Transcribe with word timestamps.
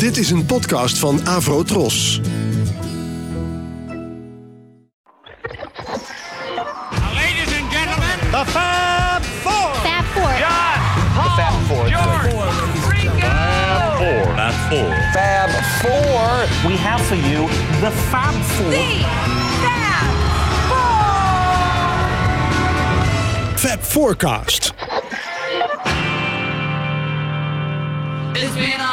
Dit 0.00 0.16
is 0.16 0.30
een 0.30 0.46
podcast 0.46 0.98
van 0.98 1.26
Avro 1.26 1.62
Tros. 1.62 2.20
Ladies 7.14 7.58
and 7.60 7.72
gentlemen, 7.72 8.18
The 8.30 8.44
Fab 8.46 9.22
Four. 9.42 9.74
Fab 9.74 10.04
Four. 10.04 10.32
the 11.14 11.30
Fab 11.36 11.52
Four. 11.66 11.88
George, 11.88 12.34
Ringo. 12.88 13.18
Fab 14.36 14.52
Four. 14.52 14.94
Fab 15.12 15.50
Four. 15.80 16.70
We 16.70 16.76
have 16.76 17.06
for 17.06 17.16
you 17.16 17.48
the 17.80 17.90
Fab 17.90 18.34
Four. 18.34 18.72
Fab 23.56 23.80
Forecast. 23.80 24.72
It's 28.34 28.54
been 28.54 28.80
a 28.80 28.89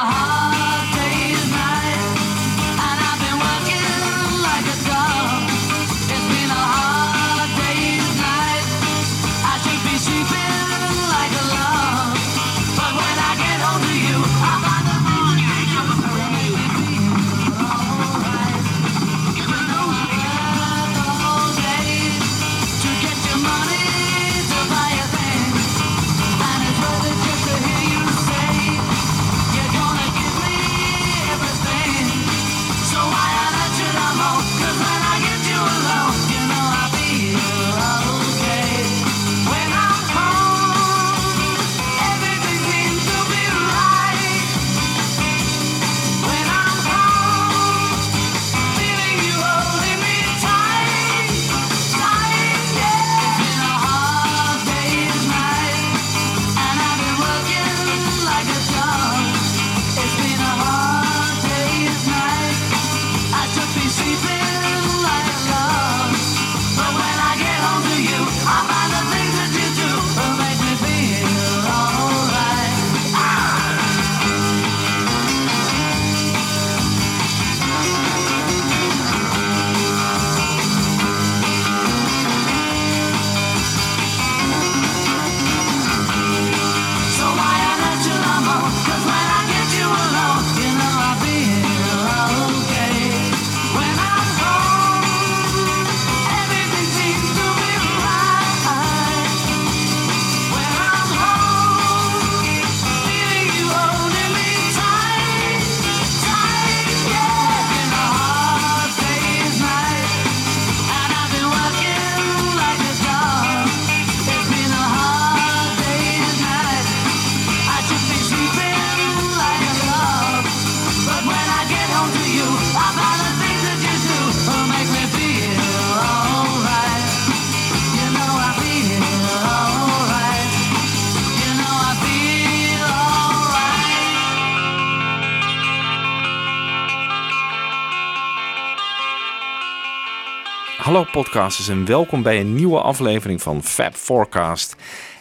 Hallo 140.87 141.05
podcasters 141.11 141.67
en 141.67 141.85
welkom 141.85 142.21
bij 142.21 142.39
een 142.39 142.55
nieuwe 142.55 142.81
aflevering 142.81 143.41
van 143.41 143.63
Fab 143.63 143.95
Forecast. 143.95 144.75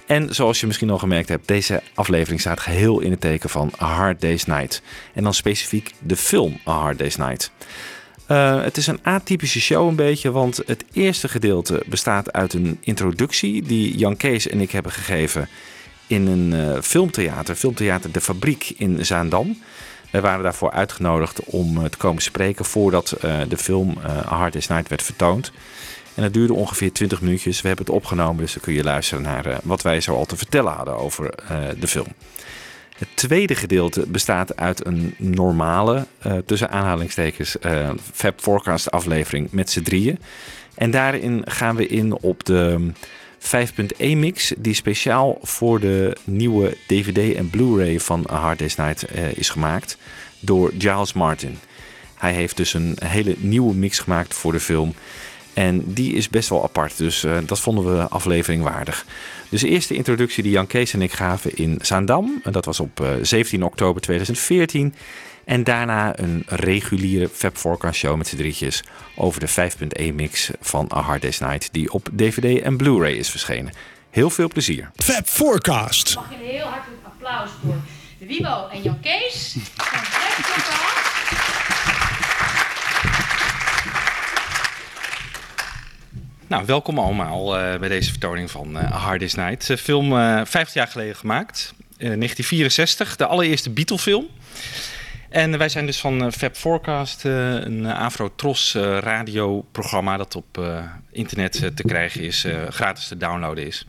En 0.07 0.35
zoals 0.35 0.61
je 0.61 0.67
misschien 0.67 0.91
al 0.91 0.99
gemerkt 0.99 1.29
hebt, 1.29 1.49
deze 1.49 1.83
aflevering 1.95 2.41
staat 2.41 2.61
geheel 2.61 3.01
in 3.01 3.11
het 3.11 3.21
teken 3.21 3.51
van 3.51 3.73
A 3.81 3.87
Hard 3.87 4.21
Day's 4.21 4.45
Night. 4.45 4.83
En 5.15 5.23
dan 5.23 5.35
specifiek 5.35 5.93
de 5.99 6.17
film 6.17 6.59
A 6.67 6.73
Hard 6.73 6.99
Day's 6.99 7.17
Night. 7.17 7.51
Eh, 8.27 8.63
het 8.63 8.77
is 8.77 8.87
een 8.87 8.99
atypische 9.03 9.61
show 9.61 9.89
een 9.89 9.97
beetje, 9.97 10.31
want 10.31 10.63
het 10.67 10.85
eerste 10.93 11.29
gedeelte 11.29 11.83
bestaat 11.87 12.33
uit 12.33 12.53
een 12.53 12.79
introductie 12.81 13.63
die 13.63 13.97
Jan 13.97 14.17
Kees 14.17 14.49
en 14.49 14.61
ik 14.61 14.71
hebben 14.71 14.93
gegeven 14.93 15.49
in 16.07 16.27
een 16.27 16.53
eh, 16.53 16.83
filmtheater, 16.83 17.55
filmtheater 17.55 18.13
De 18.13 18.21
Fabriek 18.21 18.73
in 18.77 19.07
Zaandam. 19.07 19.57
Wij 20.17 20.25
waren 20.25 20.43
daarvoor 20.43 20.71
uitgenodigd 20.71 21.41
om 21.45 21.77
eh, 21.77 21.85
te 21.85 21.97
komen 21.97 22.23
spreken 22.23 22.65
voordat 22.65 23.13
eh, 23.13 23.41
de 23.49 23.57
film 23.57 23.99
eh, 24.03 24.33
A 24.33 24.37
Hard 24.37 24.53
Day's 24.53 24.67
Night 24.67 24.89
werd 24.89 25.03
vertoond. 25.03 25.53
En 26.15 26.23
dat 26.23 26.33
duurde 26.33 26.55
ongeveer 26.55 26.93
20 26.93 27.21
minuutjes. 27.21 27.61
We 27.61 27.69
hebben 27.69 27.87
het 27.87 27.95
opgenomen, 27.95 28.37
dus 28.37 28.53
dan 28.53 28.63
kun 28.63 28.73
je 28.73 28.83
luisteren 28.83 29.23
naar 29.23 29.59
wat 29.63 29.83
wij 29.83 30.01
zo 30.01 30.15
al 30.15 30.25
te 30.25 30.37
vertellen 30.37 30.73
hadden 30.73 30.97
over 30.97 31.35
de 31.79 31.87
film. 31.87 32.07
Het 32.99 33.09
tweede 33.15 33.55
gedeelte 33.55 34.05
bestaat 34.09 34.57
uit 34.57 34.87
een 34.87 35.15
normale, 35.19 36.07
tussen 36.47 36.71
aanhalingstekens, 36.71 37.59
eh 37.59 37.91
Fab 38.13 38.41
Forecast 38.41 38.91
aflevering 38.91 39.51
met 39.51 39.71
z'n 39.71 39.83
drieën. 39.83 40.19
En 40.75 40.91
daarin 40.91 41.43
gaan 41.45 41.77
we 41.77 41.87
in 41.87 42.15
op 42.15 42.45
de 42.45 42.93
5.1 43.47 44.17
mix 44.17 44.53
die 44.59 44.75
speciaal 44.75 45.39
voor 45.43 45.81
de 45.81 46.17
nieuwe 46.25 46.77
DVD 46.87 47.35
en 47.37 47.51
Blu-ray 47.51 48.01
van 48.01 48.25
Hard 48.27 48.59
Day's 48.59 48.77
Night 48.77 49.03
eh, 49.03 49.33
is 49.33 49.49
gemaakt 49.49 49.99
door 50.41 50.73
Giles 50.79 51.13
Martin. 51.13 51.59
Hij 52.15 52.33
heeft 52.33 52.57
dus 52.57 52.75
een 52.75 52.97
hele 53.05 53.35
nieuwe 53.39 53.75
mix 53.75 53.99
gemaakt 53.99 54.35
voor 54.35 54.53
de 54.53 54.61
film. 54.61 54.95
En 55.55 55.83
die 55.93 56.15
is 56.15 56.29
best 56.29 56.49
wel 56.49 56.63
apart, 56.63 56.97
dus 56.97 57.25
eh, 57.25 57.37
dat 57.47 57.61
vonden 57.61 57.97
we 57.97 58.09
aflevering 58.09 58.63
waardig. 58.63 59.07
Dus 59.49 59.61
de 59.61 59.69
eerste 59.69 59.95
introductie 59.95 60.43
die 60.43 60.53
Jan 60.53 60.67
Kees 60.67 60.93
en 60.93 61.03
ik 61.03 61.13
gaven 61.13 61.57
in 61.57 61.79
Zaandam. 61.83 62.41
En 62.43 62.53
dat 62.53 62.65
was 62.65 62.81
op 62.81 63.01
eh, 63.01 63.09
17 63.23 63.63
oktober 63.63 64.03
2014. 64.03 64.95
En 65.47 65.65
daarna 65.65 66.19
een 66.19 66.43
reguliere 66.47 67.29
Fab 67.29 67.57
Forecast 67.57 67.99
show 67.99 68.17
met 68.17 68.29
z'n 68.29 68.37
drietjes 68.37 68.83
over 69.15 69.41
de 69.41 69.71
5.1 70.11 70.15
mix 70.15 70.51
van 70.61 70.91
A 70.95 71.01
Hard 71.01 71.23
Day's 71.23 71.39
Night. 71.39 71.69
Die 71.73 71.93
op 71.93 72.09
DVD 72.13 72.63
en 72.63 72.77
Blu-ray 72.77 73.13
is 73.13 73.31
verschenen. 73.31 73.73
Heel 74.11 74.31
veel 74.31 74.49
plezier. 74.49 74.91
Fab 74.97 75.27
Forecast. 75.27 76.15
Mag 76.15 76.31
je 76.31 76.37
een 76.37 76.51
heel 76.51 76.67
hartelijk 76.67 77.03
applaus 77.05 77.51
voor 77.63 77.77
Wibo 78.19 78.69
en 78.73 78.83
Jan 78.83 79.01
Kees. 79.01 79.57
Van 79.75 79.87
Fab 79.87 80.45
Forecast. 80.45 80.85
Nou, 86.47 86.65
welkom 86.67 86.99
allemaal 86.99 87.59
eh, 87.59 87.79
bij 87.79 87.89
deze 87.89 88.11
vertoning 88.11 88.51
van 88.51 88.79
eh 88.79 88.93
A 88.93 88.97
Hard 88.97 89.19
Day's 89.21 89.35
Night. 89.35 89.67
De 89.67 89.79
film 89.79 90.19
eh 90.19 90.41
50 90.45 90.75
jaar 90.75 90.89
geleden 90.89 91.17
gemaakt, 91.17 91.75
eh 91.79 91.97
1964, 91.97 93.17
de 93.17 93.27
allereerste 93.27 93.71
Beatle-film. 93.71 94.27
En 95.37 95.59
wij 95.59 95.69
zijn 95.69 95.87
dus 95.87 96.01
van 96.01 96.25
eh, 96.25 96.31
Fab 96.31 96.57
Forecast, 96.57 97.25
eh, 97.25 97.55
een 97.55 97.87
Afro-Tros 97.87 98.75
eh, 98.75 98.99
radioprogramma 98.99 100.17
dat 100.17 100.35
op 100.35 100.61
internet 101.11 101.53
te 101.53 101.83
krijgen 101.83 102.21
is, 102.21 102.47
gratis 102.69 103.09
te 103.09 103.17
downloaden 103.17 103.67
is. 103.67 103.87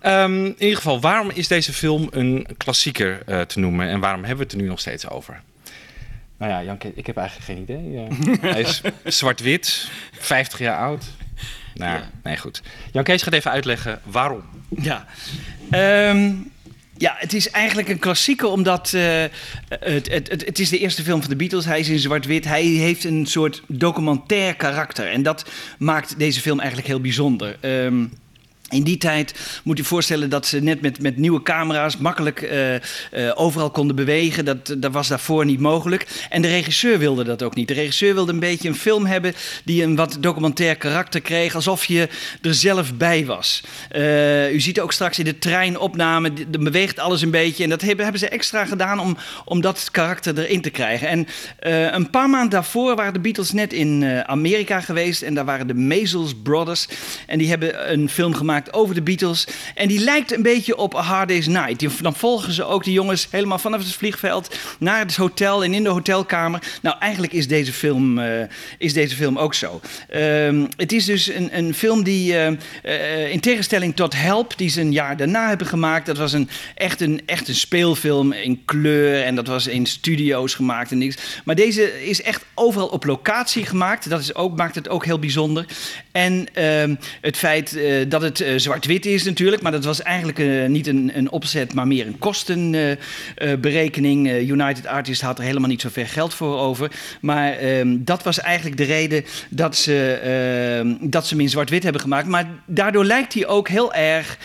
Ehm, 0.00 0.44
in 0.44 0.54
ieder 0.58 0.76
geval, 0.76 1.00
waarom 1.00 1.30
is 1.30 1.48
deze 1.48 1.72
film 1.72 2.08
een 2.10 2.46
klassieker 2.56 3.24
te 3.46 3.58
noemen 3.58 3.88
en 3.88 4.00
waarom 4.00 4.20
hebben 4.20 4.38
we 4.38 4.42
het 4.42 4.52
er 4.52 4.58
nu 4.58 4.68
nog 4.68 4.80
steeds 4.80 5.08
over? 5.08 5.40
Nou 6.38 6.52
ja, 6.52 6.62
Jan, 6.62 6.78
ik 6.94 7.06
heb 7.06 7.16
eigenlijk 7.16 7.46
geen 7.46 7.62
idee. 7.62 8.08
hij 8.52 8.60
is 8.60 8.82
zwart-wit, 9.04 9.90
50 10.12 10.58
jaar 10.58 10.78
oud. 10.78 11.04
Nou, 11.74 12.00
nee, 12.22 12.36
goed. 12.36 12.62
Jan 12.92 13.04
Kees 13.04 13.22
gaat 13.22 13.34
even 13.34 13.50
uitleggen 13.50 14.00
waarom. 14.04 14.42
Ja. 14.68 15.06
Ehm, 15.70 16.34
Ja, 16.98 17.14
het 17.18 17.32
is 17.32 17.50
eigenlijk 17.50 17.88
een 17.88 17.98
klassieker 17.98 18.48
omdat 18.48 18.92
uh, 18.94 19.02
het, 19.68 20.10
het, 20.10 20.28
het, 20.30 20.44
het, 20.44 20.58
is 20.58 20.68
de 20.68 20.78
eerste 20.78 21.02
film 21.02 21.20
van 21.20 21.30
de 21.30 21.36
Beatles. 21.36 21.64
Hij 21.64 21.80
is 21.80 21.88
in 21.88 21.98
zwart-wit. 21.98 22.44
Hij 22.44 22.62
heeft 22.62 23.04
een 23.04 23.26
soort 23.26 23.62
documentair 23.66 24.54
karakter. 24.54 25.10
En 25.10 25.22
dat 25.22 25.50
maakt 25.78 26.18
deze 26.18 26.40
film 26.40 26.58
eigenlijk 26.58 26.88
heel 26.88 27.00
bijzonder. 27.00 27.56
Um, 27.60 28.12
in 28.70 28.82
die 28.82 28.96
tijd 28.96 29.34
moet 29.64 29.78
je 29.78 29.84
voorstellen 29.84 30.30
dat 30.30 30.46
ze 30.46 30.60
net 30.60 30.80
met, 30.80 31.00
met 31.00 31.16
nieuwe 31.16 31.42
camera's 31.42 31.96
makkelijk 31.96 32.40
uh, 32.40 32.74
uh, 32.74 32.80
overal 33.34 33.70
konden 33.70 33.96
bewegen. 33.96 34.44
Dat, 34.44 34.76
dat 34.78 34.92
was 34.92 35.08
daarvoor 35.08 35.44
niet 35.44 35.60
mogelijk. 35.60 36.06
En 36.30 36.42
de 36.42 36.48
regisseur 36.48 36.98
wilde 36.98 37.24
dat 37.24 37.42
ook 37.42 37.54
niet. 37.54 37.68
De 37.68 37.74
regisseur 37.74 38.14
wilde 38.14 38.32
een 38.32 38.40
beetje 38.40 38.68
een 38.68 38.74
film 38.74 39.06
hebben 39.06 39.34
die 39.64 39.82
een 39.82 39.96
wat 39.96 40.16
documentair 40.20 40.76
karakter 40.76 41.20
kreeg, 41.20 41.54
alsof 41.54 41.84
je 41.84 42.08
er 42.42 42.54
zelf 42.54 42.94
bij 42.94 43.26
was. 43.26 43.62
Uh, 43.96 44.52
u 44.52 44.60
ziet 44.60 44.80
ook 44.80 44.92
straks 44.92 45.18
in 45.18 45.24
de 45.24 45.38
treinopname, 45.38 46.32
dan 46.48 46.64
beweegt 46.64 46.98
alles 46.98 47.22
een 47.22 47.30
beetje. 47.30 47.64
En 47.64 47.70
dat 47.70 47.80
hebben, 47.80 48.02
hebben 48.02 48.20
ze 48.20 48.28
extra 48.28 48.64
gedaan 48.64 49.00
om, 49.00 49.16
om 49.44 49.60
dat 49.60 49.88
karakter 49.90 50.38
erin 50.38 50.60
te 50.60 50.70
krijgen. 50.70 51.08
En 51.08 51.26
een 51.94 52.10
paar 52.10 52.30
maanden 52.30 52.50
daarvoor 52.50 52.96
waren 52.96 53.12
de 53.12 53.20
Beatles 53.20 53.52
net 53.52 53.72
in 53.72 54.04
Amerika 54.26 54.80
geweest. 54.80 55.22
En 55.22 55.34
daar 55.34 55.44
waren 55.44 55.66
de 55.66 55.74
Maisels 55.74 56.34
Brothers. 56.42 56.88
En 57.26 57.38
die 57.38 57.48
hebben 57.48 57.92
een 57.92 58.08
film 58.08 58.34
gemaakt 58.34 58.57
over 58.72 58.94
de 58.94 59.02
Beatles. 59.02 59.46
En 59.74 59.88
die 59.88 60.00
lijkt 60.00 60.32
een 60.32 60.42
beetje 60.42 60.76
op 60.76 60.94
A 60.94 61.02
Hard 61.02 61.28
Day's 61.28 61.46
Night. 61.46 62.02
Dan 62.02 62.14
volgen 62.14 62.52
ze 62.52 62.64
ook 62.64 62.84
de 62.84 62.92
jongens 62.92 63.28
helemaal 63.30 63.58
vanaf 63.58 63.80
het 63.80 63.92
vliegveld 63.92 64.56
naar 64.78 64.98
het 64.98 65.16
hotel 65.16 65.64
en 65.64 65.74
in 65.74 65.82
de 65.82 65.88
hotelkamer. 65.88 66.62
Nou, 66.82 66.96
eigenlijk 66.98 67.32
is 67.32 67.48
deze 67.48 67.72
film, 67.72 68.18
uh, 68.18 68.42
is 68.78 68.92
deze 68.92 69.16
film 69.16 69.38
ook 69.38 69.54
zo. 69.54 69.80
Uh, 70.14 70.64
het 70.76 70.92
is 70.92 71.04
dus 71.04 71.26
een, 71.28 71.56
een 71.56 71.74
film 71.74 72.02
die, 72.02 72.32
uh, 72.32 72.50
uh, 72.84 73.30
in 73.30 73.40
tegenstelling 73.40 73.96
tot 73.96 74.14
Help, 74.14 74.52
die 74.56 74.68
ze 74.68 74.80
een 74.80 74.92
jaar 74.92 75.16
daarna 75.16 75.48
hebben 75.48 75.66
gemaakt, 75.66 76.06
dat 76.06 76.16
was 76.16 76.32
een, 76.32 76.48
echt, 76.74 77.00
een, 77.00 77.22
echt 77.26 77.48
een 77.48 77.54
speelfilm 77.54 78.32
in 78.32 78.62
kleur 78.64 79.22
en 79.22 79.34
dat 79.34 79.46
was 79.46 79.66
in 79.66 79.86
studio's 79.86 80.54
gemaakt 80.54 80.90
en 80.90 80.98
niks. 80.98 81.16
Maar 81.44 81.54
deze 81.54 82.06
is 82.08 82.22
echt 82.22 82.44
overal 82.54 82.88
op 82.88 83.04
locatie 83.04 83.66
gemaakt. 83.66 84.10
Dat 84.10 84.20
is 84.20 84.34
ook, 84.34 84.56
maakt 84.56 84.74
het 84.74 84.88
ook 84.88 85.04
heel 85.04 85.18
bijzonder. 85.18 85.64
En 86.12 86.46
ehm, 86.52 86.94
het 87.20 87.36
feit 87.36 87.78
dat 88.08 88.22
het 88.22 88.44
zwart-wit 88.56 89.06
is 89.06 89.24
natuurlijk, 89.24 89.62
maar 89.62 89.72
dat 89.72 89.84
was 89.84 90.02
eigenlijk 90.02 90.38
uh, 90.38 90.66
niet 90.66 90.86
een, 90.86 91.10
een, 91.14 91.30
opzet, 91.30 91.74
maar 91.74 91.86
meer 91.86 92.06
een 92.06 92.18
kostenberekening. 92.18 94.26
Uh, 94.26 94.48
United 94.48 94.86
Artists 94.86 95.22
had 95.22 95.38
er 95.38 95.44
helemaal 95.44 95.68
niet 95.68 95.80
zoveel 95.80 96.06
geld 96.06 96.34
voor 96.34 96.58
over. 96.58 96.90
Maar 97.20 97.52
ehm, 97.52 97.96
dat 98.00 98.22
was 98.22 98.40
eigenlijk 98.40 98.76
de 98.76 98.84
reden 98.84 99.24
dat 99.50 99.76
ze, 99.76 100.12
ehm, 100.12 101.10
dat 101.10 101.26
ze 101.26 101.34
hem 101.34 101.42
in 101.42 101.50
zwart-wit 101.50 101.82
hebben 101.82 102.02
gemaakt. 102.02 102.26
Maar 102.26 102.46
daardoor 102.66 103.04
lijkt 103.04 103.34
hij 103.34 103.46
ook 103.46 103.68
heel 103.68 103.94
erg 103.94 104.38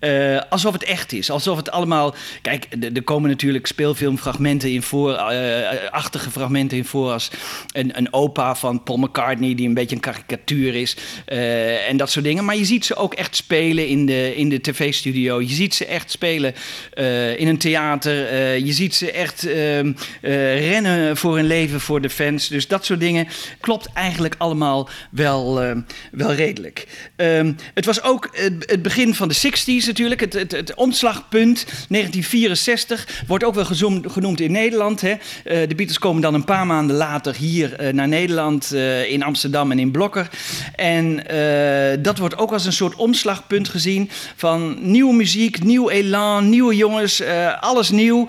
uh, 0.00 0.40
alsof 0.48 0.72
het 0.72 0.84
echt 0.84 1.12
is. 1.12 1.30
Alsof 1.30 1.56
het 1.56 1.70
allemaal. 1.70 2.14
Kijk, 2.42 2.66
er 2.94 3.02
komen 3.02 3.30
natuurlijk 3.30 3.66
speelfilmfragmenten 3.66 4.72
in 4.72 4.82
voor. 4.82 5.10
Uh, 5.10 5.90
achtige 5.90 6.30
fragmenten 6.30 6.76
in 6.76 6.84
voor. 6.84 7.12
Als 7.12 7.30
een, 7.72 7.98
een 7.98 8.12
opa 8.12 8.54
van 8.54 8.82
Paul 8.82 8.98
McCartney. 8.98 9.54
die 9.54 9.68
een 9.68 9.74
beetje 9.74 9.94
een 9.94 10.00
karikatuur 10.00 10.74
is. 10.74 10.96
En 11.88 11.96
dat 11.96 12.10
soort 12.10 12.24
dingen. 12.24 12.44
Maar 12.44 12.56
je 12.56 12.64
ziet 12.64 12.84
ze 12.84 12.96
ook 12.96 13.14
echt 13.14 13.36
spelen 13.36 13.86
in 13.86 14.06
de, 14.06 14.36
in 14.36 14.48
de 14.48 14.60
tv-studio. 14.60 15.40
Je 15.40 15.54
ziet 15.54 15.74
ze 15.74 15.86
echt 15.86 16.10
spelen 16.10 16.54
in 17.36 17.48
een 17.48 17.58
theater. 17.58 18.14
je 18.64 18.72
ziet 18.72 18.94
ze 18.94 19.12
echt 19.12 19.46
ehm, 19.46 19.92
rennen 20.20 21.16
voor 21.16 21.36
hun 21.36 21.46
leven 21.46 21.80
voor 21.80 22.00
de 22.00 22.10
fans. 22.10 22.48
Dus 22.48 22.68
dat 22.68 22.84
soort 22.84 23.00
dingen 23.00 23.28
klopt 23.60 23.92
eigenlijk 23.92 24.34
allemaal 24.38 24.88
wel, 25.10 25.54
wel 26.10 26.34
redelijk. 26.34 26.86
Um, 27.16 27.56
het 27.74 27.84
was 27.84 28.02
ook 28.02 28.28
het, 28.32 28.70
het 28.70 28.82
begin 28.82 29.14
van 29.14 29.28
de 29.28 29.36
60s 29.36 29.87
natuurlijk, 29.88 30.20
het, 30.20 30.32
het, 30.52 30.74
omslagpunt 30.74 31.64
1964, 31.64 33.22
wordt 33.26 33.44
ook 33.44 33.54
wel 33.54 33.64
genoemd 34.02 34.40
in 34.40 34.52
Nederland. 34.52 35.00
Hè. 35.00 35.10
Uh, 35.10 35.16
de 35.44 35.74
Beatles 35.74 35.98
komen 35.98 36.22
dan 36.22 36.34
een 36.34 36.44
paar 36.44 36.66
maanden 36.66 36.96
later 36.96 37.34
hier 37.34 37.82
uh, 37.82 37.92
naar 37.92 38.08
Nederland, 38.08 38.70
uh, 38.74 39.10
in 39.10 39.22
Amsterdam 39.22 39.70
en 39.70 39.78
in 39.78 39.90
Blokker. 39.90 40.28
En 40.74 41.16
dat 42.02 42.18
wordt 42.18 42.38
ook 42.38 42.52
als 42.52 42.66
een 42.66 42.72
soort 42.72 42.94
omslagpunt 42.94 43.68
gezien 43.68 44.10
van 44.36 44.76
nieuwe 44.80 45.14
muziek, 45.14 45.64
nieuw 45.64 45.88
elan, 45.88 46.48
nieuwe 46.48 46.76
jongens, 46.76 47.22
alles 47.60 47.90
nieuw, 47.90 48.28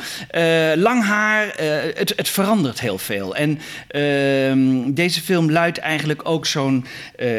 lang 0.75 1.03
haar. 1.03 1.53
Het, 1.95 2.13
het, 2.15 2.29
verandert 2.29 2.79
heel 2.79 2.97
veel. 2.97 3.35
En 3.35 3.59
ehm, 3.87 4.93
deze 4.93 5.21
film 5.21 5.51
luidt 5.51 5.77
eigenlijk 5.77 6.21
ook 6.23 6.45
zo'n 6.45 6.85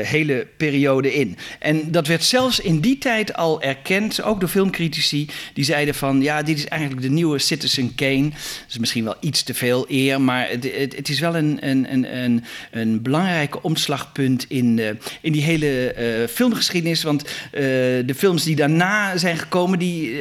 hele 0.02 0.46
periode 0.56 1.14
in. 1.14 1.36
En 1.58 1.90
dat 1.90 2.06
werd 2.06 2.24
zelfs 2.24 2.60
in 2.60 2.80
die 2.80 2.98
tijd 2.98 3.34
al 3.34 3.62
erkend 3.62 4.09
ook 4.22 4.40
door 4.40 4.48
filmcritici, 4.48 5.28
die 5.54 5.64
zeiden 5.64 5.94
van 5.94 6.22
ja, 6.22 6.42
dit 6.42 6.58
is 6.58 6.66
eigenlijk 6.66 7.02
de 7.02 7.10
nieuwe 7.10 7.38
Citizen 7.38 7.94
Kane. 7.94 8.28
Dat 8.28 8.68
is 8.68 8.78
misschien 8.78 9.04
wel 9.04 9.16
iets 9.20 9.42
te 9.42 9.54
veel 9.54 9.84
eer, 9.88 10.20
maar 10.20 10.48
het, 10.48 10.96
het, 10.96 11.08
is 11.08 11.20
wel 11.20 11.36
een, 11.36 11.58
een, 11.60 11.94
een, 11.94 12.44
een, 12.70 13.02
belangrijke 13.02 13.62
omslagpunt 13.62 14.44
in, 14.48 14.76
de, 14.76 14.96
in 15.20 15.32
die 15.32 15.42
hele 15.42 15.94
uh, 15.98 16.28
filmgeschiedenis. 16.28 17.02
Want 17.02 17.22
uh, 17.22 17.30
de 17.52 18.14
films 18.16 18.42
die 18.42 18.56
daarna 18.56 19.16
zijn 19.16 19.38
gekomen, 19.38 19.78
die 19.78 20.18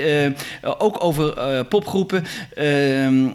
ook 0.61 1.03
over 1.03 1.65
popgroepen, 1.65 2.25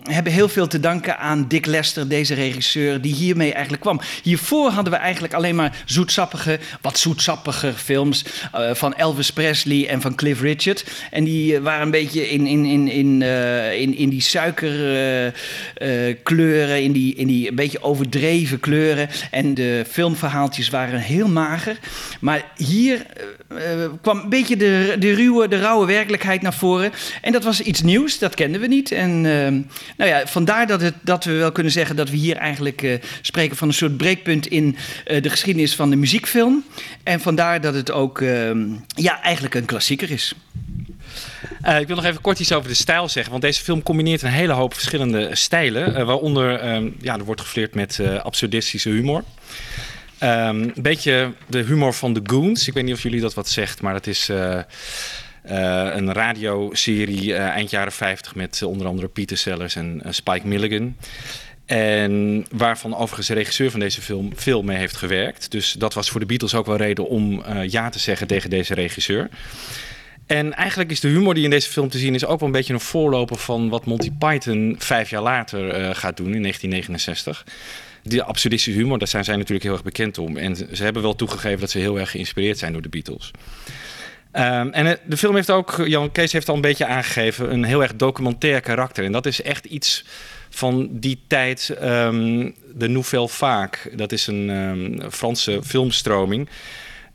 hebben 0.03 0.33
heel 0.33 0.49
veel 0.49 0.67
te 0.67 0.81
danken 0.81 1.19
aan 1.19 1.49
Dick 1.49 1.67
Lester, 1.67 2.09
deze 2.09 2.35
regisseur, 2.35 3.01
die 3.01 3.15
hiermee 3.15 3.53
eigenlijk 3.53 3.83
kwam. 3.83 4.01
Hiervoor 4.23 4.71
hadden 4.71 4.93
we 4.93 4.99
eigenlijk 4.99 5.35
alleen 5.35 5.55
maar 5.55 5.83
zoetsappige, 5.85 6.59
wat 6.81 6.99
zoetsappige 6.99 7.73
films 7.73 8.25
van 8.73 8.95
Elvis 8.95 9.33
Presley 9.33 9.89
en 9.89 10.01
van 10.01 10.15
Cliff 10.15 10.41
Richard. 10.45 10.85
En 11.11 11.25
die 11.25 11.57
eh, 11.57 11.63
waren 11.63 11.83
een 11.83 11.91
beetje 11.91 12.31
in, 12.31 12.47
in, 12.47 12.65
in, 12.65 12.89
in, 12.89 13.21
uh, 13.21 13.81
in, 13.81 13.97
in 13.97 14.09
die 14.09 14.21
suikerkleuren, 14.21 16.79
uh, 16.79 16.85
in, 16.85 16.93
die, 16.93 17.15
in 17.15 17.27
die 17.27 17.49
een 17.49 17.55
beetje 17.55 17.83
overdreven 17.83 18.61
kleuren. 18.61 19.09
En 19.31 19.55
de 19.55 19.85
filmverhaaltjes 19.91 20.71
waren 20.71 21.01
heel 21.01 21.29
mager. 21.29 21.79
Maar 22.21 22.45
hier 22.57 23.07
kwam 24.03 24.19
een 24.19 24.29
beetje 24.29 24.57
de, 24.57 24.97
de 24.99 25.15
ruwe, 25.15 25.49
de 25.49 25.59
rauwe 25.59 25.87
werkelijkheid 25.87 26.43
naar 26.43 26.55
voren. 26.55 26.93
En 27.23 27.33
dat 27.33 27.45
was 27.45 27.61
iets 27.61 27.83
nieuws, 27.83 28.19
dat 28.19 28.35
kenden 28.35 28.61
we 28.61 28.67
niet. 28.67 28.93
En 28.93 29.21
nou 29.97 30.11
ja, 30.11 30.27
vandaar 30.27 30.67
dat, 30.67 30.81
het, 30.81 30.95
dat 31.03 31.25
we 31.25 31.33
wel 31.33 31.53
kunnen 31.53 31.73
zeggen 31.73 31.97
dat 31.97 32.11
we 32.11 32.17
hier 32.17 32.37
eigenlijk 32.37 33.01
spreken 33.23 33.57
van 33.57 33.69
een 33.69 33.75
soort 33.75 33.97
breekpunt 33.97 34.47
in 34.47 34.77
de 35.05 35.31
geschiedenis 35.31 35.75
van 35.75 35.91
de 35.91 35.97
muziekfilm. 35.97 36.65
En 37.03 37.21
vandaar 37.21 37.61
dat 37.61 37.75
het 37.75 37.91
ook 37.91 38.21
ja, 38.95 39.23
eigenlijk 39.23 39.55
een 39.55 39.65
klassieker 39.65 40.11
is. 40.11 40.34
Uh, 41.67 41.81
ik 41.81 41.87
wil 41.87 41.97
nog 41.97 42.05
even 42.05 42.21
kort 42.21 42.41
iets 42.41 42.53
over 42.53 42.69
de 42.69 42.75
stijl 42.75 43.09
zeggen. 43.09 43.31
Want 43.31 43.43
deze 43.43 43.63
film 43.63 43.83
combineert 43.83 44.23
een 44.23 44.31
hele 44.31 44.53
hoop 44.53 44.75
verschillende 44.75 45.29
stijlen. 45.33 45.91
Uh, 45.91 46.05
waaronder, 46.05 46.75
um, 46.75 46.97
ja, 47.01 47.19
er 47.19 47.25
wordt 47.25 47.41
gefleerd 47.41 47.75
met 47.75 47.99
uh, 48.01 48.21
absurdistische 48.21 48.89
humor. 48.89 49.25
Um, 50.23 50.29
een 50.63 50.73
beetje 50.77 51.33
de 51.47 51.59
humor 51.59 51.93
van 51.93 52.15
The 52.15 52.21
Goons. 52.23 52.69
Ik 52.69 52.75
weet 52.75 52.85
niet 52.85 52.95
of 52.95 53.03
jullie 53.03 53.21
dat 53.21 53.35
wat 53.35 53.49
zegt, 53.49 53.83
maar 53.83 53.93
dat 53.93 54.07
is 54.07 54.29
een 55.43 56.13
radioserie 56.13 57.35
eind 57.35 57.71
jaren 57.71 57.93
50 57.93 58.35
met 58.35 58.63
onder 58.63 58.87
andere 58.87 59.09
Peter 59.09 59.37
Sellers 59.37 59.77
en 59.77 60.03
Spike 60.09 60.47
Milligan. 60.47 60.97
En 61.67 62.45
waarvan 62.51 62.97
overigens 62.97 63.27
de 63.27 63.35
regisseur 63.35 63.71
van 63.71 63.81
deze 63.81 64.03
film 64.03 64.33
veel 64.35 64.63
mee 64.63 64.77
heeft 64.77 64.97
gewerkt. 64.97 65.51
Dus 65.51 65.73
dat 65.73 65.95
was 65.95 66.11
voor 66.11 66.21
de 66.21 66.27
Beatles 66.27 66.55
ook 66.55 66.67
wel 66.67 66.77
reden 66.77 67.09
om 67.09 67.43
ja 67.67 67.89
te 67.89 67.99
zeggen 67.99 68.27
tegen 68.27 68.51
deze 68.51 68.75
regisseur. 68.75 69.29
En 70.27 70.55
eigenlijk 70.55 70.91
is 70.91 71.01
de 71.01 71.09
humor 71.09 71.35
die 71.35 71.45
in 71.45 71.51
deze 71.51 71.71
film 71.71 71.89
te 71.89 71.99
zien 71.99 72.15
is 72.15 72.25
ook 72.25 72.39
wel 72.39 72.49
een 72.49 72.55
beetje 72.55 72.73
een 72.73 72.81
voorloper 72.81 73.37
van 73.37 73.69
wat 73.69 73.85
Monty 73.85 74.11
Python 74.19 74.77
vijf 74.79 75.11
jaar 75.11 75.23
later 75.23 75.81
uh, 75.81 75.95
gaat 75.95 76.17
doen 76.17 76.35
in 76.35 76.43
1969. 76.43 77.45
Die 78.03 78.23
absurdistische 78.23 78.81
humor, 78.81 78.99
daar 78.99 79.09
zijn 79.09 79.25
zij 79.25 79.37
natuurlijk 79.37 79.63
heel 79.63 79.73
erg 79.73 79.83
bekend 79.83 80.19
om. 80.19 80.37
En 80.37 80.57
ze 80.57 80.83
hebben 80.83 81.03
wel 81.03 81.17
toegegeven 81.17 81.61
dat 81.61 81.71
ze 81.71 81.79
heel 81.79 81.99
erg 81.99 82.11
geïnspireerd 82.11 82.59
zijn 82.59 82.73
door 82.73 82.83
de 82.83 82.89
Beatles. 82.89 83.31
Um, 84.33 84.73
en 84.73 84.87
eh, 84.87 84.93
de 85.07 85.17
film 85.17 85.35
heeft 85.35 85.51
ook, 85.51 85.83
Jan 85.87 86.13
Kees 86.13 86.33
heeft 86.33 86.49
al 86.49 86.55
een 86.55 86.61
beetje 86.61 86.87
aangegeven, 86.87 87.53
een 87.53 87.65
heel 87.65 87.83
erg 87.83 87.97
documentair 87.97 88.61
karakter. 88.61 89.05
En 89.05 89.13
dat 89.13 89.27
is 89.27 89.43
echt 89.43 89.65
iets 89.65 90.05
van 90.51 90.89
die 90.91 91.21
tijd, 91.27 91.77
um, 91.83 92.55
de 92.75 92.89
Nouvelle 92.89 93.29
Vague. 93.29 93.97
Dat 93.97 94.13
is 94.13 94.27
een 94.27 94.49
um, 94.49 95.11
Franse 95.11 95.61
filmstroming 95.63 96.49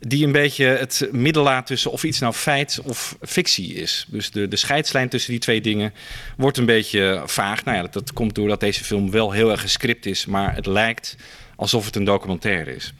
die 0.00 0.26
een 0.26 0.32
beetje 0.32 0.64
het 0.64 1.08
middel 1.12 1.42
laat 1.42 1.66
tussen 1.66 1.90
of 1.90 2.04
iets 2.04 2.18
nou 2.18 2.32
feit 2.32 2.80
of 2.84 3.16
fictie 3.20 3.74
is. 3.74 4.06
Dus 4.08 4.30
de, 4.30 4.48
de 4.48 4.56
scheidslijn 4.56 5.08
tussen 5.08 5.30
die 5.30 5.40
twee 5.40 5.60
dingen 5.60 5.92
wordt 6.36 6.58
een 6.58 6.66
beetje 6.66 7.22
vaag. 7.26 7.64
Nou 7.64 7.76
ja, 7.76 7.88
dat, 7.90 8.12
komt 8.12 8.34
doordat 8.34 8.60
deze 8.60 8.84
film 8.84 9.10
wel 9.10 9.32
heel 9.32 9.50
erg 9.50 9.60
gescript 9.60 10.06
is, 10.06 10.26
maar 10.26 10.54
het 10.54 10.66
lijkt 10.66 11.16
alsof 11.56 11.84
het 11.84 11.96
een 11.96 12.04
documentaire 12.04 12.74
is. 12.74 12.94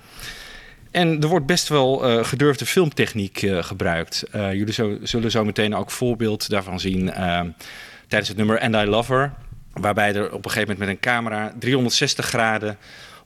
En 0.90 1.20
er 1.20 1.28
wordt 1.28 1.46
best 1.46 1.68
wel 1.68 2.10
uh, 2.10 2.24
gedurfde 2.24 2.66
filmtechniek 2.66 3.42
uh, 3.42 3.62
gebruikt. 3.62 4.24
Jullie 4.32 4.72
zo, 4.72 4.98
zullen 5.02 5.30
zo 5.30 5.44
meteen 5.44 5.74
ook 5.74 5.90
voorbeeld 5.90 6.48
daarvan 6.48 6.80
zien 6.80 7.12
tijdens 8.08 8.28
het 8.28 8.36
nummer 8.36 8.60
And 8.60 8.74
I 8.74 8.84
Love 8.84 9.12
Her. 9.12 9.32
Waarbij 9.72 10.14
er 10.14 10.32
op 10.32 10.44
een 10.44 10.50
gegeven 10.50 10.68
moment 10.72 10.78
met 10.78 10.88
een 10.88 11.00
camera 11.00 11.54
360 11.58 12.26
graden 12.26 12.78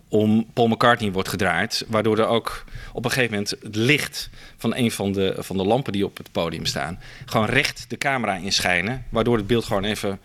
om 0.08 0.46
Paul 0.52 0.68
McCartney 0.68 1.12
wordt 1.12 1.28
gedraaid. 1.28 1.84
Waardoor 1.88 2.18
er 2.18 2.26
ook 2.26 2.64
op 2.92 3.04
een 3.04 3.10
gegeven 3.10 3.32
moment 3.34 3.50
het 3.62 3.76
licht 3.76 4.30
van 4.56 4.74
een 4.74 4.90
van 4.90 5.12
de, 5.12 5.34
van 5.38 5.56
de 5.56 5.64
lampen 5.64 5.92
die 5.92 6.04
op 6.04 6.16
het 6.16 6.32
podium 6.32 6.66
staan... 6.66 7.00
gewoon 7.24 7.46
recht 7.46 7.84
de 7.88 7.98
camera 7.98 8.36
inschijnen. 8.36 9.04
Waardoor 9.08 9.36
het 9.36 9.46
beeld 9.46 9.64
gewoon 9.64 9.84
even 9.84 10.20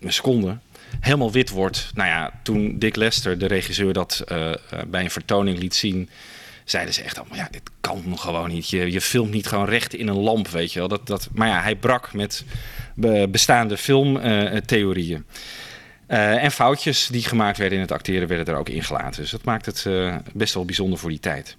een 0.00 0.12
seconde 0.12 0.58
helemaal 1.00 1.32
wit 1.32 1.50
wordt. 1.50 1.90
Nou 1.94 2.08
ja, 2.08 2.40
toen 2.42 2.78
Dick 2.78 2.96
Lester, 2.96 3.38
de 3.38 3.46
regisseur, 3.46 3.92
dat 3.92 4.22
eh, 4.26 4.52
eh, 4.52 4.56
bij 4.86 5.04
een 5.04 5.10
vertoning 5.10 5.58
liet 5.58 5.74
zien... 5.74 6.08
zeiden 6.64 6.94
ze 6.94 7.02
echt 7.02 7.18
allemaal, 7.18 7.36
ja, 7.36 7.48
dit 7.50 7.62
kan 7.80 8.18
gewoon 8.18 8.50
niet. 8.50 8.70
Je, 8.70 8.92
je 8.92 9.00
filmt 9.00 9.30
niet 9.30 9.46
gewoon 9.46 9.68
recht 9.68 9.94
in 9.94 10.08
een 10.08 10.20
lamp, 10.20 10.48
weet 10.48 10.72
je 10.72 10.78
wel. 10.78 10.88
Dat, 10.88 11.06
dat, 11.06 11.28
maar 11.32 11.48
ja, 11.48 11.62
hij 11.62 11.76
brak 11.76 12.12
met 12.12 12.44
be- 12.94 13.28
bestaande 13.30 13.76
filmtheorieën. 13.76 15.24
En 16.16 16.50
foutjes 16.50 17.06
die 17.06 17.24
gemaakt 17.24 17.58
werden 17.58 17.78
in 17.78 17.84
het 17.84 17.92
acteren 17.92 18.28
werden 18.28 18.54
er 18.54 18.60
ook 18.60 18.68
ingelaten. 18.68 19.22
Dus 19.22 19.30
dat 19.30 19.44
maakt 19.44 19.66
het 19.66 19.84
eh, 19.86 20.16
best 20.32 20.54
wel 20.54 20.64
bijzonder 20.64 20.98
voor 20.98 21.10
die 21.10 21.20
tijd. 21.20 21.56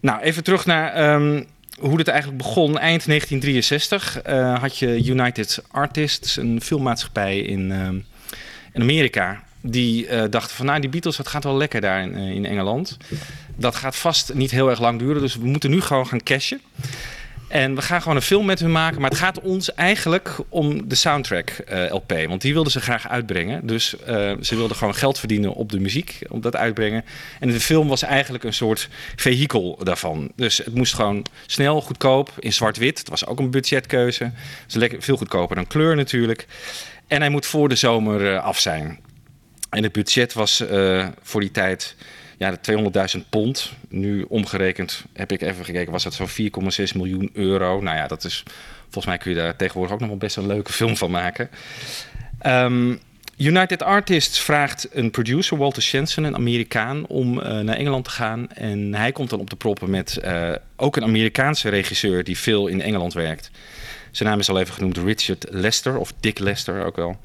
Nou, 0.00 0.20
even 0.20 0.44
terug 0.44 0.66
naar 0.66 0.92
ehm, 0.92 1.42
hoe 1.78 1.98
het 1.98 2.08
eigenlijk 2.08 2.42
begon. 2.42 2.78
Eind 2.78 3.06
1963 3.06 4.22
eh, 4.22 4.60
had 4.60 4.78
je 4.78 5.04
United 5.04 5.62
Artists, 5.70 6.36
een 6.36 6.60
filmmaatschappij 6.60 7.38
in, 7.38 7.72
ehm, 7.72 7.98
in 8.72 8.82
Amerika. 8.82 9.42
Die 9.60 10.06
eh, 10.06 10.30
dachten 10.30 10.56
van, 10.56 10.66
nou 10.66 10.80
die 10.80 10.90
Beatles, 10.90 11.16
dat 11.16 11.28
gaat 11.28 11.44
wel 11.44 11.56
lekker 11.56 11.80
daar 11.80 12.02
in, 12.02 12.14
eh, 12.14 12.30
in 12.30 12.46
Engeland. 12.46 12.96
Dat 13.56 13.74
gaat 13.74 13.96
vast 13.96 14.34
niet 14.34 14.50
heel 14.50 14.70
erg 14.70 14.80
lang 14.80 14.98
duren, 14.98 15.20
dus 15.20 15.36
we 15.36 15.46
moeten 15.46 15.70
nu 15.70 15.80
gewoon 15.80 16.06
gaan 16.06 16.22
cashen. 16.22 16.60
En 17.54 17.74
we 17.74 17.82
gaan 17.82 18.02
gewoon 18.02 18.16
een 18.16 18.22
film 18.22 18.46
met 18.46 18.60
hun 18.60 18.72
maken. 18.72 19.00
Maar 19.00 19.10
het 19.10 19.18
gaat 19.18 19.40
ons 19.40 19.74
eigenlijk 19.74 20.36
om 20.48 20.88
de 20.88 20.94
soundtrack 20.94 21.50
eh, 21.50 21.92
LP. 21.92 22.12
Want 22.28 22.40
die 22.40 22.52
wilden 22.52 22.72
ze 22.72 22.80
graag 22.80 23.08
uitbrengen. 23.08 23.66
Dus 23.66 23.96
eh, 23.96 24.32
ze 24.40 24.56
wilden 24.56 24.76
gewoon 24.76 24.94
geld 24.94 25.18
verdienen 25.18 25.52
op 25.52 25.72
de 25.72 25.80
muziek. 25.80 26.18
Om 26.28 26.40
dat 26.40 26.56
uitbrengen. 26.56 27.04
En 27.40 27.50
de 27.50 27.60
film 27.60 27.88
was 27.88 28.02
eigenlijk 28.02 28.44
een 28.44 28.54
soort 28.54 28.88
vehikel 29.16 29.78
daarvan. 29.82 30.32
Dus 30.36 30.58
het 30.58 30.74
moest 30.74 30.94
gewoon 30.94 31.26
snel, 31.46 31.80
goedkoop, 31.80 32.32
in 32.38 32.52
zwart-wit. 32.52 32.98
Het 32.98 33.08
was 33.08 33.26
ook 33.26 33.38
een 33.38 33.50
budgetkeuze. 33.50 34.30
Dus 34.66 34.74
lekker, 34.74 35.02
veel 35.02 35.16
goedkoper 35.16 35.56
dan 35.56 35.66
kleur 35.66 35.96
natuurlijk. 35.96 36.46
En 37.06 37.20
hij 37.20 37.30
moet 37.30 37.46
voor 37.46 37.68
de 37.68 37.76
zomer 37.76 38.34
eh, 38.34 38.44
af 38.44 38.58
zijn. 38.58 39.00
En 39.70 39.82
het 39.82 39.92
budget 39.92 40.32
was 40.32 40.64
voor 41.22 41.40
die 41.40 41.50
tijd 41.50 41.96
ja, 42.44 42.58
de 42.60 43.18
200.000 43.18 43.28
pond. 43.28 43.72
Nu 43.88 44.24
omgerekend 44.28 45.04
heb 45.12 45.32
ik 45.32 45.40
even 45.40 45.64
gekeken, 45.64 45.92
was 45.92 46.02
dat 46.02 46.14
zo'n 46.14 46.28
4,6 46.28 46.96
miljoen 46.96 47.30
euro. 47.32 47.80
Nou 47.80 47.96
ja, 47.96 48.06
dat 48.06 48.24
is, 48.24 48.42
volgens 48.82 49.06
mij 49.06 49.18
kun 49.18 49.30
je 49.30 49.36
daar 49.36 49.56
tegenwoordig 49.56 49.94
ook 49.94 50.00
nog 50.00 50.08
wel 50.08 50.18
best 50.18 50.36
een 50.36 50.46
leuke 50.46 50.72
film 50.72 50.96
van 50.96 51.10
maken. 51.10 51.50
Ehm, 52.38 52.94
United 53.36 53.82
Artists 53.82 54.40
vraagt 54.40 54.88
een 54.92 55.10
producer, 55.10 55.58
Walter 55.58 55.82
Shenson, 55.82 56.24
een 56.24 56.34
Amerikaan, 56.34 57.06
om 57.06 57.40
eh, 57.40 57.58
naar 57.58 57.76
Engeland 57.76 58.04
te 58.04 58.10
gaan. 58.10 58.50
En 58.50 58.94
hij 58.94 59.12
komt 59.12 59.30
dan 59.30 59.40
op 59.40 59.50
de 59.50 59.56
proppen 59.56 59.90
met 59.90 60.16
eh, 60.16 60.52
ook 60.76 60.96
een 60.96 61.02
Amerikaanse 61.02 61.68
regisseur 61.68 62.24
die 62.24 62.38
veel 62.38 62.66
in 62.66 62.80
Engeland 62.80 63.12
werkt. 63.12 63.50
Zijn 64.10 64.28
naam 64.28 64.38
is 64.38 64.48
al 64.48 64.60
even 64.60 64.74
genoemd, 64.74 64.96
Richard 64.96 65.46
Lester, 65.50 65.98
of 65.98 66.12
Dick 66.20 66.38
Lester 66.38 66.84
ook 66.84 66.96
wel. 66.96 67.16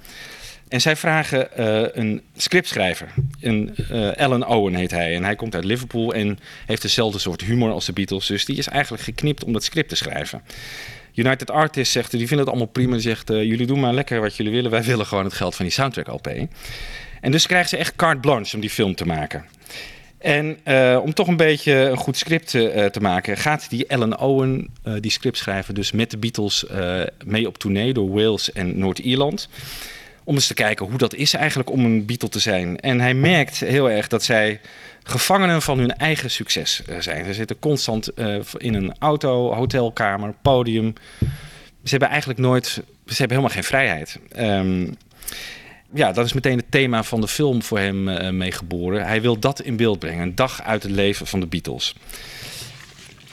En 0.69 0.81
zij 0.81 0.95
vragen 0.95 1.55
eh, 1.55 2.03
een 2.03 2.21
scriptschrijver. 2.35 3.07
Een, 3.41 3.75
eh, 3.89 4.11
Alan 4.11 4.45
Owen 4.45 4.75
heet 4.75 4.91
hij. 4.91 5.15
En 5.15 5.23
hij 5.23 5.35
komt 5.35 5.55
uit 5.55 5.63
Liverpool 5.63 6.13
en 6.13 6.39
heeft 6.65 6.81
dezelfde 6.81 7.19
soort 7.19 7.41
humor 7.41 7.71
als 7.71 7.85
de 7.85 7.93
Beatles. 7.93 8.25
Dus 8.25 8.45
die 8.45 8.57
is 8.57 8.67
eigenlijk 8.67 9.03
geknipt 9.03 9.43
om 9.43 9.53
dat 9.53 9.63
script 9.63 9.89
te 9.89 9.95
schrijven. 9.95 10.41
United 11.15 11.51
Artists 11.51 11.93
zegt, 11.93 12.11
die 12.11 12.19
vinden 12.19 12.39
het 12.39 12.47
allemaal 12.47 12.67
prima. 12.67 12.91
Die 12.91 13.01
zegt, 13.01 13.29
eh, 13.29 13.43
jullie 13.43 13.67
doen 13.67 13.79
maar 13.79 13.93
lekker 13.93 14.21
wat 14.21 14.35
jullie 14.35 14.51
willen. 14.51 14.71
Wij 14.71 14.83
willen 14.83 15.05
gewoon 15.05 15.23
het 15.23 15.33
geld 15.33 15.55
van 15.55 15.65
die 15.65 15.73
soundtrack 15.73 16.07
LP. 16.07 16.27
En 17.21 17.31
dus 17.31 17.47
krijgen 17.47 17.69
ze 17.69 17.77
echt 17.77 17.95
carte 17.95 18.19
blanche 18.19 18.55
om 18.55 18.61
die 18.61 18.69
film 18.69 18.95
te 18.95 19.05
maken. 19.05 19.45
En 20.17 20.57
om 21.03 21.13
toch 21.13 21.27
een 21.27 21.38
beetje 21.38 21.73
een 21.73 21.97
goed 21.97 22.17
script 22.17 22.49
te 22.49 22.99
maken, 23.01 23.38
gaat 23.38 23.69
die 23.69 23.91
Alan 23.91 24.19
Owen, 24.19 24.69
eh, 24.83 24.93
die 24.99 25.11
scriptschrijver, 25.11 25.73
dus 25.73 25.91
met 25.91 26.11
de 26.11 26.17
Beatles 26.17 26.65
mee 27.25 27.47
op 27.47 27.57
tournee 27.57 27.93
door 27.93 28.09
Wales 28.09 28.51
en 28.51 28.79
Noord-Ierland. 28.79 29.49
Om 30.29 30.36
eens 30.36 30.48
te 30.48 30.53
kijken 30.53 30.86
hoe 30.86 30.98
dat 30.98 31.13
is 31.13 31.33
eigenlijk 31.33 31.71
om 31.71 31.86
een 31.86 32.05
Beatle 32.05 32.29
te 32.29 32.39
zijn. 32.39 32.79
En 32.79 33.00
hij 33.00 33.13
merkt 33.13 33.59
heel 33.59 33.89
erg 33.89 34.07
dat 34.07 34.24
zij 34.24 34.59
gevangenen 35.03 35.62
van 35.62 35.79
hun 35.79 35.95
eigen 35.95 36.31
succes 36.31 36.81
eh, 36.86 37.00
zijn. 37.00 37.25
Ze 37.25 37.33
zitten 37.33 37.59
constant 37.59 38.13
eh, 38.13 38.36
in 38.57 38.74
een 38.74 38.93
auto, 39.00 39.53
hotelkamer, 39.53 40.33
podium. 40.41 40.93
Ze 41.83 41.89
hebben 41.89 42.09
eigenlijk 42.09 42.39
nooit, 42.39 42.65
ze 42.65 43.15
hebben 43.17 43.38
helemaal 43.38 43.50
geen 43.50 43.63
vrijheid. 43.63 44.19
Ehm, 44.31 44.88
ja, 45.93 46.12
dat 46.12 46.25
is 46.25 46.33
meteen 46.33 46.57
het 46.57 46.71
thema 46.71 47.03
van 47.03 47.21
de 47.21 47.27
film 47.27 47.63
voor 47.63 47.79
hem 47.79 48.09
eh, 48.09 48.29
meegeboren. 48.29 49.05
Hij 49.05 49.21
wil 49.21 49.39
dat 49.39 49.62
in 49.62 49.75
beeld 49.75 50.00
brengen. 50.00 50.21
Een 50.21 50.36
dag 50.36 50.62
uit 50.62 50.83
het 50.83 50.91
leven 50.91 51.27
van 51.27 51.39
de 51.39 51.48
Beatles. 51.48 51.95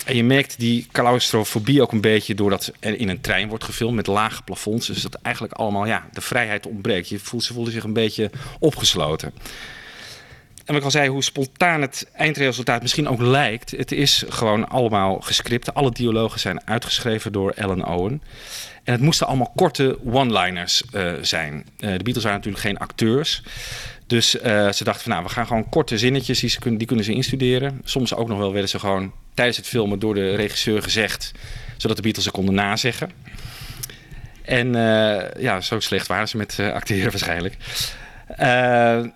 En 0.07 0.17
je 0.17 0.25
merkt 0.25 0.59
die 0.59 0.87
claustrofobie 0.93 1.83
ook 1.83 1.93
een 1.93 2.01
beetje 2.01 2.35
doordat 2.35 2.73
er 2.81 2.99
in 2.99 3.09
een 3.09 3.21
trein 3.21 3.49
wordt 3.49 3.65
gefilmd 3.65 3.97
met 3.97 4.07
lage 4.07 4.43
plafonds. 4.43 4.87
Dus 4.87 5.03
dat 5.03 5.19
eigenlijk 5.23 5.55
allemaal 5.55 5.87
ja, 5.87 6.09
de 6.13 6.21
vrijheid 6.21 6.67
ontbreekt. 6.67 7.09
Je 7.09 7.19
voelt, 7.19 7.45
ze 7.45 7.53
voelden 7.53 7.73
zich 7.73 7.85
een 7.85 7.93
beetje 7.93 8.31
opgesloten. 8.59 9.33
En 10.57 10.73
wat 10.73 10.77
ik 10.77 10.85
al 10.85 10.91
zei, 10.91 11.09
hoe 11.09 11.23
spontaan 11.23 11.81
het 11.81 12.09
eindresultaat 12.13 12.83
misschien 12.83 13.09
ook 13.09 13.21
lijkt. 13.21 13.71
Het 13.71 13.93
is 13.93 14.25
gewoon 14.29 14.69
allemaal 14.69 15.21
gescript. 15.21 15.75
Alle 15.75 15.91
dialogen 15.91 16.41
zijn 16.41 16.67
uitgeschreven 16.67 17.33
door 17.33 17.55
Alan 17.55 17.87
Owen. 17.87 18.23
En 18.85 18.93
het 18.93 19.03
moesten 19.03 19.27
allemaal 19.27 19.53
korte 19.57 19.99
one-liners 20.05 20.83
eh, 20.93 21.13
zijn. 21.21 21.67
Eh, 21.79 21.91
de 21.91 22.03
Beatles 22.03 22.25
waren 22.25 22.39
natuurlijk 22.39 22.65
geen 22.65 22.79
acteurs. 22.79 23.43
Dus 24.07 24.39
eh, 24.39 24.73
ze 24.73 24.85
dachten 24.85 25.03
van 25.03 25.13
nou, 25.13 25.25
we 25.25 25.31
gaan 25.31 25.47
gewoon 25.47 25.69
korte 25.69 25.99
zinnetjes, 25.99 26.41
die, 26.41 26.51
ze 26.51 26.59
kunnen, 26.59 26.79
die 26.79 26.87
kunnen 26.87 27.05
ze 27.05 27.13
instuderen. 27.13 27.81
Soms 27.85 28.15
ook 28.15 28.29
nog 28.29 28.39
wel 28.39 28.53
werden 28.53 28.71
ze 28.71 28.79
gewoon 28.79 29.13
tijdens 29.35 29.57
het 29.57 29.67
filmen 29.67 29.99
door 29.99 30.15
de 30.15 30.35
regisseur 30.35 30.83
gezegd. 30.83 31.33
Zodat 31.77 31.97
de 31.97 32.03
Beatles 32.03 32.25
ze 32.25 32.31
konden 32.31 32.55
nazeggen. 32.55 33.11
En 34.43 34.75
eh, 34.75 35.43
ja, 35.43 35.61
zo 35.61 35.81
slecht 35.81 36.07
waren 36.07 36.29
ze 36.29 36.37
met 36.37 36.59
eh, 36.59 36.73
acteren 36.73 37.11
waarschijnlijk. 37.11 37.57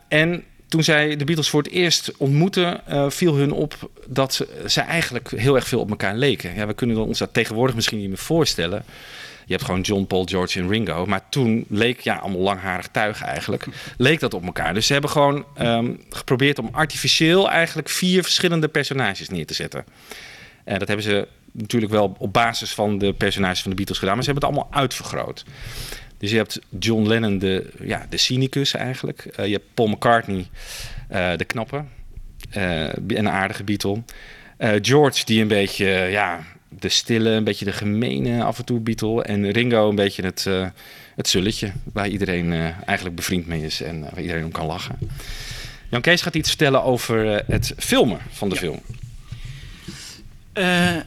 En 0.09 0.45
toen 0.71 0.83
zij 0.83 1.17
de 1.17 1.25
Beatles 1.25 1.49
voor 1.49 1.63
het 1.63 1.73
eerst 1.73 2.13
ontmoetten, 2.17 2.87
eh, 2.87 3.11
viel 3.11 3.35
hun 3.35 3.53
op 3.53 3.91
dat 4.07 4.35
ze, 4.35 4.49
ze 4.67 4.81
eigenlijk 4.81 5.31
heel 5.37 5.55
erg 5.55 5.69
veel 5.69 5.81
op 5.81 5.91
elkaar 5.91 6.17
leken. 6.17 6.55
Ja, 6.55 6.67
we 6.67 6.75
kunnen 6.75 6.97
ons 6.97 7.19
dat 7.19 7.35
tegenwoordig 7.35 7.75
misschien 7.75 7.99
niet 7.99 8.09
meer 8.09 8.19
voorstellen. 8.19 8.85
Je 9.51 9.57
hebt 9.57 9.69
gewoon 9.69 9.81
John, 9.81 10.05
Paul, 10.05 10.25
George 10.25 10.61
en 10.61 10.69
Ringo. 10.69 11.07
Maar 11.07 11.29
toen 11.29 11.65
leek, 11.69 12.01
ja, 12.01 12.17
allemaal 12.17 12.41
langharig 12.41 12.89
tuig 12.89 13.23
eigenlijk, 13.23 13.67
leek 13.97 14.21
dat 14.21 14.35
op 14.35 14.45
elkaar. 14.45 14.75
Dus 14.75 14.87
ze 14.87 14.93
hebben 14.93 15.11
gewoon 15.11 15.45
ehm, 15.55 15.93
geprobeerd 16.11 16.59
om 16.59 16.69
artificieel 16.73 17.51
eigenlijk 17.51 17.89
vier 17.89 18.23
verschillende 18.23 18.69
personages 18.69 19.29
neer 19.29 19.47
te 19.47 19.55
zetten. 19.55 19.85
En 20.65 20.79
dat 20.79 20.89
hebben 20.89 21.07
ze 21.07 21.29
natuurlijk 21.53 21.93
wel 21.93 22.17
op 22.19 22.33
basis 22.33 22.75
van 22.75 22.99
de 22.99 23.13
personages 23.13 23.61
van 23.61 23.71
de 23.71 23.77
Beatles 23.77 23.99
gedaan, 23.99 24.15
maar 24.15 24.25
ze 24.25 24.31
hebben 24.31 24.49
het 24.49 24.59
allemaal 24.59 24.81
uitvergroot. 24.81 25.45
Dus 26.19 26.31
je 26.31 26.37
hebt 26.37 26.61
John 26.79 27.07
Lennon, 27.07 27.39
de, 27.39 27.71
ja, 27.83 28.07
de 28.09 28.17
cynicus 28.17 28.75
eigenlijk. 28.75 29.25
Eh, 29.25 29.47
je 29.47 29.53
hebt 29.53 29.75
Paul 29.75 29.89
McCartney, 29.89 30.47
eh, 31.09 31.37
de 31.37 31.45
knappe, 31.45 31.85
eh, 32.51 32.93
een 33.07 33.29
aardige 33.29 33.65
Beatle. 33.65 34.03
George, 34.83 35.25
die 35.25 35.41
een 35.41 35.49
beetje, 35.49 35.87
ja, 35.89 36.41
de 36.79 36.89
stille, 36.89 37.31
een 37.31 37.45
beetje 37.45 37.65
de 37.65 37.73
gemene 37.73 38.45
af 38.45 38.59
en 38.59 38.65
toe 38.65 38.81
Beatle. 38.81 39.23
En 39.23 39.51
Ringo 39.51 39.89
een 39.89 39.95
beetje 39.95 40.23
het, 40.23 40.47
eh, 40.47 40.67
het 41.17 41.29
zulletje, 41.29 41.73
waar 41.93 42.09
iedereen 42.09 42.53
eh, 42.53 42.69
eigenlijk 42.87 43.17
bevriend 43.17 43.47
mee 43.47 43.63
is 43.63 43.83
en 43.83 44.05
eh, 44.05 44.11
waar 44.11 44.21
iedereen 44.21 44.45
om 44.45 44.53
kan 44.53 44.67
lachen. 44.67 44.99
Jan 45.89 46.01
Kees 46.01 46.23
gaat 46.23 46.35
iets 46.35 46.49
vertellen 46.49 46.83
over 46.83 47.45
het 47.47 47.73
filmen 47.77 48.19
van 48.31 48.49
de 48.49 48.57
film. 48.57 48.81
Eh, 50.61 50.67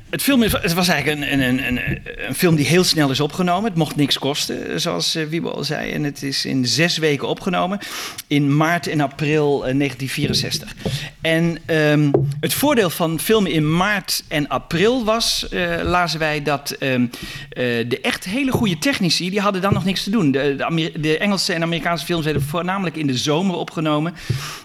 het, 0.09 0.21
film 0.21 0.41
het 0.41 0.73
was 0.73 0.87
eigenlijk 0.87 1.31
een, 1.31 1.41
een, 1.41 1.67
een, 1.67 1.79
een 2.27 2.35
film 2.35 2.55
die 2.55 2.65
heel 2.65 2.83
snel 2.83 3.09
is 3.09 3.19
opgenomen. 3.19 3.63
Het 3.63 3.75
mocht 3.75 3.95
niks 3.95 4.19
kosten, 4.19 4.81
zoals 4.81 5.15
uh, 5.15 5.45
al 5.45 5.63
zei. 5.63 5.91
En 5.91 6.03
het 6.03 6.23
is 6.23 6.45
in 6.45 6.65
zes 6.65 6.97
weken 6.97 7.27
opgenomen. 7.27 7.79
In 8.27 8.57
maart 8.57 8.87
en 8.87 9.01
april 9.01 9.65
eh, 9.65 9.77
1964. 9.77 10.75
En 11.21 11.57
ehm, 11.65 12.11
het 12.39 12.53
voordeel 12.53 12.89
van 12.89 13.19
filmen 13.19 13.51
in 13.51 13.75
maart 13.75 14.23
en 14.27 14.47
april 14.47 15.03
was, 15.05 15.49
eh, 15.49 15.79
lazen 15.83 16.19
wij, 16.19 16.43
dat 16.43 16.71
ehm, 16.71 17.05
eh, 17.49 17.63
de 17.89 17.99
echt 18.01 18.25
hele 18.25 18.51
goede 18.51 18.77
technici, 18.77 19.29
die 19.29 19.39
hadden 19.39 19.61
dan 19.61 19.73
nog 19.73 19.85
niks 19.85 20.03
te 20.03 20.09
doen. 20.09 20.31
De, 20.31 20.55
de, 20.57 20.91
de 20.99 21.17
Engelse 21.17 21.53
en 21.53 21.61
Amerikaanse 21.61 22.05
films 22.05 22.25
werden 22.25 22.41
voornamelijk 22.41 22.95
in 22.95 23.07
de 23.07 23.17
zomer 23.17 23.55
opgenomen. 23.55 24.13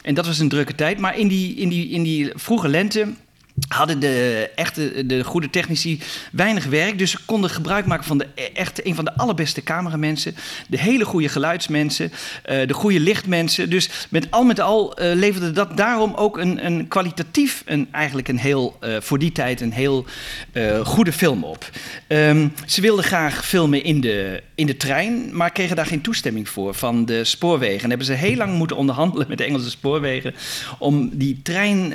En 0.02 0.14
dat 0.14 0.26
was 0.26 0.38
een 0.38 0.49
drukke 0.49 0.75
tijd. 0.75 0.99
Maar 0.99 1.18
in 1.18 1.28
die, 1.28 1.54
in 1.54 1.68
die, 1.68 1.88
in 1.88 2.02
die 2.02 2.30
vroege 2.35 2.68
lente 2.68 3.07
hadden 3.69 4.00
de 4.00 4.50
echte, 4.55 5.07
de 5.07 5.25
goede 5.25 5.50
technici 5.50 6.00
weinig 6.33 6.65
werk. 6.65 6.99
Dus 6.99 7.11
ze 7.11 7.19
konden 7.25 7.50
gebruik 7.50 7.87
maken 7.87 8.05
van 8.05 8.19
de 8.19 8.27
e- 8.35 8.43
echte, 8.55 8.87
een 8.87 8.95
van 8.95 9.05
de 9.05 9.17
allerbeste 9.17 9.62
cameramensen. 9.62 10.37
De 10.69 10.79
hele 10.79 11.05
goede 11.05 11.29
geluidsmensen. 11.29 12.12
eh, 12.43 12.67
de 12.67 12.75
goede 12.75 13.00
lichtmensen. 13.00 13.71
Dus 13.71 13.88
met 14.09 14.31
al 14.31 14.45
met 14.45 14.61
al 14.61 14.97
eh, 14.97 15.15
leverde 15.15 15.50
dat 15.50 15.77
daarom 15.77 16.15
ook 16.15 16.38
een, 16.38 16.67
een 16.67 16.88
kwalitatief, 16.88 17.62
een, 17.67 17.88
eigenlijk 17.93 18.29
een 18.29 18.38
heel, 18.38 18.77
eh, 18.81 18.97
voor 19.00 19.19
die 19.19 19.33
tijd 19.33 19.61
een 19.61 19.73
heel 19.73 20.07
goede 20.85 21.12
film 21.12 21.45
op. 21.45 21.71
Ehm, 22.07 22.49
ze 22.67 22.81
wilden 22.81 23.05
graag 23.05 23.47
filmen 23.47 23.85
in 23.85 24.00
de, 24.00 24.43
in 24.55 24.67
de 24.67 24.77
trein, 24.77 25.37
maar 25.37 25.53
kregen 25.53 25.77
daar 25.77 25.87
geen 25.87 26.00
toestemming 26.00 26.49
voor 26.49 26.75
van 26.75 27.05
de 27.05 27.25
spoorwegen. 27.25 27.83
En 27.83 27.88
hebben 27.88 28.07
ze 28.07 28.12
heel 28.12 28.37
lang 28.37 28.55
moeten 28.55 28.77
onderhandelen 28.77 29.29
met 29.29 29.38
de 29.38 29.45
Engelse 29.45 29.71
spoorwegen 29.71 30.35
om 30.79 31.11
die 31.12 31.41
trein, 31.43 31.95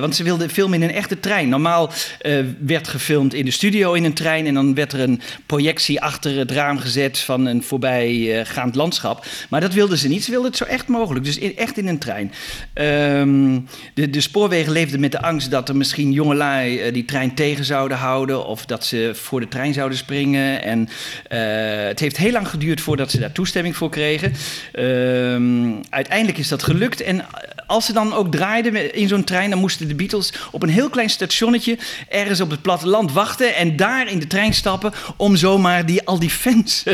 want 0.00 0.16
ze 0.16 0.22
wilden 0.22 0.50
filmen 0.50 0.82
in 0.82 0.88
een 0.88 0.94
echte 1.00 1.20
trein. 1.20 1.48
Normaal 1.48 1.90
eh, 2.20 2.38
werd 2.58 2.88
gefilmd 2.88 3.34
in 3.34 3.44
de 3.44 3.50
studio 3.50 3.92
in 3.92 4.04
een 4.04 4.14
trein 4.14 4.46
en 4.46 4.54
dan 4.54 4.74
werd 4.74 4.92
er 4.92 5.00
een 5.00 5.20
projectie 5.46 6.00
achter 6.00 6.36
het 6.36 6.50
raam 6.50 6.78
gezet 6.78 7.18
van 7.18 7.46
een 7.46 7.62
voorbijgaand 7.62 8.74
landschap. 8.74 9.26
Maar 9.48 9.60
dat 9.60 9.72
wilden 9.72 9.98
ze 9.98 10.08
niet. 10.08 10.24
Ze 10.24 10.30
wilden 10.30 10.48
het 10.48 10.58
zo 10.58 10.64
echt 10.64 10.88
mogelijk, 10.88 11.24
dus 11.24 11.38
echt 11.38 11.78
in 11.78 11.86
een 11.86 11.98
trein. 11.98 12.32
Ehm, 12.72 13.58
de, 13.94 14.10
de 14.10 14.20
spoorwegen 14.20 14.72
leefden 14.72 15.00
met 15.00 15.12
de 15.12 15.22
angst 15.22 15.50
dat 15.50 15.68
er 15.68 15.76
misschien 15.76 16.12
jongelui 16.12 16.78
eh, 16.78 16.92
die 16.92 17.04
trein 17.04 17.34
tegen 17.34 17.64
zouden 17.64 17.98
houden 17.98 18.46
of 18.46 18.66
dat 18.66 18.84
ze 18.84 19.10
voor 19.14 19.40
de 19.40 19.48
trein 19.48 19.72
zouden 19.72 19.98
springen. 19.98 20.62
En 20.62 20.88
eh, 21.28 21.40
het 21.86 22.00
heeft 22.00 22.16
heel 22.16 22.32
lang 22.32 22.48
geduurd 22.48 22.80
voordat 22.80 23.10
ze 23.10 23.18
daar 23.18 23.32
toestemming 23.32 23.76
voor 23.76 23.90
kregen. 23.90 24.32
Ehm, 24.72 25.72
uiteindelijk 25.90 26.38
is 26.38 26.48
dat 26.48 26.62
gelukt. 26.62 27.00
En 27.00 27.24
als 27.66 27.86
ze 27.86 27.92
dan 27.92 28.12
ook 28.12 28.30
draaiden 28.32 28.94
in 28.94 29.08
zo'n 29.08 29.24
trein, 29.24 29.50
dan 29.50 29.58
moesten 29.58 29.88
de 29.88 29.94
Beatles 29.94 30.32
op 30.50 30.62
een 30.62 30.68
heel 30.68 30.89
klein 30.90 31.10
stationnetje 31.10 31.78
ergens 32.08 32.40
op 32.40 32.50
het 32.50 32.62
platteland 32.62 33.12
wachten 33.12 33.54
en 33.54 33.76
daar 33.76 34.10
in 34.10 34.18
de 34.18 34.26
trein 34.26 34.54
stappen 34.54 34.92
om 35.16 35.36
zomaar 35.36 35.86
die, 35.86 36.06
al 36.06 36.18
die 36.18 36.30
fans 36.30 36.82
eh, 36.84 36.92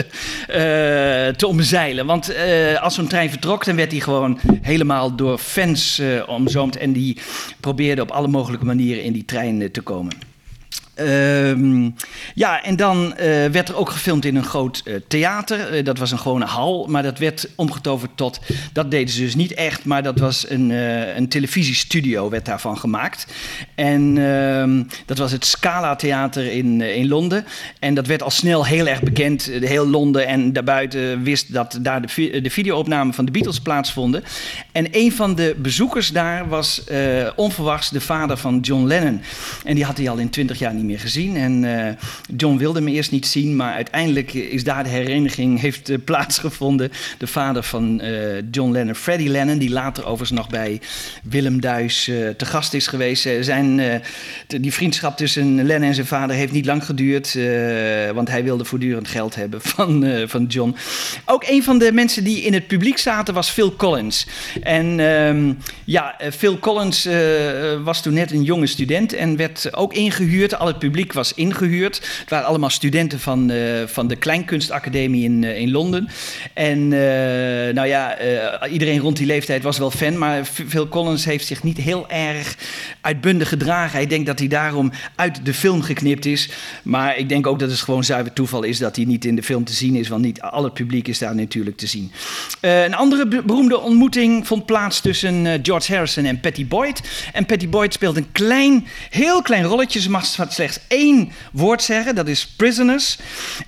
te 1.29 1.47
omzeilen. 1.47 2.07
Want 2.07 2.29
eh, 2.29 2.83
als 2.83 2.95
zo'n 2.95 3.07
trein 3.07 3.31
vertrok, 3.31 3.65
dan 3.65 3.77
werd 3.77 3.91
die 3.91 4.01
gewoon 4.01 4.39
helemaal 4.63 5.15
door 5.15 5.39
fans 5.39 5.99
eh, 5.99 6.29
omzoomd 6.29 6.77
en 6.77 6.93
die 6.93 7.19
probeerden 7.61 8.05
op 8.05 8.11
alle 8.11 8.29
mogelijke 8.29 8.65
manieren 8.65 9.03
in 9.03 9.13
die 9.13 9.25
trein 9.25 9.71
te 9.73 9.81
komen. 9.81 10.13
Ehm, 10.97 11.91
ja, 12.35 12.63
en 12.63 12.77
dan 12.77 13.17
eh, 13.17 13.27
werd 13.47 13.69
er 13.69 13.77
ook 13.77 13.91
gefilmd 13.91 14.25
in 14.25 14.37
een 14.37 14.45
groot 14.45 14.83
eh, 14.85 14.95
theater. 15.09 15.73
Eh, 15.73 15.85
dat 15.85 15.99
was 15.99 16.11
een 16.11 16.19
gewone 16.19 16.45
hal, 16.45 16.87
maar 16.87 17.03
dat 17.03 17.19
werd 17.19 17.49
omgetoverd 17.55 18.11
tot... 18.15 18.41
Dat 18.73 18.91
deden 18.91 19.09
ze 19.09 19.21
dus 19.21 19.35
niet 19.35 19.55
echt, 19.55 19.85
maar 19.85 20.03
dat 20.03 20.19
was 20.19 20.51
een, 20.51 20.71
een 21.17 21.29
televisiestudio 21.29 22.31
werd 22.31 22.45
daarvan 22.45 22.79
gemaakt. 22.79 23.27
En 23.75 24.19
ehm, 24.19 24.83
dat 25.07 25.19
was 25.19 25.33
het 25.33 25.45
Scala 25.45 25.97
Theater 25.97 26.53
in, 26.53 26.81
in 26.81 27.09
Londen. 27.09 27.45
En 27.79 27.95
dat 27.95 28.07
werd 28.07 28.23
al 28.23 28.31
snel 28.31 28.67
heel 28.67 28.87
erg 28.87 29.03
bekend. 29.03 29.45
Heel 29.45 29.89
Londen 29.89 30.27
en 30.27 30.53
daarbuiten 30.53 31.23
wist 31.23 31.53
dat 31.53 31.79
daar 31.83 32.01
de, 32.01 32.41
de 32.41 32.51
videoopnamen 32.51 33.15
van 33.15 33.25
de 33.25 33.31
Beatles 33.31 33.61
plaatsvonden. 33.61 34.25
En 34.73 34.87
een 34.91 35.13
van 35.13 35.35
de 35.35 35.57
bezoekers 35.59 36.09
daar 36.09 36.49
was 36.49 36.83
onverwachts 37.37 37.91
de 37.91 38.01
vader 38.01 38.37
van 38.37 38.61
John 38.61 38.87
Lennon. 38.87 39.21
En 39.65 39.75
die 39.75 39.85
had 39.85 39.97
hij 39.97 40.09
al 40.09 40.19
in 40.19 40.31
twintig 40.31 40.59
jaar 40.59 40.75
niet 40.75 40.85
gezien. 40.95 41.37
En 41.37 41.65
eh, 41.65 41.93
John 42.37 42.57
wilde 42.57 42.79
hem 42.79 42.89
eerst 42.89 43.11
niet 43.11 43.27
zien, 43.27 43.57
maar 43.57 43.75
uiteindelijk 43.75 44.33
is 44.33 44.65
daar 44.65 44.83
de 44.83 44.89
hereniging 44.89 45.61
heeft 45.61 45.89
eh, 45.89 45.97
plaatsgevonden. 46.05 46.93
De 47.19 47.27
vader 47.27 47.63
van 47.63 48.01
eh, 48.01 48.43
John 48.51 48.73
Lennon, 48.73 48.95
Freddie 48.95 49.29
Lennon, 49.29 49.59
die 49.59 49.71
later 49.71 50.05
overigens 50.05 50.39
nog 50.39 50.49
bij 50.49 50.81
Willem 51.23 51.61
Duis 51.61 52.05
te 52.37 52.45
gast 52.45 52.75
is 52.75 52.87
geweest. 52.87 53.29
Zijn, 53.41 53.81
die 54.47 54.73
vriendschap 54.73 55.17
tussen 55.17 55.65
Lennon 55.65 55.89
en 55.89 55.95
zijn 55.95 56.07
vader 56.07 56.37
heeft 56.37 56.53
niet 56.53 56.67
lang 56.67 56.85
geduurd, 56.85 57.39
want 58.15 58.29
hij 58.29 58.45
wilde 58.45 58.65
voortdurend 58.65 59.09
geld 59.09 59.35
hebben 59.35 59.61
van, 59.75 60.05
van 60.27 60.45
John. 60.45 60.77
Ook 61.25 61.45
een 61.47 61.63
van 61.63 61.79
de 61.79 61.93
mensen 61.93 62.25
die 62.25 62.43
in 62.43 62.53
het 62.53 62.67
publiek 62.67 62.99
zaten 62.99 63.35
was 63.35 63.51
Phil 63.51 63.77
Collins. 63.77 64.27
En 64.63 65.01
ehm, 65.01 65.53
ja, 65.85 66.17
Phil 66.37 66.59
Collins 66.59 67.09
was 67.85 68.03
toen 68.03 68.15
net 68.15 68.33
een 68.33 68.43
jonge 68.43 68.67
student 68.67 69.13
en 69.13 69.37
werd 69.37 69.75
ook 69.75 69.95
ingehuurd. 69.95 70.59
Al 70.59 70.67
publiek 70.79 71.13
was 71.13 71.35
ingehuurd. 71.35 71.97
Het 72.21 72.31
waren 72.31 72.47
allemaal 72.47 72.71
studenten 72.71 73.21
van, 73.21 73.51
eh, 73.51 73.59
van 73.87 74.09
de 74.09 74.17
Kleinkunstacademie 74.17 75.25
in, 75.25 75.45
eh, 75.45 75.59
in 75.59 75.71
Londen. 75.71 76.09
En 76.53 76.93
eh, 76.93 77.75
nou 77.75 77.87
ja, 77.87 78.19
iedereen 78.69 79.01
rond 79.01 79.17
die 79.17 79.27
leeftijd 79.27 79.63
was 79.63 79.79
wel 79.79 79.91
fan, 79.91 80.19
maar 80.19 80.45
Phil 80.45 80.89
Collins 80.89 81.25
heeft 81.25 81.47
zich 81.47 81.63
niet 81.63 81.79
heel 81.79 82.09
erg 82.09 82.57
uitbundig 83.01 83.49
gedragen. 83.49 83.97
Hij 83.97 84.07
denkt 84.07 84.27
dat 84.27 84.39
hij 84.39 84.49
daarom 84.49 84.93
uit 85.15 85.45
de 85.45 85.55
film 85.55 85.83
geknipt 85.83 86.25
is. 86.25 86.49
Maar 86.83 87.17
ik 87.17 87.29
denk 87.29 87.47
ook 87.47 87.59
dat 87.59 87.71
het 87.71 87.81
gewoon 87.81 88.05
zuiver 88.05 88.33
toeval 88.33 88.63
is 88.63 88.79
dat 88.79 88.97
hij 88.97 89.05
niet 89.05 89.25
in 89.25 89.37
de 89.37 89.43
film 89.43 89.65
te 89.65 89.73
zien 89.73 89.95
is, 89.95 90.09
want 90.09 90.23
niet 90.23 90.41
al 90.41 90.65
het 90.65 90.75
publiek 90.75 91.09
is 91.09 91.19
daar 91.19 91.35
natuurlijk 91.35 91.77
te 91.77 91.87
zien. 91.87 92.13
Een 92.61 92.95
andere 92.95 93.29
be- 93.29 93.43
beroemde 93.47 93.79
ontmoeting 93.81 94.47
vond 94.47 94.67
plaats 94.67 95.01
tussen 95.01 95.61
George 95.63 95.93
Harrison 95.93 96.25
en 96.25 96.41
Patty 96.41 96.67
Boyd. 96.67 97.01
En 97.33 97.47
Patty 97.47 97.69
Boyd 97.69 97.93
speelt 97.93 98.17
een 98.17 98.33
klein, 98.33 98.87
heel 99.11 99.43
klein 99.43 99.65
rolletje. 99.65 100.01
Ze 100.01 100.11
mag 100.11 100.27
slechts 100.27 100.57
één 100.89 101.33
woord 101.53 101.83
zeggen, 101.83 102.15
dat 102.15 102.29
is 102.29 102.47
Prisoners. 102.47 103.19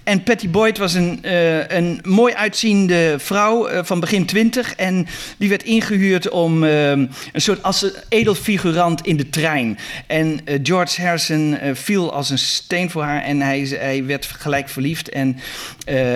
En 0.03 0.23
Patty 0.23 0.49
Boyd 0.49 0.79
was 0.79 0.95
een, 0.95 1.19
eh, 1.23 1.69
een 1.69 2.01
mooi 2.03 2.35
uitziende 2.35 3.15
vrouw 3.19 3.67
eh, 3.67 3.85
van 3.85 4.01
begin 4.01 4.27
twintig. 4.27 4.75
En 4.75 5.07
die 5.37 5.49
werd 5.49 5.63
ingehuurd 5.63 6.29
om 6.29 6.65
eh, 6.65 6.91
een 6.91 7.11
soort 7.35 7.63
als 7.63 7.87
edelfigurant 8.09 9.07
in 9.07 9.17
de 9.17 9.31
trein. 9.31 9.79
En 10.07 10.41
George 10.63 11.03
Harrison 11.03 11.59
viel 11.73 12.13
als 12.13 12.31
een 12.31 12.39
steen 12.39 12.91
voor 12.91 13.03
haar 13.03 13.23
en 13.23 13.41
hij, 13.41 13.61
hij 13.61 14.05
werd 14.05 14.27
gelijk 14.27 14.69
verliefd. 14.69 15.09
En 15.09 15.37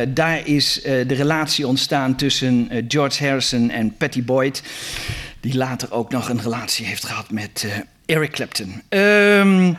daar 0.08 0.46
is 0.46 0.80
de 0.82 1.14
relatie 1.14 1.66
ontstaan 1.66 2.16
tussen 2.16 2.68
George 2.88 3.26
Harrison 3.26 3.70
en 3.70 3.96
Patty 3.96 4.24
Boyd. 4.24 4.62
Die 5.40 5.56
later 5.56 5.92
ook 5.92 6.10
nog 6.10 6.28
een 6.28 6.42
relatie 6.42 6.86
heeft 6.86 7.06
gehad 7.06 7.30
met 7.30 7.66
Eric 8.06 8.30
Clapton. 8.30 8.82
Ehm, 8.88 9.72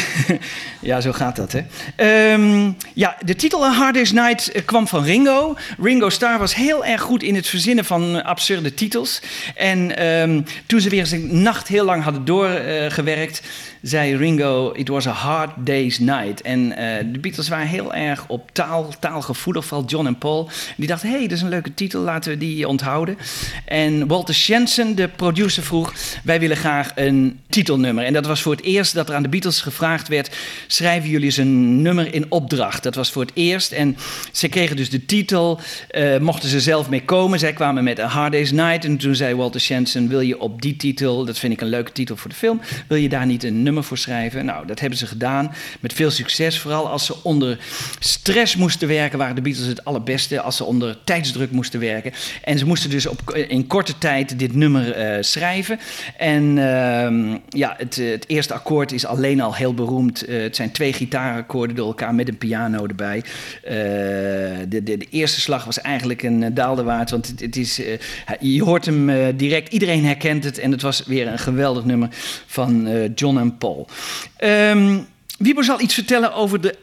ja, 0.80 1.00
zo 1.00 1.12
gaat 1.12 1.36
dat, 1.36 1.52
hè. 1.52 1.60
Ehm, 1.96 2.72
ja, 2.94 3.16
de 3.24 3.36
titel 3.36 3.64
A 3.64 3.72
Hard 3.72 3.94
Day's 3.94 4.12
Night 4.12 4.52
eh, 4.52 4.64
kwam 4.64 4.88
van 4.88 5.04
Ringo. 5.04 5.56
Ringo 5.78 6.08
Starr 6.08 6.38
was 6.38 6.54
heel 6.54 6.84
erg 6.84 7.00
goed 7.00 7.22
in 7.22 7.34
het 7.34 7.46
verzinnen 7.46 7.84
van 7.84 8.16
eh, 8.16 8.24
absurde 8.24 8.74
titels. 8.74 9.22
En 9.54 9.96
ehm, 9.96 10.42
toen 10.66 10.80
ze 10.80 10.88
weer 10.88 10.98
eens 10.98 11.10
een 11.10 11.42
nacht 11.42 11.68
heel 11.68 11.84
lang 11.84 12.02
hadden 12.02 12.24
doorgewerkt... 12.24 13.42
zei 13.82 14.16
Ringo, 14.16 14.72
it 14.72 14.88
was 14.88 15.06
a 15.06 15.10
hard 15.10 15.50
day's 15.56 15.98
night. 15.98 16.42
En 16.42 16.76
eh, 16.76 17.04
de 17.12 17.18
Beatles 17.18 17.48
waren 17.48 17.66
heel 17.66 17.94
erg 17.94 18.24
op 18.28 18.50
taal, 18.52 18.92
taalgevoelig, 19.00 19.64
vooral 19.64 19.86
John 19.86 20.06
en 20.06 20.18
Paul. 20.18 20.50
Die 20.76 20.86
dachten, 20.86 21.08
hé, 21.08 21.16
hey, 21.16 21.26
dat 21.26 21.36
is 21.36 21.42
een 21.42 21.48
leuke 21.48 21.74
titel, 21.74 22.00
laten 22.00 22.30
we 22.30 22.38
die 22.38 22.68
onthouden. 22.68 23.18
En 23.64 24.06
Walter 24.06 24.34
Shenson, 24.34 24.94
de 24.94 25.08
producer, 25.08 25.62
vroeg... 25.62 25.92
wij 26.22 26.40
willen 26.40 26.56
graag 26.56 26.92
een 26.94 27.40
titelnummer. 27.54 28.04
En 28.04 28.12
dat 28.12 28.26
was 28.26 28.42
voor 28.42 28.52
het 28.52 28.64
eerst 28.64 28.94
dat 28.94 29.08
er 29.08 29.14
aan 29.14 29.22
de 29.22 29.28
Beatles 29.28 29.60
gevraagd 29.60 30.08
werd... 30.08 30.36
schrijven 30.66 31.10
jullie 31.10 31.26
eens 31.26 31.36
een 31.36 31.82
nummer 31.82 32.14
in 32.14 32.26
opdracht. 32.28 32.82
Dat 32.82 32.94
was 32.94 33.10
voor 33.10 33.22
het 33.22 33.30
eerst. 33.34 33.72
En 33.72 33.96
ze 34.32 34.48
kregen 34.48 34.76
dus 34.76 34.90
de 34.90 35.06
titel, 35.06 35.60
eh, 35.88 36.18
mochten 36.18 36.48
ze 36.48 36.60
zelf 36.60 36.88
mee 36.88 37.04
komen. 37.04 37.38
Zij 37.38 37.52
kwamen 37.52 37.84
met 37.84 38.00
A 38.00 38.06
Hard 38.06 38.32
Day's 38.32 38.50
Night. 38.50 38.84
En 38.84 38.96
toen 38.96 39.14
zei 39.14 39.34
Walter 39.34 39.60
Shenson, 39.60 40.08
wil 40.08 40.20
je 40.20 40.40
op 40.40 40.62
die 40.62 40.76
titel... 40.76 41.24
dat 41.24 41.38
vind 41.38 41.52
ik 41.52 41.60
een 41.60 41.68
leuke 41.68 41.92
titel 41.92 42.16
voor 42.16 42.30
de 42.30 42.36
film... 42.36 42.60
wil 42.88 42.98
je 42.98 43.08
daar 43.08 43.26
niet 43.26 43.44
een 43.44 43.62
nummer 43.62 43.84
voor 43.84 43.98
schrijven? 43.98 44.44
Nou, 44.44 44.66
dat 44.66 44.80
hebben 44.80 44.98
ze 44.98 45.06
gedaan. 45.06 45.54
Met 45.80 45.92
veel 45.92 46.10
succes. 46.10 46.58
Vooral 46.58 46.88
als 46.88 47.06
ze 47.06 47.14
onder 47.22 47.58
stress 47.98 48.56
moesten 48.56 48.88
werken... 48.88 49.18
waren 49.18 49.34
de 49.34 49.42
Beatles 49.42 49.66
het 49.66 49.84
allerbeste. 49.84 50.40
Als 50.40 50.56
ze 50.56 50.64
onder 50.64 50.98
tijdsdruk 51.04 51.50
moesten 51.50 51.80
werken. 51.80 52.12
En 52.44 52.58
ze 52.58 52.66
moesten 52.66 52.90
dus 52.90 53.06
op, 53.06 53.34
in 53.48 53.66
korte 53.66 53.98
tijd 53.98 54.38
dit 54.38 54.54
nummer 54.54 54.92
eh, 54.92 55.22
schrijven. 55.22 55.78
En 56.16 56.58
ehm, 56.58 57.42
ja, 57.48 57.74
het, 57.76 57.98
eh, 57.98 58.10
het 58.10 58.28
eerste 58.28 58.54
akkoord 58.54 58.92
is 58.92 59.06
alleen 59.06 59.40
al 59.40 59.54
heel 59.54 59.74
beroemd. 59.74 60.24
Eh, 60.24 60.42
het 60.42 60.56
zijn 60.56 60.70
twee 60.70 60.92
gitaarakkoorden 60.92 61.76
door 61.76 61.86
elkaar 61.86 62.14
met 62.14 62.28
een 62.28 62.38
piano 62.38 62.86
erbij. 62.86 63.24
Eh, 63.62 63.72
de, 64.68 64.82
de, 64.82 64.96
de 64.96 65.06
eerste 65.10 65.40
slag 65.40 65.64
was 65.64 65.80
eigenlijk 65.80 66.22
een 66.22 66.54
daalde 66.54 66.82
waard. 66.82 67.10
Want 67.10 67.34
het, 67.38 67.56
is, 67.56 67.80
je 68.40 68.62
hoort 68.62 68.84
hem 68.84 69.36
direct. 69.36 69.72
Iedereen 69.72 70.04
herkent 70.04 70.44
het. 70.44 70.58
En 70.58 70.70
het 70.70 70.82
was 70.82 71.04
weer 71.06 71.26
een 71.26 71.38
geweldig 71.38 71.84
nummer 71.84 72.08
van 72.46 72.88
John 73.14 73.38
en 73.38 73.58
Paul. 73.58 73.88
Wiebo 75.38 75.62
zal 75.62 75.80
iets 75.80 75.94
vertellen 75.94 76.34
over 76.34 76.60
de, 76.60 76.74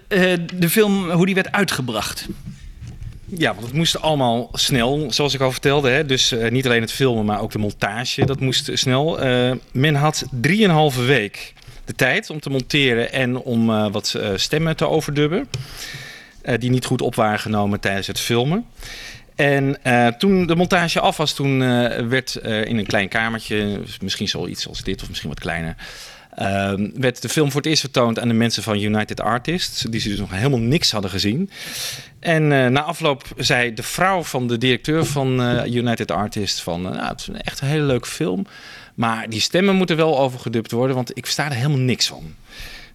de 0.54 0.70
film, 0.70 1.10
hoe 1.10 1.26
die 1.26 1.36
werd 1.36 1.52
uitgebracht. 1.52 2.28
Ja, 3.38 3.54
want 3.54 3.66
het 3.66 3.76
moest 3.76 4.02
allemaal 4.02 4.50
snel, 4.54 5.08
zoals 5.10 5.34
ik 5.34 5.42
al 5.42 5.52
vertelde. 5.52 5.90
Hè? 5.90 6.06
Dus 6.06 6.32
eh, 6.32 6.52
niet 6.52 6.66
alleen 6.66 6.82
het 6.82 6.92
filmen, 6.92 7.26
maar 7.26 7.42
ook 7.42 7.52
de 7.52 7.58
montage. 7.58 8.26
Dat 8.26 8.40
moest 8.40 8.70
snel. 8.74 9.20
Eh, 9.20 9.52
men 9.72 9.96
had 9.96 10.26
drieënhalve 10.32 11.04
week 11.04 11.54
de 11.86 11.94
tijd 11.94 12.30
om 12.30 12.40
te 12.40 12.50
monteren 12.50 13.12
en 13.12 13.38
om 13.38 13.70
eh, 13.70 13.92
wat 13.92 14.20
stemmen 14.36 14.76
te 14.76 14.88
overdubben. 14.88 15.50
die 16.60 16.70
niet 16.70 16.86
goed 16.86 17.02
op 17.02 17.16
waren 17.16 17.40
genomen 17.40 17.80
tijdens 17.80 18.08
het 18.08 18.20
filmen. 18.20 18.66
En 19.36 19.78
toen 20.18 20.46
de 20.48 20.56
montage 20.56 21.00
af 21.00 21.18
was, 21.18 21.34
toen 21.34 21.60
werd 22.10 22.36
in 22.66 22.78
een 22.78 22.86
klein 22.86 23.08
kamertje, 23.08 23.80
misschien 24.02 24.28
zoiets 24.28 24.68
als 24.68 24.84
dit 24.84 25.02
of 25.02 25.08
misschien 25.08 25.30
wat 25.30 25.40
kleiner, 25.40 25.76
ehm, 26.42 26.90
werd 26.94 27.22
de 27.22 27.30
film 27.30 27.52
voor 27.52 27.62
het 27.62 27.70
eerst 27.70 27.82
vertoond 27.82 28.20
aan 28.20 28.28
de 28.28 28.34
mensen 28.34 28.64
van 28.64 28.80
United 28.80 29.22
Artists, 29.22 29.82
die 29.82 30.00
ze 30.00 30.10
dus 30.10 30.20
nog 30.20 30.32
helemaal 30.32 30.60
niks 30.60 30.92
hadden 30.92 31.12
gezien. 31.12 31.50
En 32.20 32.52
eh, 32.52 32.68
na 32.68 32.82
afloop 32.82 33.24
zei 33.38 33.74
de 33.74 33.84
vrouw 33.84 34.24
van 34.24 34.48
de 34.48 34.58
directeur 34.58 35.06
van 35.06 35.42
eh, 35.42 35.74
United 35.74 36.12
Artists 36.12 36.62
van, 36.62 36.86
eh, 36.86 36.92
nou, 36.92 37.08
het 37.08 37.20
is 37.20 37.28
een 37.28 37.42
echt 37.42 37.62
een 37.62 37.68
hele 37.68 37.84
leuke 37.84 38.08
film, 38.08 38.46
maar 38.96 39.30
die 39.30 39.40
stemmen 39.40 39.76
moeten 39.76 39.96
wel 39.98 40.20
overgedubt 40.20 40.72
worden, 40.72 40.96
want 40.96 41.18
ik 41.18 41.24
versta 41.24 41.46
er 41.46 41.56
helemaal 41.56 41.78
niks 41.78 42.08
van, 42.08 42.36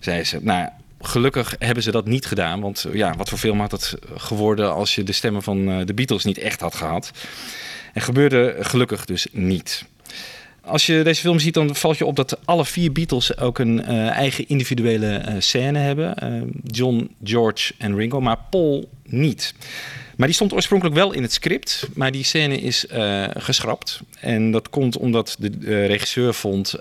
zei 0.01 0.25
ze. 0.25 0.39
Nou, 0.43 0.69
gelukkig 1.01 1.55
hebben 1.59 1.83
ze 1.83 1.91
dat 1.91 2.07
niet 2.07 2.27
gedaan, 2.27 2.61
want 2.61 2.87
ja, 2.93 3.15
wat 3.17 3.29
voor 3.29 3.39
film 3.39 3.61
had 3.61 3.71
het 3.71 3.95
geworden 4.17 4.75
als 4.75 4.95
je 4.95 5.03
de 5.03 5.13
stemmen 5.13 5.43
van 5.43 5.87
de 5.87 5.95
Beatles 5.95 6.25
niet 6.25 6.39
echt 6.39 6.61
had 6.61 6.75
gehad? 6.75 7.11
En 7.93 8.03
gebeurde 8.03 8.57
gelukkig 8.61 9.05
dus 9.05 9.27
niet. 9.33 9.85
Als 10.67 10.87
je 10.87 11.03
deze 11.03 11.21
film 11.21 11.39
ziet, 11.39 11.55
dan 11.55 11.75
valt 11.75 11.99
je 11.99 12.07
op 12.07 12.17
dat 12.17 12.39
alle 12.45 12.65
vier 12.65 12.93
Beatles 12.93 13.39
ook 13.39 13.59
een 13.59 13.85
eh, 13.85 14.09
eigen 14.09 14.49
individuele 14.49 15.17
eh, 15.17 15.35
scène 15.39 15.79
hebben. 15.79 16.15
Eh, 16.15 16.43
John, 16.65 17.15
George 17.25 17.73
en 17.79 17.97
Ringo, 17.97 18.21
maar 18.21 18.39
Paul 18.51 18.89
niet. 19.05 19.55
Maar 20.17 20.27
die 20.27 20.37
stond 20.37 20.53
oorspronkelijk 20.53 20.97
wel 20.97 21.13
in 21.13 21.23
het 21.23 21.33
script, 21.33 21.89
maar 21.95 22.13
die 22.13 22.25
scène 22.25 22.61
is 22.61 22.87
geschrapt. 23.35 24.01
En 24.21 24.51
dat 24.51 24.71
komt 24.71 24.97
omdat 24.97 25.37
de 25.39 25.87
regisseur 25.87 26.35
vond 26.35 26.75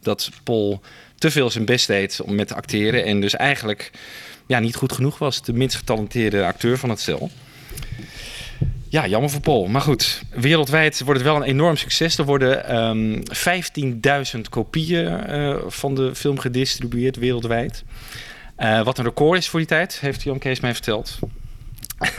dat 0.00 0.30
Paul 0.42 0.80
te 1.18 1.30
veel 1.30 1.50
zijn 1.50 1.64
best 1.64 1.86
deed 1.86 2.20
om 2.20 2.34
met 2.34 2.48
te 2.48 2.54
acteren. 2.54 3.04
En 3.04 3.20
dus 3.20 3.34
eigenlijk 3.34 3.90
ja, 4.46 4.58
niet 4.58 4.76
goed 4.76 4.92
genoeg 4.92 5.18
was. 5.18 5.42
De 5.42 5.52
minst 5.52 5.76
getalenteerde 5.76 6.44
acteur 6.44 6.78
van 6.78 6.90
het 6.90 7.00
stel. 7.00 7.30
Ja, 8.88 9.06
jammer 9.06 9.30
voor 9.30 9.40
Paul. 9.40 9.66
Maar 9.66 9.80
goed, 9.80 10.22
wereldwijd 10.30 11.00
wordt 11.04 11.20
het 11.20 11.28
wel 11.28 11.36
een 11.36 11.48
enorm 11.48 11.76
succes. 11.76 12.18
Er 12.18 12.24
worden 12.24 12.64
ehm 12.68 13.22
15.000 14.34 14.40
kopieën 14.48 15.24
eh, 15.24 15.56
van 15.66 15.94
de 15.94 16.14
film 16.14 16.38
gedistribueerd 16.38 17.16
wereldwijd. 17.16 17.84
Eh, 18.56 18.82
wat 18.82 18.98
een 18.98 19.04
record 19.04 19.38
is 19.38 19.48
voor 19.48 19.58
die 19.58 19.68
tijd, 19.68 20.00
heeft 20.00 20.22
Jan 20.22 20.38
Kees 20.38 20.60
mij 20.60 20.72
verteld. 20.74 21.18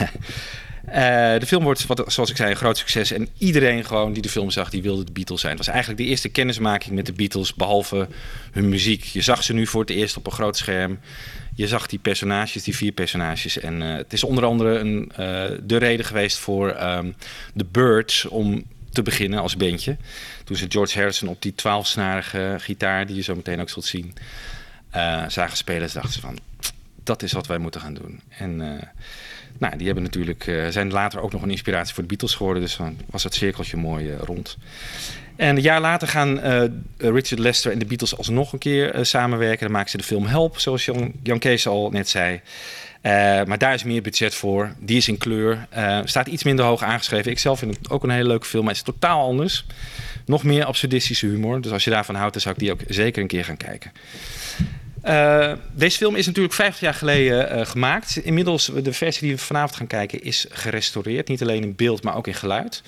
Eh, 0.87 1.39
de 1.39 1.45
film 1.45 1.63
wordt, 1.63 1.85
wat, 1.85 2.03
zoals 2.07 2.29
ik 2.29 2.35
zei, 2.35 2.49
een 2.49 2.55
groot 2.55 2.77
succes. 2.77 3.11
En 3.11 3.27
iedereen 3.37 3.85
gewoon 3.85 4.13
die 4.13 4.21
de 4.21 4.29
film 4.29 4.49
zag, 4.49 4.69
die 4.69 4.81
wilde 4.81 5.03
de 5.03 5.11
Beatles 5.11 5.41
zijn. 5.41 5.55
Het 5.55 5.65
was 5.65 5.73
eigenlijk 5.73 6.03
de 6.03 6.09
eerste 6.09 6.29
kennismaking 6.29 6.95
met 6.95 7.05
de 7.05 7.13
Beatles, 7.13 7.53
behalve 7.53 8.07
hun 8.51 8.69
muziek. 8.69 9.03
Je 9.03 9.21
zag 9.21 9.43
ze 9.43 9.53
nu 9.53 9.67
voor 9.67 9.81
het 9.81 9.89
eerst 9.89 10.17
op 10.17 10.25
een 10.25 10.31
groot 10.31 10.57
scherm. 10.57 10.99
Je 11.55 11.67
zag 11.67 11.87
die 11.87 11.99
personages, 11.99 12.63
die 12.63 12.75
vier 12.75 12.91
personages. 12.91 13.59
En 13.59 13.81
eh, 13.81 13.95
het 13.95 14.13
is 14.13 14.23
onder 14.23 14.45
andere 14.45 14.79
een, 14.79 15.11
eh, 15.11 15.45
de 15.63 15.77
reden 15.77 16.05
geweest 16.05 16.37
voor 16.37 16.69
ehm 16.69 17.11
The 17.55 17.65
Birds 17.65 18.25
om 18.25 18.63
te 18.91 19.01
beginnen 19.01 19.39
als 19.39 19.57
bandje. 19.57 19.97
Toen 20.43 20.55
ze 20.55 20.65
George 20.69 20.97
Harrison 20.97 21.29
op 21.29 21.41
die 21.41 21.55
twaalfsnarige 21.55 22.55
gitaar, 22.59 23.05
die 23.05 23.15
je 23.15 23.21
zo 23.21 23.35
meteen 23.35 23.61
ook 23.61 23.69
zult 23.69 23.85
zien, 23.85 24.13
zagen 25.27 25.57
spelen, 25.57 25.89
dachten 25.93 26.13
ze 26.13 26.19
van, 26.19 26.37
dat 27.03 27.23
is 27.23 27.31
wat 27.31 27.47
wij 27.47 27.57
moeten 27.57 27.81
gaan 27.81 27.93
doen. 27.93 28.21
En 28.29 28.61
nou, 29.59 29.77
die 29.77 29.85
hebben 29.85 30.03
natuurlijk, 30.03 30.47
eh, 30.47 30.67
zijn 30.67 30.91
later 30.91 31.21
ook 31.21 31.31
nog 31.31 31.41
een 31.41 31.49
inspiratie 31.49 31.93
voor 31.93 32.03
de 32.03 32.09
Beatles 32.09 32.35
geworden, 32.35 32.61
dus 32.61 32.75
dan 32.77 32.97
was 33.09 33.23
het 33.23 33.33
cirkeltje 33.33 33.77
mooi 33.77 34.11
eh, 34.11 34.19
rond. 34.19 34.57
En 35.35 35.55
een 35.55 35.61
jaar 35.61 35.81
later 35.81 36.07
gaan 36.07 36.39
eh, 36.39 36.63
Richard 36.97 37.39
Lester 37.39 37.71
en 37.71 37.79
de 37.79 37.85
Beatles 37.85 38.17
alsnog 38.17 38.53
een 38.53 38.59
keer 38.59 38.99
samenwerken. 39.01 39.59
Dan 39.59 39.71
maken 39.71 39.89
ze 39.89 39.97
de 39.97 40.03
film 40.03 40.25
Help, 40.25 40.59
zoals 40.59 40.85
Jan, 40.85 41.39
Kees 41.39 41.67
al 41.67 41.89
net 41.89 42.09
zei. 42.09 42.41
Maar 43.45 43.57
daar 43.57 43.73
is 43.73 43.83
meer 43.83 44.01
budget 44.01 44.35
voor. 44.35 44.73
Die 44.79 44.97
is 44.97 45.07
in 45.07 45.17
kleur. 45.17 45.67
Staat 46.03 46.27
iets 46.27 46.43
minder 46.43 46.65
hoog 46.65 46.83
aangeschreven. 46.83 47.31
Ik 47.31 47.39
zelf 47.39 47.59
vind 47.59 47.77
het 47.77 47.89
ook 47.89 48.03
een 48.03 48.09
hele 48.09 48.27
leuke 48.27 48.45
film, 48.45 48.63
maar 48.63 48.73
het 48.73 48.87
is 48.87 48.93
totaal 48.93 49.27
anders. 49.27 49.65
Nog 50.25 50.43
meer 50.43 50.65
absurdistische 50.65 51.25
humor. 51.25 51.61
Dus 51.61 51.71
als 51.71 51.83
je 51.83 51.89
daarvan 51.89 52.15
houdt, 52.15 52.33
dan 52.33 52.41
zou 52.41 52.53
ik 52.53 52.59
die 52.59 52.71
ook 52.71 52.81
zeker 52.87 53.21
een 53.21 53.27
keer 53.27 53.45
gaan 53.45 53.57
kijken. 53.57 53.91
Eh, 55.07 55.51
deze 55.71 55.97
film 55.97 56.15
is 56.15 56.25
natuurlijk 56.25 56.53
50 56.53 56.81
jaar 56.81 56.93
geleden 56.93 57.49
eh, 57.49 57.65
gemaakt. 57.65 58.17
Inmiddels, 58.17 58.71
de 58.83 58.93
versie 58.93 59.21
die 59.21 59.35
we 59.35 59.41
vanavond 59.41 59.75
gaan 59.75 59.87
kijken, 59.87 60.23
is 60.23 60.45
gerestaureerd. 60.49 61.27
Niet 61.27 61.41
alleen 61.41 61.63
in 61.63 61.75
beeld, 61.75 62.03
maar 62.03 62.15
ook 62.15 62.27
in 62.27 62.33
geluid. 62.33 62.81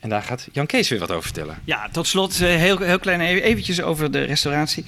En 0.00 0.08
daar 0.08 0.22
gaat 0.22 0.48
Jan 0.52 0.66
Kees 0.66 0.88
weer 0.88 0.98
wat 0.98 1.10
over 1.10 1.22
vertellen. 1.22 1.58
Ja, 1.64 1.88
tot 1.92 2.06
slot 2.06 2.40
eh, 2.40 2.48
heel, 2.48 2.78
heel 2.78 2.98
klein 2.98 3.20
even- 3.20 3.42
eventjes 3.42 3.82
over 3.82 4.10
de 4.10 4.22
restauratie. 4.22 4.84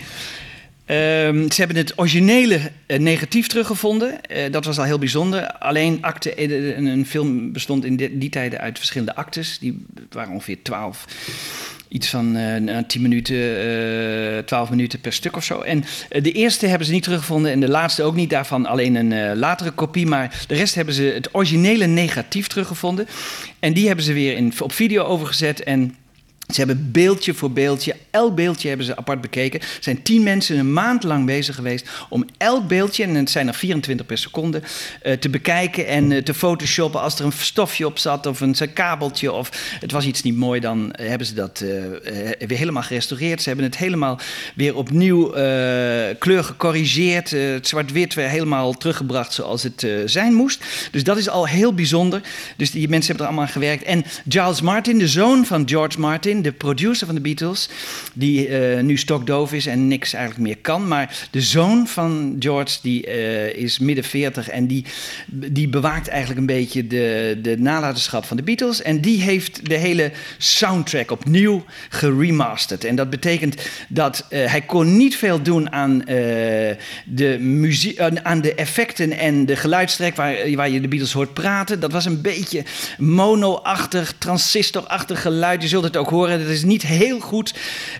Ehm, 0.84 1.50
ze 1.50 1.54
hebben 1.56 1.76
het 1.76 1.92
originele 1.98 2.60
negatief 2.86 3.46
teruggevonden. 3.46 4.20
Dat 4.50 4.64
was 4.64 4.78
al 4.78 4.84
heel 4.84 4.98
bijzonder. 4.98 5.52
Alleen 5.52 6.04
een, 6.36 7.06
film 7.06 7.52
bestond 7.52 7.84
in 7.84 7.96
die, 7.96 8.28
tijden 8.28 8.60
uit 8.60 8.78
verschillende 8.78 9.14
actes. 9.14 9.58
Die 9.58 9.86
waren 10.10 10.32
ongeveer 10.32 10.62
12. 10.62 11.04
Iets 11.88 12.08
van 12.08 12.36
eh 12.36 12.78
10 12.86 13.02
minuten, 13.02 13.36
eh 13.36 14.38
12 14.44 14.70
minuten 14.70 15.00
per 15.00 15.12
stuk 15.12 15.36
of 15.36 15.44
zo. 15.44 15.60
En 15.60 15.84
eh, 16.08 16.22
de 16.22 16.32
eerste 16.32 16.66
hebben 16.66 16.86
ze 16.86 16.92
niet 16.92 17.02
teruggevonden 17.02 17.52
en 17.52 17.60
de 17.60 17.68
laatste 17.68 18.02
ook 18.02 18.14
niet. 18.14 18.30
Daarvan 18.30 18.66
alleen 18.66 18.94
een 18.94 19.36
latere 19.36 19.70
kopie. 19.70 20.06
Maar 20.06 20.44
de 20.46 20.54
rest 20.54 20.74
hebben 20.74 20.94
ze 20.94 21.02
het 21.02 21.34
originele 21.34 21.86
negatief 21.86 22.46
teruggevonden. 22.46 23.08
En 23.58 23.72
die 23.72 23.86
hebben 23.86 24.04
ze 24.04 24.12
weer 24.12 24.36
in, 24.36 24.52
op 24.60 24.72
video 24.72 25.04
overgezet. 25.04 25.62
En 25.62 25.94
ze 26.48 26.58
hebben 26.58 26.90
beeldje 26.92 27.34
voor 27.34 27.50
beeldje, 27.50 27.96
elk 28.10 28.34
beeldje 28.34 28.68
hebben 28.68 28.86
ze 28.86 28.96
apart 28.96 29.20
bekeken. 29.20 29.60
Er 29.60 29.66
zijn 29.80 30.02
tien 30.02 30.22
mensen 30.22 30.58
een 30.58 30.72
maand 30.72 31.02
lang 31.02 31.26
bezig 31.26 31.54
geweest 31.54 31.88
om 32.08 32.24
elk 32.38 32.68
beeldje, 32.68 33.04
en 33.04 33.14
het 33.14 33.30
zijn 33.30 33.48
er 33.48 33.54
24 33.54 34.06
per 34.06 34.18
seconde, 34.18 34.62
eh, 35.02 35.12
te 35.12 35.28
bekijken 35.28 35.86
en 35.86 36.12
eh, 36.12 36.22
te 36.22 36.34
photoshoppen. 36.34 37.00
Als 37.00 37.18
er 37.18 37.24
een 37.24 37.32
stofje 37.32 37.86
op 37.86 37.98
zat 37.98 38.26
of 38.26 38.40
een 38.40 38.56
kabeltje 38.72 39.32
of 39.32 39.76
het 39.80 39.92
was 39.92 40.04
iets 40.04 40.22
niet 40.22 40.36
mooi, 40.36 40.60
dan 40.60 40.92
eh, 40.92 41.08
hebben 41.08 41.26
ze 41.26 41.34
dat 41.34 41.64
weer 42.38 42.58
helemaal 42.58 42.82
gerestaureerd. 42.82 43.42
Ze 43.42 43.48
hebben 43.48 43.66
het 43.66 43.76
helemaal 43.76 44.18
weer 44.54 44.76
opnieuw 44.76 45.30
kleur 46.18 46.44
gecorrigeerd. 46.44 47.30
het 47.30 47.68
zwart-wit 47.68 48.14
weer 48.14 48.28
helemaal 48.28 48.72
teruggebracht 48.72 49.32
zoals 49.32 49.62
het 49.62 49.86
zijn 50.04 50.34
moest. 50.34 50.64
Dus 50.90 51.04
dat 51.04 51.16
is 51.16 51.28
al 51.28 51.46
heel 51.46 51.74
bijzonder. 51.74 52.20
Dus 52.56 52.70
die 52.70 52.88
mensen 52.88 53.06
hebben 53.06 53.26
er 53.26 53.32
allemaal 53.32 53.46
aan 53.46 53.52
gewerkt. 53.52 53.82
En 53.82 54.04
Giles 54.28 54.60
Martin, 54.60 54.98
de 54.98 55.08
zoon 55.08 55.44
van 55.44 55.68
George 55.68 56.00
Martin, 56.00 56.37
de 56.42 56.52
producer 56.52 57.06
van 57.06 57.14
de 57.14 57.20
Beatles, 57.20 57.68
die 58.14 58.48
eh, 58.48 58.82
nu 58.82 58.96
stokdoof 58.96 59.52
is 59.52 59.66
en 59.66 59.88
niks 59.88 60.12
eigenlijk 60.12 60.46
meer 60.46 60.58
kan. 60.58 60.88
Maar 60.88 61.28
de 61.30 61.40
zoon 61.40 61.86
van 61.86 62.36
George, 62.38 62.78
die 62.82 63.06
eh, 63.06 63.62
is 63.62 63.78
midden 63.78 64.04
40 64.04 64.48
en 64.48 64.66
die, 64.66 64.84
die 65.26 65.68
bewaakt 65.68 66.08
eigenlijk 66.08 66.40
een 66.40 66.46
beetje 66.46 66.86
de, 66.86 67.38
de 67.42 67.58
nalatenschap 67.58 68.24
van 68.24 68.36
de 68.36 68.42
Beatles. 68.42 68.82
En 68.82 69.00
die 69.00 69.22
heeft 69.22 69.68
de 69.68 69.74
hele 69.74 70.12
soundtrack 70.38 71.10
opnieuw 71.10 71.64
geremasterd. 71.88 72.84
En 72.84 72.96
dat 72.96 73.10
betekent 73.10 73.56
dat 73.88 74.26
eh, 74.28 74.50
hij 74.50 74.60
kon 74.60 74.96
niet 74.96 75.16
veel 75.16 75.42
doen 75.42 75.72
aan, 75.72 76.02
de 77.04 77.36
muziek, 77.40 78.00
aan 78.22 78.40
de 78.40 78.54
effecten 78.54 79.12
en 79.12 79.46
de 79.46 79.56
geluidstrek 79.56 80.16
waar, 80.16 80.34
waar 80.54 80.70
je 80.70 80.80
de 80.80 80.88
Beatles 80.88 81.12
hoort 81.12 81.34
praten. 81.34 81.80
Dat 81.80 81.92
was 81.92 82.04
een 82.04 82.20
beetje 82.20 82.64
mono-achtig, 82.98 84.14
transistor-achtig 84.18 85.22
geluid. 85.22 85.62
Je 85.62 85.68
zult 85.68 85.84
het 85.84 85.96
ook 85.96 86.10
horen, 86.10 86.27
dat 86.28 86.48
is 86.48 86.64
niet 86.64 86.82
heel 86.82 87.20
goed. 87.20 87.54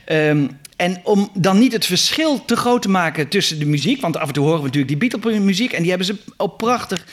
Ehm, 0.04 0.46
en 0.76 1.00
om 1.02 1.30
dan 1.34 1.58
niet 1.58 1.72
het 1.72 1.86
verschil 1.86 2.44
te 2.44 2.56
groot 2.56 2.82
te 2.82 2.88
maken 2.88 3.28
tussen 3.28 3.58
de 3.58 3.66
muziek, 3.66 4.00
want 4.00 4.16
af 4.16 4.28
en 4.28 4.34
toe 4.34 4.44
horen 4.44 4.58
we 4.58 4.66
natuurlijk 4.66 5.00
die 5.00 5.08
Beatles-muziek 5.08 5.72
en 5.72 5.80
die 5.80 5.88
hebben 5.88 6.06
ze 6.06 6.16
op 6.36 6.58
prachtig 6.58 7.04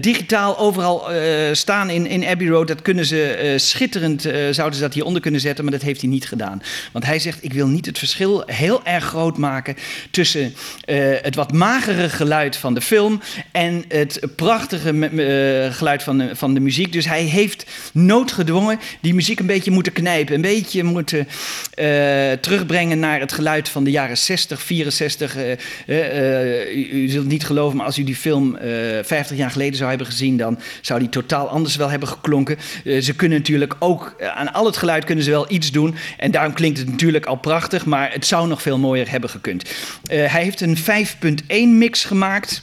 digitaal 0.00 0.58
overal 0.58 1.12
eh, 1.12 1.54
staan 1.54 1.90
in, 1.90 2.06
in 2.06 2.26
Abbey 2.26 2.48
Road. 2.48 2.68
Dat 2.68 2.82
kunnen 2.82 3.04
ze 3.04 3.24
eh, 3.24 3.58
schitterend, 3.58 4.24
eh, 4.24 4.48
zouden 4.50 4.76
ze 4.78 4.84
dat 4.84 4.94
hieronder 4.94 5.22
kunnen 5.22 5.40
zetten, 5.40 5.64
maar 5.64 5.72
dat 5.72 5.82
heeft 5.82 6.00
hij 6.00 6.10
niet 6.10 6.28
gedaan. 6.28 6.62
Want 6.92 7.04
hij 7.04 7.18
zegt, 7.18 7.44
ik 7.44 7.52
wil 7.52 7.66
niet 7.66 7.86
het 7.86 7.98
verschil 7.98 8.42
heel 8.46 8.84
erg 8.84 9.04
groot 9.04 9.38
maken 9.38 9.76
tussen 10.10 10.54
eh, 10.84 10.96
het 11.22 11.34
wat 11.34 11.52
magere 11.52 12.08
geluid 12.08 12.56
van 12.56 12.74
de 12.74 12.80
film 12.80 13.20
en 13.52 13.84
het 13.88 14.20
prachtige 14.36 14.88
eh, 14.90 15.74
geluid 15.74 16.02
van 16.02 16.18
de, 16.18 16.36
van 16.36 16.54
de 16.54 16.60
muziek. 16.60 16.92
Dus 16.92 17.06
hij 17.06 17.22
heeft 17.22 17.66
noodgedwongen 17.92 18.78
die 19.00 19.14
muziek 19.14 19.40
een 19.40 19.46
beetje 19.46 19.70
moeten 19.70 19.92
knijpen, 19.92 20.34
een 20.34 20.40
beetje 20.40 20.82
moeten 20.82 21.28
eh, 21.74 22.32
terugbrengen 22.32 22.98
naar 22.98 23.20
het 23.20 23.32
geluid 23.32 23.68
van 23.68 23.84
de 23.84 23.90
jaren 23.90 24.18
60, 24.18 24.62
64. 24.62 25.36
eh, 25.36 25.52
eh, 25.86 26.58
eh, 26.66 26.76
u, 26.76 26.88
u 26.90 27.08
zult 27.08 27.26
niet 27.26 27.44
geloven, 27.44 27.76
maar 27.76 27.86
als 27.86 27.98
u 27.98 28.04
die 28.04 28.16
film 28.16 28.56
eh 28.56 28.68
50 29.04 29.36
jaar 29.36 29.50
geleden 29.50 29.76
zou 29.76 29.88
hebben 29.88 30.06
gezien, 30.06 30.36
dan 30.36 30.58
zou 30.80 31.00
die 31.00 31.08
totaal 31.08 31.48
anders 31.48 31.76
wel 31.76 31.90
hebben 31.90 32.08
geklonken. 32.08 32.58
Eh, 32.84 33.00
ze 33.00 33.14
kunnen 33.14 33.38
natuurlijk 33.38 33.74
ook 33.78 34.14
eh, 34.18 34.28
aan 34.28 34.52
al 34.52 34.66
het 34.66 34.76
geluid 34.76 35.04
kunnen 35.04 35.24
ze 35.24 35.30
wel 35.30 35.50
iets 35.52 35.70
doen. 35.70 35.94
En 36.16 36.30
daarom 36.30 36.52
klinkt 36.52 36.78
het 36.78 36.90
natuurlijk 36.90 37.26
al 37.26 37.36
prachtig, 37.36 37.86
maar 37.86 38.12
het 38.12 38.26
zou 38.26 38.48
nog 38.48 38.62
veel 38.62 38.78
mooier 38.78 39.10
hebben 39.10 39.30
gekund. 39.30 39.62
Eh, 39.62 40.32
hij 40.32 40.42
heeft 40.42 40.60
een 40.60 40.76
5.1 40.76 41.78
mix 41.78 42.04
gemaakt. 42.04 42.62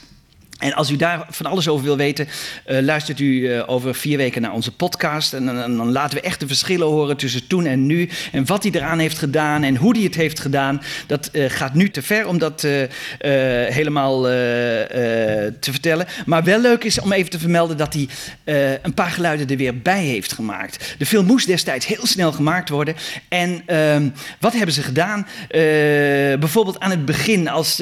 En 0.58 0.74
als 0.74 0.90
u 0.90 0.96
daar 0.96 1.26
van 1.30 1.46
alles 1.46 1.68
over 1.68 1.84
wil 1.84 1.96
weten, 1.96 2.28
eh, 2.64 2.78
luistert 2.80 3.20
u 3.20 3.52
eh, 3.52 3.62
over 3.66 3.94
vier 3.94 4.16
weken 4.16 4.42
naar 4.42 4.52
onze 4.52 4.72
podcast. 4.72 5.32
En, 5.32 5.46
dan- 5.46 5.92
laten 5.92 6.18
we 6.18 6.24
echt 6.24 6.40
de 6.40 6.46
verschillen 6.46 6.86
horen 6.86 7.16
tussen 7.16 7.46
toen 7.46 7.66
en 7.66 7.86
nu. 7.86 8.08
En 8.32 8.46
wat 8.46 8.62
hij 8.62 8.72
eraan 8.72 8.98
heeft 8.98 9.18
gedaan 9.18 9.62
en 9.62 9.76
hoe 9.76 9.94
hij 9.94 10.02
het 10.02 10.14
heeft 10.14 10.40
gedaan. 10.40 10.82
Dat 11.06 11.26
eh, 11.32 11.44
gaat 11.50 11.74
nu 11.74 11.90
te 11.90 12.02
ver 12.02 12.26
om 12.26 12.38
dat 12.38 12.66
helemaal 13.68 14.22
te 14.22 15.70
vertellen. 15.70 16.06
Maar 16.26 16.44
wel 16.44 16.60
leuk 16.60 16.84
is 16.84 17.00
om 17.00 17.12
even 17.12 17.30
te 17.30 17.38
vermelden 17.38 17.76
dat 17.76 17.94
hij 17.94 18.08
een 18.82 18.94
paar 18.94 19.10
geluiden 19.10 19.48
er 19.48 19.56
weer 19.56 19.78
bij 19.78 20.04
heeft 20.04 20.32
gemaakt. 20.32 20.94
De 20.98 21.06
film 21.06 21.26
moest 21.26 21.46
destijds 21.46 21.86
heel 21.86 22.06
snel 22.06 22.32
gemaakt 22.32 22.68
worden. 22.68 22.94
En 23.28 23.62
ehm, 23.66 24.08
wat 24.40 24.52
hebben 24.52 24.74
ze 24.74 24.82
gedaan? 24.82 25.26
Bijvoorbeeld 26.40 26.80
aan 26.80 26.90
het 26.90 27.04
begin, 27.04 27.48
als 27.48 27.76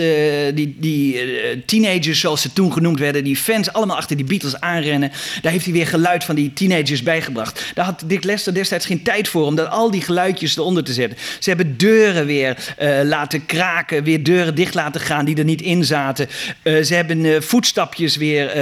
die, 0.54 0.76
die 0.78 1.20
teenagers, 1.64 2.20
zoals 2.20 2.42
ze 2.42 2.52
toen 2.52 2.65
genoemd 2.72 2.98
werden, 2.98 3.24
die 3.24 3.36
fans 3.36 3.72
allemaal 3.72 3.96
achter 3.96 4.16
die 4.16 4.24
Beatles 4.24 4.60
aanrennen, 4.60 5.12
daar 5.42 5.52
heeft 5.52 5.64
hij 5.64 5.74
weer 5.74 5.86
geluid 5.86 6.24
van 6.24 6.34
die 6.34 6.52
teenagers 6.52 7.02
bijgebracht. 7.02 7.64
Daar 7.74 7.84
had 7.84 8.02
Dick 8.06 8.24
Lester 8.24 8.54
destijds 8.54 8.86
geen 8.86 9.02
tijd 9.02 9.28
voor 9.28 9.44
om 9.44 9.54
dat, 9.54 9.70
al 9.70 9.90
die 9.90 10.00
geluidjes 10.02 10.56
eronder 10.56 10.84
te 10.84 10.92
zetten. 10.92 11.18
Ze 11.38 11.48
hebben 11.48 11.76
deuren 11.76 12.26
weer 12.26 12.74
eh, 12.76 13.00
laten 13.02 13.46
kraken, 13.46 14.04
weer 14.04 14.22
deuren 14.22 14.54
dicht 14.54 14.74
laten 14.74 15.00
gaan 15.00 15.24
die 15.24 15.36
er 15.36 15.44
niet 15.44 15.62
in 15.62 15.84
zaten. 15.84 16.28
Eh, 16.62 16.82
ze 16.82 16.94
hebben 16.94 17.24
eh, 17.24 17.40
voetstapjes 17.40 18.16
weer 18.16 18.54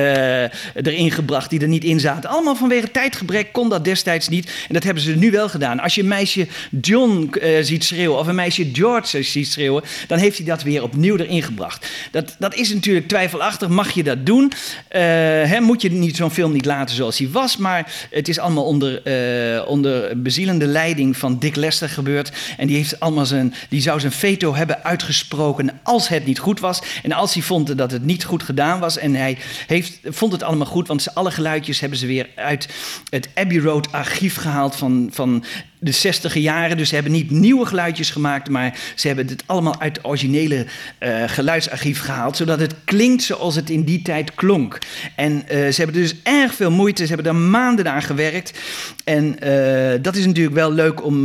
erin 0.74 1.10
gebracht 1.10 1.50
die 1.50 1.60
er 1.60 1.68
niet 1.68 1.84
in 1.84 2.00
zaten. 2.00 2.30
Allemaal 2.30 2.56
vanwege 2.56 2.90
tijdgebrek 2.90 3.52
kon 3.52 3.68
dat 3.68 3.84
destijds 3.84 4.28
niet. 4.28 4.46
En 4.68 4.74
dat 4.74 4.82
hebben 4.84 5.02
ze 5.02 5.16
nu 5.16 5.30
wel 5.30 5.48
gedaan. 5.48 5.80
Als 5.80 5.94
je 5.94 6.00
een 6.00 6.08
meisje 6.08 6.46
John 6.80 7.34
ziet 7.60 7.84
schreeuwen 7.84 8.18
of 8.18 8.26
een 8.26 8.34
meisje 8.34 8.70
George 8.72 9.22
ziet 9.22 9.48
schreeuwen, 9.48 9.82
dan 10.06 10.18
heeft 10.18 10.36
hij 10.36 10.46
dat 10.46 10.62
weer 10.62 10.82
opnieuw 10.82 11.16
erin 11.16 11.42
gebracht. 11.42 11.86
Dat, 12.10 12.36
dat 12.38 12.54
is 12.54 12.72
natuurlijk 12.72 13.08
twijfelachtig. 13.08 13.68
Mag 13.68 13.90
je 13.94 14.02
dat 14.02 14.26
doen? 14.26 14.52
Eh, 14.88 15.00
hè, 15.50 15.60
moet 15.60 15.82
je 15.82 15.90
niet 15.90 16.16
zo'n 16.16 16.30
film 16.30 16.52
niet 16.52 16.64
laten 16.64 16.96
zoals 16.96 17.18
hij 17.18 17.30
was? 17.30 17.56
Maar 17.56 18.06
het 18.10 18.28
is 18.28 18.38
allemaal 18.38 18.64
onder, 18.64 19.02
eh, 19.02 19.68
onder 19.68 20.22
bezielende 20.22 20.66
leiding 20.66 21.16
van 21.16 21.38
Dick 21.38 21.56
Lester 21.56 21.88
gebeurd. 21.88 22.32
En 22.56 22.66
die, 22.66 22.76
heeft 22.76 23.00
allemaal 23.00 23.26
zijn, 23.26 23.54
die 23.68 23.80
zou 23.80 24.00
zijn 24.00 24.12
veto 24.12 24.54
hebben 24.54 24.84
uitgesproken 24.84 25.80
als 25.82 26.08
het 26.08 26.26
niet 26.26 26.38
goed 26.38 26.60
was. 26.60 26.82
En 27.02 27.12
als 27.12 27.34
hij 27.34 27.42
vond 27.42 27.78
dat 27.78 27.90
het 27.90 28.04
niet 28.04 28.24
goed 28.24 28.42
gedaan 28.42 28.80
was. 28.80 28.98
En 28.98 29.14
hij 29.14 29.38
heeft, 29.66 29.98
vond 30.04 30.32
het 30.32 30.42
allemaal 30.42 30.66
goed, 30.66 30.88
want 30.88 31.14
alle 31.14 31.30
geluidjes 31.30 31.80
hebben 31.80 31.98
ze 31.98 32.06
weer 32.06 32.28
uit 32.34 32.68
het 33.10 33.28
Abbey 33.34 33.58
Road 33.58 33.92
archief 33.92 34.36
gehaald 34.36 34.76
van, 34.76 35.08
van 35.12 35.44
de 35.84 35.92
60 35.92 36.34
jaren. 36.34 36.76
Dus 36.76 36.88
ze 36.88 36.94
hebben 36.94 37.12
niet 37.12 37.30
nieuwe 37.30 37.66
geluidjes 37.66 38.10
gemaakt, 38.10 38.48
maar 38.48 38.78
ze 38.94 39.06
hebben 39.06 39.26
het 39.26 39.42
allemaal 39.46 39.80
uit 39.80 39.96
het 39.96 40.06
originele 40.06 40.66
eh, 40.98 41.22
geluidsarchief 41.26 42.00
gehaald, 42.00 42.36
zodat 42.36 42.60
het 42.60 42.74
klinkt 42.84 43.22
zoals 43.22 43.54
het 43.54 43.70
in 43.70 43.84
die 43.84 44.02
tijd 44.02 44.34
klonk. 44.34 44.78
En 45.16 45.48
eh, 45.48 45.56
ze 45.56 45.82
hebben 45.82 46.00
dus 46.00 46.14
erg 46.22 46.54
veel 46.54 46.70
moeite, 46.70 47.02
ze 47.02 47.08
hebben 47.14 47.32
daar 47.32 47.42
maanden 47.42 47.90
aan 47.90 48.02
gewerkt. 48.02 48.58
En 49.04 49.40
eh, 49.40 50.02
dat 50.02 50.16
is 50.16 50.26
natuurlijk 50.26 50.54
wel 50.54 50.72
leuk 50.72 51.04
om, 51.04 51.24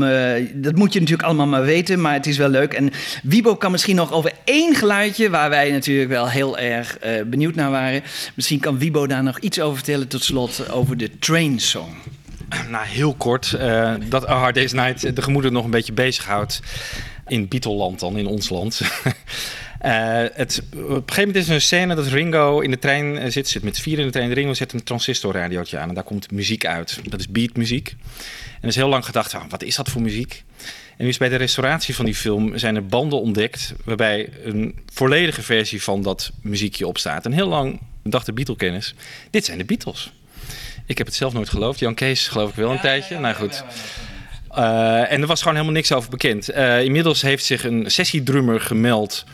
dat 0.53 0.75
moet 0.75 0.93
je 0.93 0.99
natuurlijk 0.99 1.27
allemaal 1.27 1.47
maar 1.47 1.65
weten, 1.65 2.01
maar 2.01 2.13
het 2.13 2.27
is 2.27 2.37
wel 2.37 2.49
leuk. 2.49 2.73
En 2.73 2.91
Wiebo 3.23 3.55
kan 3.55 3.71
misschien 3.71 3.95
nog 3.95 4.11
over 4.13 4.31
één 4.43 4.75
geluidje, 4.75 5.29
waar 5.29 5.49
wij 5.49 5.71
natuurlijk 5.71 6.09
wel 6.09 6.29
heel 6.29 6.57
erg 6.57 6.97
benieuwd 7.25 7.55
naar 7.55 7.71
waren. 7.71 8.03
Misschien 8.35 8.59
kan 8.59 8.77
Wibo 8.77 9.07
daar 9.07 9.23
nog 9.23 9.39
iets 9.39 9.59
over 9.59 9.75
vertellen 9.75 10.07
tot 10.07 10.23
slot 10.23 10.71
over 10.71 10.97
de 10.97 11.19
Train 11.19 11.59
Song. 11.59 12.18
Nou, 12.69 12.85
heel 12.85 13.13
kort. 13.13 13.53
eh, 13.53 13.93
dat 14.09 14.29
A 14.29 14.37
Hard 14.37 14.55
Day's 14.55 14.73
Night 14.73 15.15
de 15.15 15.21
gemoeder 15.21 15.51
nog 15.51 15.63
een 15.63 15.71
beetje 15.71 15.93
bezighoudt. 15.93 16.59
In 17.27 17.47
Beatleland 17.47 17.99
dan, 17.99 18.17
in 18.17 18.27
ons 18.27 18.49
land. 18.49 18.81
Eh, 19.79 20.23
het, 20.33 20.63
op 20.73 20.79
een 20.79 20.87
gegeven 20.89 21.17
moment 21.17 21.35
is 21.35 21.47
er 21.47 21.53
een 21.53 21.61
scène 21.61 21.95
dat 21.95 22.07
Ringo 22.07 22.59
in 22.59 22.71
de 22.71 22.79
trein 22.79 23.17
eh, 23.17 23.31
zit. 23.31 23.47
Zit 23.47 23.63
met 23.63 23.79
vier 23.79 23.99
in 23.99 24.05
de 24.05 24.11
trein. 24.11 24.33
Ringo 24.33 24.53
zet 24.53 24.73
een 24.73 24.83
transistorradiootje 24.83 25.77
aan. 25.77 25.89
En 25.89 25.95
daar 25.95 26.03
komt 26.03 26.31
muziek 26.31 26.65
uit. 26.65 26.99
Dat 27.03 27.19
is 27.19 27.29
beatmuziek. 27.29 27.95
En 28.53 28.61
er 28.61 28.67
is 28.67 28.75
heel 28.75 28.87
lang 28.87 29.05
gedacht, 29.05 29.33
ah, 29.33 29.43
wat 29.49 29.63
is 29.63 29.75
dat 29.75 29.89
voor 29.89 30.01
muziek? 30.01 30.43
En 30.97 31.07
is 31.07 31.17
bij 31.17 31.29
de 31.29 31.35
restauratie 31.35 31.95
van 31.95 32.05
die 32.05 32.15
film 32.15 32.57
zijn 32.57 32.75
er 32.75 32.85
banden 32.85 33.21
ontdekt... 33.21 33.73
waarbij 33.85 34.29
een 34.43 34.79
volledige 34.93 35.41
versie 35.41 35.81
van 35.83 36.01
dat 36.01 36.31
muziekje 36.41 36.87
op 36.87 36.97
staat. 36.97 37.25
En 37.25 37.31
heel 37.31 37.47
lang 37.47 37.79
dacht 38.03 38.25
de 38.25 38.33
Beatle-kennis, 38.33 38.95
dit 39.29 39.45
zijn 39.45 39.57
de 39.57 39.65
Beatles. 39.65 40.11
Ik 40.89 40.97
heb 40.97 41.07
het 41.07 41.15
zelf 41.15 41.33
nooit 41.33 41.49
geloofd. 41.49 41.79
Jan 41.79 41.93
Kees 41.93 42.27
geloof 42.27 42.49
ik 42.49 42.55
wel 42.55 42.71
een 42.71 42.79
tijdje. 42.79 43.19
nou 43.19 43.35
goed. 43.35 43.63
Eh, 44.49 45.11
en 45.11 45.21
er 45.21 45.27
was 45.27 45.39
gewoon 45.39 45.53
helemaal 45.53 45.75
niks 45.75 45.91
over 45.91 46.09
bekend. 46.09 46.49
Eh, 46.49 46.83
inmiddels 46.83 47.21
heeft 47.21 47.45
zich 47.45 47.63
een 47.63 47.91
sessiedrummer 47.91 48.61
gemeld. 48.61 49.25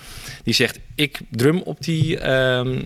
Die 0.44 0.54
zegt: 0.54 0.80
Ik 0.96 1.20
drum 1.30 1.62
op 1.62 1.84
die, 1.84 2.20
ehm, 2.20 2.82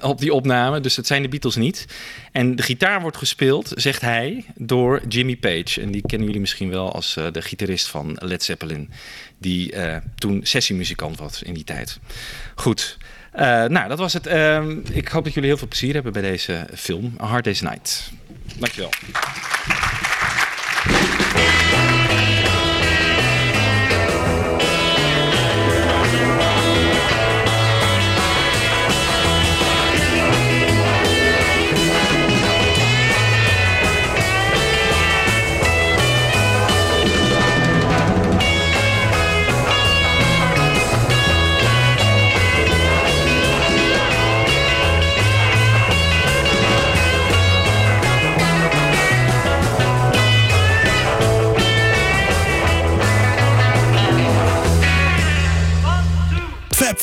op 0.00 0.18
die 0.18 0.34
opname. 0.34 0.80
Dus 0.80 0.96
het 0.96 1.06
zijn 1.06 1.22
de 1.22 1.28
Beatles 1.28 1.56
niet. 1.56 1.86
En 2.32 2.56
de 2.56 2.62
gitaar 2.62 3.00
wordt 3.00 3.16
gespeeld, 3.16 3.72
zegt 3.74 4.00
hij, 4.00 4.44
door 4.54 5.02
Jimmy 5.08 5.36
Page. 5.36 5.80
En 5.80 5.90
die 5.90 6.02
kennen 6.06 6.26
jullie 6.26 6.40
misschien 6.40 6.70
wel 6.70 6.92
als 6.92 7.16
eh, 7.16 7.26
de 7.32 7.42
gitarist 7.42 7.86
van 7.86 8.16
Led 8.20 8.42
Zeppelin. 8.42 8.90
Die 9.38 9.74
toen 10.14 10.40
sessiemuzikant 10.42 11.18
was 11.18 11.42
in 11.42 11.54
die 11.54 11.64
tijd. 11.64 11.98
Goed. 12.54 12.96
Eh, 13.38 13.64
nou, 13.64 13.88
dat 13.88 13.98
was 13.98 14.12
het. 14.12 14.26
Ehm, 14.26 14.76
ik 14.90 15.08
hoop 15.08 15.24
dat 15.24 15.34
jullie 15.34 15.48
heel 15.48 15.58
veel 15.58 15.68
plezier 15.68 15.94
hebben 15.94 16.12
bij 16.12 16.22
deze 16.22 16.66
film. 16.74 17.16
A 17.20 17.26
Hard 17.26 17.44
Day's 17.44 17.60
Night. 17.60 18.10
Dankjewel. 18.58 18.90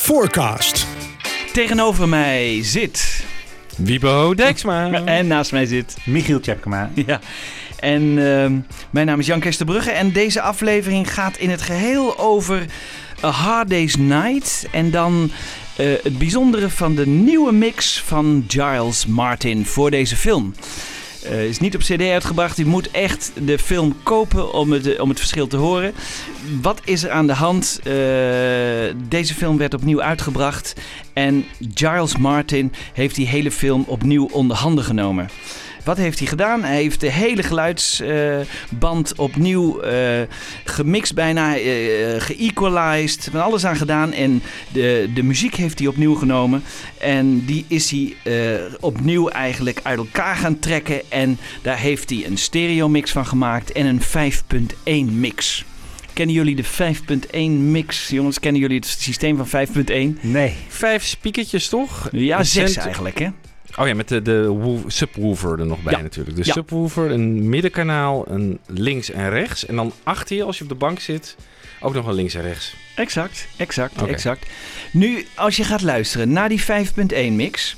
Forecast. 0.06 0.88
Tegenover 1.54 2.10
mij 2.10 2.64
zit. 2.64 3.26
Wiebo 3.78 4.34
Deksma. 4.34 4.92
En 5.06 5.28
naast 5.28 5.52
mij 5.52 5.66
zit. 5.66 5.98
Michiel 6.04 6.40
Tjepkema. 6.40 6.90
Ja. 7.06 7.20
En 7.80 8.02
ehm, 8.02 8.60
mijn 8.90 9.06
naam 9.06 9.20
is 9.20 9.26
Jan 9.26 9.40
Kesterbrugge. 9.40 9.92
En 9.92 10.12
deze 10.12 10.42
aflevering 10.42 11.14
gaat 11.14 11.38
in 11.38 11.50
het 11.50 11.62
geheel 11.62 12.20
over 12.20 12.66
A 13.24 13.30
Hard 13.30 13.70
Day's 13.70 13.96
Night. 13.96 14.68
En 14.72 14.92
dan 14.92 15.32
eh, 15.76 15.88
het 16.04 16.18
bijzondere 16.18 16.70
van 16.70 16.96
de 16.96 17.08
nieuwe 17.08 17.52
mix 17.52 18.02
van 18.06 18.46
Giles 18.48 19.06
Martin 19.06 19.66
voor 19.66 19.92
deze 19.92 20.16
film. 20.16 20.54
Eh, 21.30 21.46
is 21.46 21.60
niet 21.60 21.76
op 21.76 21.82
CD 21.82 22.02
uitgebracht. 22.02 22.58
U 22.58 22.66
moet 22.66 22.92
echt 22.92 23.32
de 23.46 23.60
film 23.60 23.96
kopen 24.04 24.54
om 24.54 24.72
het, 24.72 25.00
om 25.00 25.10
het 25.10 25.20
verschil 25.20 25.48
te 25.48 25.58
horen. 25.58 25.94
Wat 26.62 26.82
is 26.84 27.04
er 27.04 27.12
aan 27.12 27.28
de 27.28 27.34
hand? 27.34 27.80
Eh, 27.84 27.94
deze 29.08 29.34
film 29.34 29.58
werd 29.58 29.74
opnieuw 29.74 30.02
uitgebracht. 30.02 30.74
En 31.14 31.46
Giles 31.74 32.18
Martin 32.18 32.74
heeft 32.94 33.16
die 33.16 33.28
hele 33.28 33.52
film 33.52 33.84
opnieuw 33.88 34.28
onder 34.32 34.58
handen 34.58 34.84
genomen. 34.84 35.30
Wat 35.86 35.98
heeft 35.98 36.20
hij 36.20 36.28
gedaan? 36.28 36.64
Hij 36.64 36.76
heeft 36.76 37.00
de 37.00 37.12
hele 37.12 37.44
geluidsband 37.44 39.16
opnieuw 39.16 39.80
eh, 39.80 40.22
gemixt, 40.64 41.14
bijna 41.14 41.58
eh 41.58 42.22
geëqualized, 42.22 43.28
van 43.32 43.42
alles 43.42 43.66
aan 43.66 43.76
gedaan. 43.76 44.14
En 44.14 44.42
de, 44.72 45.10
de 45.14 45.24
muziek 45.24 45.56
heeft 45.56 45.80
hij 45.80 45.88
opnieuw 45.88 46.16
genomen. 46.16 46.64
En 46.98 47.46
die 47.46 47.66
is 47.68 47.92
hij 47.92 48.16
eh, 48.24 48.62
opnieuw 48.80 49.30
eigenlijk 49.30 49.80
uit 49.84 49.98
elkaar 49.98 50.36
gaan 50.36 50.60
trekken. 50.60 51.02
En 51.10 51.38
daar 51.62 51.80
heeft 51.80 52.10
hij 52.10 52.26
een 52.26 52.38
stereo 52.38 52.90
mix 52.90 53.12
van 53.12 53.26
gemaakt 53.26 53.72
en 53.72 53.86
een 53.86 54.02
5.1 55.10 55.14
mix. 55.14 55.66
Kennen 56.14 56.36
jullie 56.36 56.56
de 56.56 56.66
5.1 56.66 57.40
mix? 57.60 58.08
Jongens, 58.08 58.40
kennen 58.40 58.62
jullie 58.62 58.78
het 58.78 58.88
systeem 58.88 59.46
van 59.46 59.68
5.1? 59.68 59.74
Nee. 60.22 60.54
Vijf 60.68 61.04
spiekertjes 61.04 61.68
toch? 61.68 62.10
Ja, 62.12 62.44
zes 62.44 62.76
eigenlijk, 62.76 63.20
hè? 63.20 63.30
Oh 63.78 63.88
ja, 63.88 63.94
met 63.96 64.08
de, 64.08 64.22
de 64.22 64.46
woo- 64.48 64.84
subwoofer 64.88 65.60
er 65.60 65.66
nog 65.66 65.82
bij 65.84 65.94
Ja. 65.94 66.02
natuurlijk. 66.02 66.36
De 66.38 66.46
Ja. 66.46 66.54
subwoofer, 66.54 67.12
een 67.12 67.50
middenkanaal, 67.50 68.26
een 68.28 68.60
links 68.68 69.12
en 69.12 69.30
rechts. 69.30 69.66
En 69.66 69.76
dan 69.76 69.94
achter 70.04 70.36
je, 70.36 70.44
als 70.44 70.58
je 70.58 70.64
op 70.64 70.70
de 70.70 70.76
bank 70.76 71.00
zit, 71.00 71.36
ook 71.80 71.94
nog 71.94 72.08
een 72.08 72.14
links 72.14 72.34
en 72.34 72.42
rechts. 72.42 72.76
Exact, 72.96 73.48
exact, 73.58 74.02
exact. 74.02 74.46
Nu, 74.92 75.26
als 75.36 75.56
je 75.58 75.64
gaat 75.64 75.82
luisteren 75.82 76.32
naar 76.32 76.50
die 76.50 76.62
5.1 76.62 77.36
mix. 77.36 77.76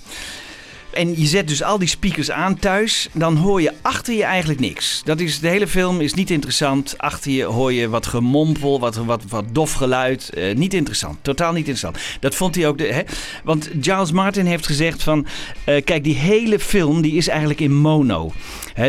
En 0.98 1.20
je 1.20 1.26
zet 1.26 1.48
dus 1.48 1.64
al 1.64 1.78
die 1.80 1.88
speakers 1.88 2.32
aan 2.32 2.60
thuis, 2.60 3.10
dan 3.14 3.36
hoor 3.36 3.62
je 3.62 3.74
achter 3.82 4.14
je 4.14 4.24
eigenlijk 4.24 4.60
niks. 4.60 5.02
Dat 5.06 5.20
is, 5.20 5.40
de 5.40 5.48
hele 5.48 5.68
film 5.68 6.02
is 6.02 6.14
niet 6.14 6.30
interessant. 6.30 6.98
Achter 6.98 7.32
je 7.32 7.44
hoor 7.44 7.74
je 7.74 7.90
wat 7.90 8.06
gemompel, 8.06 8.80
wat, 8.80 8.96
wat, 8.96 9.24
wat 9.30 9.46
dof 9.52 9.74
geluid. 9.74 10.30
Eh, 10.30 10.56
niet 10.56 10.74
interessant, 10.74 11.18
totaal 11.22 11.50
niet 11.52 11.68
interessant. 11.68 11.98
Dat 12.20 12.36
vond 12.36 12.56
hij 12.56 12.68
ook. 12.68 12.78
De, 12.78 12.84
hè? 12.84 13.02
Want 13.44 13.70
Giles 13.82 14.12
Martin 14.12 14.46
heeft 14.46 14.66
gezegd 14.66 15.04
van, 15.04 15.26
eh, 15.64 15.84
kijk, 15.84 16.04
die 16.04 16.16
hele 16.16 16.60
film 16.60 17.02
die 17.02 17.14
is 17.14 17.28
eigenlijk 17.28 17.60
in 17.60 17.76
mono. 17.76 18.32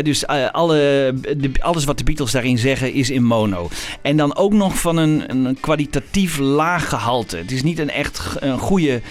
Dus 0.03 0.25
eh, 0.25 0.49
alle, 0.51 1.13
alles 1.59 1.85
wat 1.85 1.97
de 1.97 2.03
Beatles 2.03 2.31
daarin 2.31 2.57
zeggen 2.57 2.93
is 2.93 3.09
in 3.09 3.23
mono. 3.23 3.69
En 4.01 4.17
dan 4.17 4.35
ook 4.35 4.53
nog 4.53 4.79
van 4.79 4.97
een, 4.97 5.23
een 5.27 5.57
kwalitatief 5.59 6.37
laag 6.37 6.89
gehalte. 6.89 7.37
Het 7.37 7.51
is 7.51 7.63
niet 7.63 7.79
een 7.79 7.89
echt 7.89 8.21
een 8.39 8.59
goede, 8.59 9.01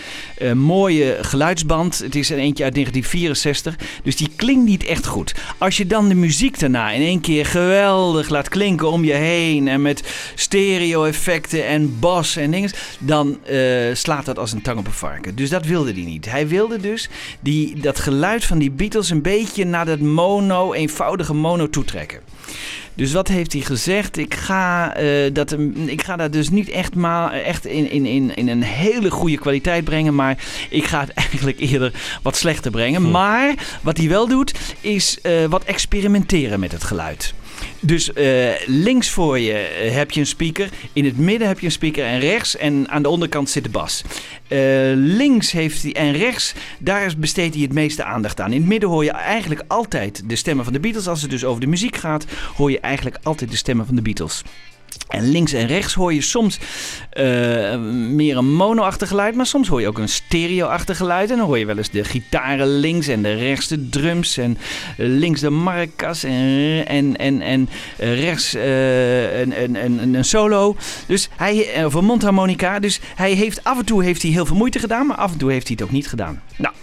mooie 0.55 1.19
geluidsband. 1.21 1.99
Het 1.99 2.15
is 2.15 2.29
een 2.29 2.39
eentje 2.39 2.65
uit 2.65 2.75
1964. 2.93 3.77
Dus 4.03 4.17
die 4.17 4.31
klinkt 4.37 4.69
niet 4.69 4.85
echt 4.85 5.07
goed. 5.07 5.35
Als 5.59 5.77
je 5.77 5.87
dan 5.87 6.09
de 6.09 6.15
muziek 6.15 6.59
daarna 6.59 6.91
in 6.91 7.01
één 7.01 7.21
keer 7.21 7.47
geweldig 7.47 8.29
laat 8.29 8.49
klinken 8.49 8.91
om 8.91 9.05
je 9.05 9.13
heen. 9.13 9.69
En 9.69 9.83
met 9.83 10.03
stereo-effecten 10.35 11.67
en 11.67 11.99
bas 11.99 12.37
en 12.37 12.51
dingen. 12.51 12.71
Dan 12.99 13.45
eh, 13.45 13.95
slaat 13.95 14.25
dat 14.25 14.39
als 14.39 14.53
een 14.53 14.63
tang 14.63 14.79
op 14.79 14.87
een 14.87 14.93
varken. 14.93 15.35
Dus 15.35 15.51
dat 15.51 15.67
wilde 15.67 15.93
hij 15.93 16.03
niet. 16.03 16.31
Hij 16.31 16.49
wilde 16.49 16.81
dus 16.81 17.09
die, 17.41 17.81
dat 17.81 17.99
geluid 17.99 18.45
van 18.45 18.59
die 18.59 18.71
Beatles 18.71 19.11
een 19.11 19.23
beetje 19.23 19.65
naar 19.65 19.87
dat 19.87 20.01
mono, 20.01 20.73
eenvoudige 20.73 21.35
mono 21.35 21.71
toetrekken. 21.71 22.21
Dus 22.95 23.13
wat 23.13 23.29
heeft 23.29 23.53
hij 23.53 23.63
gezegd? 23.63 24.17
Ik 24.17 24.35
ga, 24.35 24.95
eh, 24.95 25.33
dat, 25.33 25.57
ik 25.87 26.03
ga 26.03 26.17
dat 26.17 26.33
dus 26.33 26.51
niet 26.51 26.69
echt, 26.69 26.95
maar, 26.95 27.33
echt 27.33 27.67
in, 27.67 27.91
in, 27.91 28.07
in, 28.07 28.35
in 28.35 28.49
een 28.49 28.63
hele 28.63 29.11
goede 29.11 29.39
kwaliteit 29.39 29.85
brengen. 29.85 30.15
Maar 30.15 30.39
ik 30.71 30.85
ga 30.85 31.01
het 31.01 31.11
eigenlijk 31.23 31.61
eerder 31.61 31.93
wat 32.23 32.37
slechter 32.37 32.71
brengen. 32.71 33.11
Maar 33.11 33.55
wat 33.83 33.97
hij 33.97 34.09
wel 34.09 34.29
doet, 34.29 34.55
is 34.81 35.21
eh, 35.21 35.45
wat 35.45 35.65
experimenteren 35.65 36.61
met 36.61 36.73
het 36.73 36.85
geluid. 36.85 37.35
Dus 37.81 38.13
eh, 38.13 38.51
links 38.67 39.11
voor 39.11 39.39
je 39.39 39.53
eh, 39.53 39.95
heb 39.95 40.11
je 40.11 40.21
een 40.21 40.27
speaker, 40.27 40.69
in 40.93 41.05
het 41.05 41.19
midden 41.19 41.49
heb 41.49 41.59
je 41.61 41.67
een 41.67 41.73
speaker 41.73 42.05
en 42.05 42.21
rechts 42.21 42.57
en 42.57 42.89
aan 42.89 43.03
de 43.03 43.09
onderkant 43.09 43.51
zit 43.51 43.65
de 43.65 43.71
bas. 43.71 44.03
Eh, 44.49 44.59
links 44.95 45.53
heeft 45.53 45.83
hij 45.83 45.93
en 45.93 46.13
rechts, 46.13 46.55
daar 46.79 47.13
besteedt 47.19 47.55
hij 47.55 47.63
het 47.63 47.73
meeste 47.73 48.05
aandacht 48.05 48.41
aan. 48.41 48.53
In 48.53 48.61
het 48.61 48.69
midden 48.69 48.89
hoor 48.89 49.05
je 49.05 49.11
eigenlijk 49.11 49.63
altijd 49.67 50.23
de 50.29 50.37
stemmen 50.37 50.65
van 50.65 50.73
de 50.73 50.81
Beatles. 50.81 51.09
Als 51.09 51.23
het 51.23 51.31
dus 51.31 51.45
over 51.45 51.61
de 51.61 51.67
muziek 51.67 51.97
gaat, 51.97 52.27
hoor 52.57 52.71
je 52.71 52.81
eigenlijk 52.81 53.19
altijd 53.23 53.51
de 53.51 53.57
stemmen 53.57 53.87
van 53.87 53.95
de 53.95 54.03
Beatles. 54.03 54.43
En 55.09 55.31
links 55.31 55.53
en 55.53 55.67
rechts 55.67 55.95
hoor 55.95 56.15
je 56.15 56.21
soms 56.21 56.59
eh, 57.11 57.79
meer 57.91 58.37
een 58.37 58.55
mono-achtig 58.55 59.09
geluid, 59.09 59.35
maar 59.35 59.47
soms 59.47 59.69
hoor 59.69 59.81
je 59.81 59.89
ook 59.89 59.99
een 59.99 60.09
stereo-achtig 60.09 60.97
geluid. 60.97 61.31
En 61.31 61.37
dan 61.37 61.47
hoor 61.47 61.59
je 61.59 61.67
wel 61.67 61.77
eens 61.77 61.91
de 61.91 62.05
gitaren 62.05 62.79
links 62.79 63.09
en 63.09 63.23
de 63.23 63.35
rechts 63.35 63.69
de 63.69 63.89
drums 63.89 64.37
en 64.37 64.59
eh, 64.97 65.07
links 65.07 65.41
de 65.41 65.51
maracas 65.51 66.25
en, 66.25 66.85
en, 66.87 67.17
en, 67.17 67.41
en 67.41 67.69
eh, 67.97 68.21
rechts 68.21 68.55
een, 68.55 69.63
een, 69.63 69.85
een, 69.85 70.15
een 70.15 70.25
solo. 70.25 70.77
Dus 71.07 71.29
hij, 71.37 71.85
of 71.85 71.95
een 71.95 72.05
mondharmonica. 72.05 72.79
Dus 72.79 73.01
hij 73.15 73.33
heeft, 73.33 73.65
af 73.65 73.79
en 73.79 73.85
toe 73.85 74.05
heeft 74.05 74.23
hij 74.23 74.31
heel 74.31 74.47
veel 74.47 74.57
moeite 74.57 74.79
gedaan, 74.79 75.07
maar 75.07 75.17
af 75.17 75.33
en 75.33 75.39
toe 75.39 75.53
heeft 75.53 75.67
hij 75.67 75.77
het 75.79 75.87
ook 75.87 75.93
niet 75.93 76.09
gedaan. 76.09 76.43
Nou, 76.57 76.75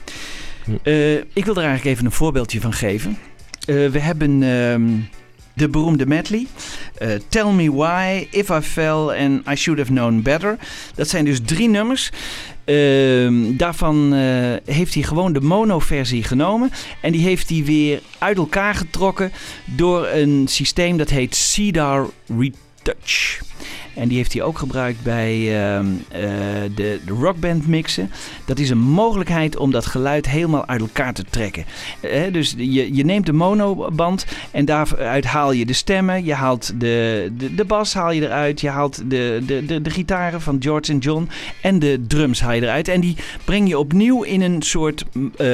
eh, 0.83 1.15
ik 1.15 1.45
wil 1.45 1.55
er 1.55 1.63
eigenlijk 1.63 1.85
even 1.85 2.05
een 2.05 2.11
voorbeeldje 2.11 2.61
van 2.61 2.73
geven. 2.73 3.17
We 3.65 3.99
hebben 3.99 4.43
ehm, 4.43 4.91
de 5.55 5.69
beroemde 5.69 6.05
medley. 6.05 6.47
Eh, 6.97 7.09
Tell 7.27 7.51
Me 7.51 7.71
Why, 7.71 8.27
If 8.31 8.49
I 8.49 8.61
Fell 8.61 9.07
en 9.07 9.43
I 9.51 9.55
Should 9.55 9.79
Have 9.79 9.91
Known 9.91 10.21
Better. 10.21 10.57
Dat 10.95 11.09
zijn 11.09 11.25
dus 11.25 11.39
drie 11.45 11.69
nummers. 11.69 12.11
Ehm, 12.65 13.57
daarvan 13.57 14.13
eh, 14.13 14.75
heeft 14.75 14.93
hij 14.93 15.03
gewoon 15.03 15.33
de 15.33 15.41
mono-versie 15.41 16.23
genomen. 16.23 16.71
En 17.01 17.11
die 17.11 17.21
heeft 17.21 17.49
hij 17.49 17.63
weer 17.63 18.01
uit 18.17 18.37
elkaar 18.37 18.75
getrokken 18.75 19.31
door 19.65 20.07
een 20.07 20.45
systeem 20.47 20.97
dat 20.97 21.09
heet 21.09 21.35
Cedar 21.35 22.09
Retouch. 22.27 23.39
En 23.95 24.07
die 24.07 24.17
heeft 24.17 24.33
hij 24.33 24.41
ook 24.41 24.57
gebruikt 24.57 25.03
bij 25.03 25.63
ehm, 25.65 25.85
eh, 26.11 26.21
de, 26.75 26.99
de 27.05 27.13
rockband 27.19 27.67
mixen. 27.67 28.11
Dat 28.45 28.59
is 28.59 28.69
een 28.69 28.77
mogelijkheid 28.77 29.57
om 29.57 29.71
dat 29.71 29.85
geluid 29.85 30.29
helemaal 30.29 30.65
uit 30.67 30.81
elkaar 30.81 31.13
te 31.13 31.23
trekken. 31.29 31.65
Eh, 31.99 32.33
dus 32.33 32.53
je, 32.57 32.95
je 32.95 33.05
neemt 33.05 33.25
de 33.25 33.33
monoband 33.33 34.25
en 34.51 34.65
daaruit 34.65 35.25
haal 35.25 35.51
je 35.51 35.65
de 35.65 35.73
stemmen. 35.73 36.25
Je 36.25 36.33
haalt 36.33 36.79
de, 36.79 37.31
de, 37.37 37.55
de 37.55 37.65
bas 37.65 37.93
haal 37.93 38.11
je 38.11 38.21
eruit. 38.21 38.61
Je 38.61 38.69
haalt 38.69 39.09
de, 39.09 39.41
de, 39.45 39.65
de, 39.65 39.81
de 39.81 39.89
gitaren 39.89 40.41
van 40.41 40.55
George 40.59 40.91
en 40.91 40.97
John. 40.97 41.29
En 41.61 41.79
de 41.79 42.03
drums 42.07 42.41
haal 42.41 42.53
je 42.53 42.61
eruit. 42.61 42.87
En 42.87 43.01
die 43.01 43.15
breng 43.43 43.67
je 43.67 43.79
opnieuw 43.79 44.23
in 44.23 44.41
een 44.41 44.61
soort 44.61 45.05
eh 45.37 45.47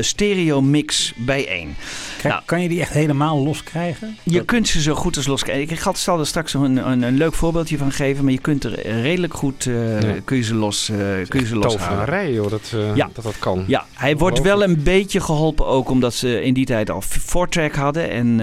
stereo 0.00 0.60
mix 0.62 1.12
bijeen. 1.16 1.74
Nou. 2.22 2.40
Kan 2.44 2.62
je 2.62 2.68
die 2.68 2.80
echt 2.80 2.92
helemaal 2.92 3.38
los 3.38 3.62
krijgen? 3.62 4.16
Je 4.22 4.44
kunt 4.44 4.68
ze 4.68 4.80
zo 4.82 4.94
goed 4.94 5.16
als 5.16 5.26
loskrijgen. 5.26 5.74
Ik 5.74 5.78
had- 5.80 5.98
zal 5.98 6.18
er 6.20 6.26
straks 6.26 6.54
een, 6.54 6.90
een, 6.90 7.02
een 7.02 7.16
leuk 7.16 7.34
voorbeeldje 7.34 7.78
van 7.78 7.87
geven, 7.92 8.24
maar 8.24 8.32
je 8.32 8.38
kunt 8.38 8.64
er 8.64 8.80
redelijk 9.02 9.34
goed 9.34 9.64
Ja. 9.64 9.98
kun 10.24 10.36
je 10.36 10.42
ze 10.42 10.54
los, 10.54 10.88
eh, 10.88 10.96
kun 11.28 11.40
je 11.40 11.46
ze. 11.46 11.58
Toverij, 11.58 12.32
joh, 12.32 12.50
dat, 12.50 12.72
eh, 12.74 12.96
Ja. 12.96 13.10
dat 13.14 13.24
dat 13.24 13.38
kan. 13.38 13.64
Ja, 13.66 13.86
hij 13.94 14.16
wordt 14.16 14.40
wel 14.40 14.62
een 14.62 14.82
beetje 14.82 15.20
geholpen 15.20 15.66
ook 15.66 15.90
omdat 15.90 16.14
ze 16.14 16.42
in 16.42 16.54
die 16.54 16.66
tijd 16.66 16.90
al 16.90 17.00
four-track 17.00 17.74
hadden. 17.74 18.10
En, 18.10 18.40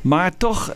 maar 0.00 0.36
toch, 0.36 0.72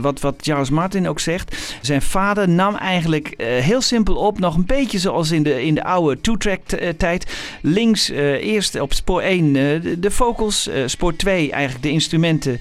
wat, 0.00 0.20
wat 0.20 0.34
Charles 0.40 0.70
Martin 0.70 1.08
ook 1.08 1.20
zegt, 1.20 1.76
zijn 1.80 2.02
vader 2.02 2.48
nam 2.48 2.74
eigenlijk 2.74 3.34
heel 3.38 3.80
simpel 3.80 4.14
op, 4.14 4.38
nog 4.38 4.56
een 4.56 4.66
beetje 4.66 4.98
zoals 4.98 5.30
in 5.30 5.42
de, 5.42 5.64
in 5.64 5.74
de 5.74 5.84
oude 5.84 6.20
two-track 6.20 6.60
tijd. 6.96 7.26
Links 7.62 8.08
eerst 8.40 8.80
op 8.80 8.92
spoor 8.92 9.20
1 9.20 9.46
eh, 9.46 9.82
de, 9.82 10.00
de 10.00 10.10
vocals, 10.10 10.68
spoor 10.86 11.16
2 11.16 11.50
eigenlijk 11.50 11.82
de 11.82 11.90
instrumenten 11.90 12.58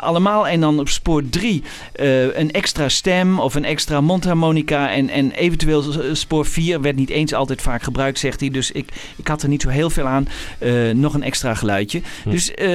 allemaal. 0.00 0.48
En 0.48 0.60
dan 0.60 0.80
op 0.80 0.88
spoor 0.88 1.28
3 1.30 1.62
eh, 1.92 2.36
een 2.36 2.50
extra 2.50 2.77
stem 2.86 3.40
of 3.40 3.54
een 3.54 3.64
extra 3.64 4.00
mondharmonica. 4.00 4.90
En, 4.92 5.08
en 5.08 5.30
eventueel 5.30 5.82
spoor 6.12 6.46
4 6.46 6.80
werd 6.80 6.96
niet 6.96 7.10
eens 7.10 7.34
altijd 7.34 7.62
vaak 7.62 7.82
gebruikt, 7.82 8.18
zegt 8.18 8.40
hij. 8.40 8.50
Dus 8.50 8.70
ik, 8.70 8.88
ik 9.16 9.28
had 9.28 9.42
er 9.42 9.48
niet 9.48 9.62
zo 9.62 9.68
heel 9.68 9.90
veel 9.90 10.06
aan. 10.06 10.28
Eh, 10.58 10.90
nog 10.90 11.14
een 11.14 11.22
extra 11.22 11.54
geluidje. 11.54 12.02
Dus 12.24 12.54
eh, 12.54 12.66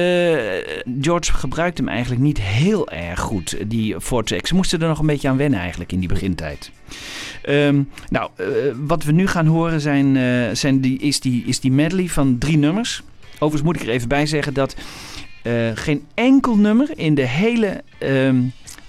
George 1.00 1.32
gebruikte 1.32 1.82
hem 1.82 1.90
eigenlijk 1.90 2.22
niet 2.22 2.40
heel 2.40 2.90
erg 2.90 3.20
goed, 3.20 3.56
die 3.66 4.00
four-track. 4.00 4.46
Ze 4.46 4.54
moesten 4.54 4.80
er 4.80 4.88
nog 4.88 4.98
een 4.98 5.06
beetje 5.06 5.28
aan 5.28 5.36
wennen 5.36 5.58
eigenlijk 5.60 5.92
in 5.92 5.98
die 5.98 6.08
begintijd. 6.08 6.70
Ehm, 7.42 7.82
nou, 8.10 8.30
eh, 8.36 8.46
wat 8.86 9.04
we 9.04 9.12
nu 9.12 9.26
gaan 9.26 9.46
horen 9.46 9.80
zijn, 9.80 10.16
eh, 10.16 10.54
zijn 10.54 10.80
die, 10.80 10.98
is, 10.98 11.20
die, 11.20 11.44
is 11.46 11.60
die 11.60 11.72
medley 11.72 12.08
van 12.08 12.38
drie 12.38 12.58
nummers. 12.58 13.02
Overigens 13.32 13.62
moet 13.62 13.76
ik 13.76 13.82
er 13.82 13.94
even 13.94 14.08
bij 14.08 14.26
zeggen 14.26 14.54
dat 14.54 14.76
eh, 15.42 15.70
geen 15.74 16.04
enkel 16.14 16.56
nummer 16.56 16.90
in 16.94 17.14
de, 17.14 17.26
hele, 17.26 17.82
ehm, 17.98 18.36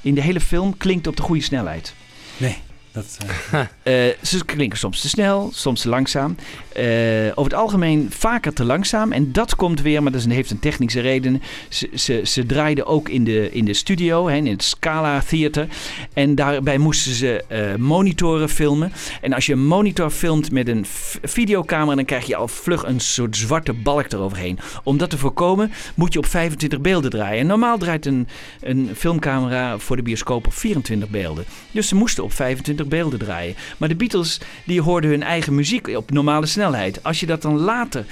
in 0.05 0.15
de 0.15 0.21
hele 0.21 0.39
film 0.39 0.77
klinkt 0.77 1.07
op 1.07 1.15
de 1.15 1.21
goede 1.21 1.41
snelheid. 1.41 1.93
Nee. 2.37 2.57
Dat, 2.91 3.17
eh, 3.51 3.59
Eh, 3.85 3.93
ze 4.21 4.45
klinken 4.45 4.77
soms 4.77 5.01
te 5.01 5.09
snel, 5.09 5.49
soms 5.53 5.81
te 5.81 5.89
langzaam. 5.89 6.35
Eh, 6.73 6.85
over 7.29 7.51
het 7.51 7.53
algemeen 7.53 8.07
vaker 8.09 8.53
te 8.53 8.63
langzaam. 8.63 9.11
En 9.11 9.31
dat 9.31 9.55
komt 9.55 9.81
weer, 9.81 10.03
maar 10.03 10.11
dat 10.11 10.23
heeft 10.23 10.51
een 10.51 10.59
technische 10.59 10.99
reden. 10.99 11.41
Ze, 11.69 12.21
ze, 12.23 12.45
draaiden 12.45 12.85
ook 12.85 13.09
in 13.09 13.23
de, 13.23 13.51
in 13.51 13.65
de 13.65 13.73
studio, 13.73 14.27
hè, 14.27 14.35
in 14.35 14.47
het 14.47 14.63
Scala 14.63 15.21
Theater. 15.27 15.67
En 16.13 16.35
daarbij 16.35 16.77
moesten 16.77 17.13
ze 17.13 17.43
eh, 17.47 17.75
monitoren 17.75 18.49
filmen. 18.49 18.91
En 19.21 19.33
als 19.33 19.45
je 19.45 19.53
een 19.53 19.65
monitor 19.65 20.09
filmt 20.09 20.51
met 20.51 20.67
een 20.67 20.85
videocamera, 21.21 21.95
dan 21.95 22.05
krijg 22.05 22.25
je 22.25 22.35
al 22.35 22.47
vlug 22.47 22.83
een 22.83 22.99
soort 22.99 23.37
zwarte 23.37 23.73
balk 23.73 24.11
eroverheen. 24.11 24.59
Om 24.83 24.97
dat 24.97 25.09
te 25.09 25.17
voorkomen, 25.17 25.71
moet 25.95 26.13
je 26.13 26.19
op 26.19 26.25
25 26.25 26.81
beelden 26.81 27.09
draaien. 27.09 27.39
En 27.39 27.47
normaal 27.47 27.77
draait 27.77 28.05
een, 28.05 28.27
een 28.61 28.89
filmcamera 28.95 29.77
voor 29.77 29.95
de 29.95 30.01
bioscoop 30.01 30.45
op 30.45 30.53
24 30.53 31.09
beelden. 31.09 31.45
Dus 31.71 31.87
ze 31.87 31.95
moesten 31.95 32.23
op 32.23 32.33
25 32.33 32.87
beelden 32.87 33.19
draaien. 33.19 33.55
Maar 33.77 33.89
de 33.89 33.95
Beatles 33.95 34.39
die 34.65 34.81
hoorden 34.81 35.09
hun 35.09 35.23
eigen 35.23 35.55
muziek 35.55 35.87
op 35.87 36.11
normale 36.11 36.45
snelheid. 36.45 37.03
Als 37.03 37.19
je 37.19 37.25
dat 37.25 37.41
dan 37.41 37.57
later 37.57 38.05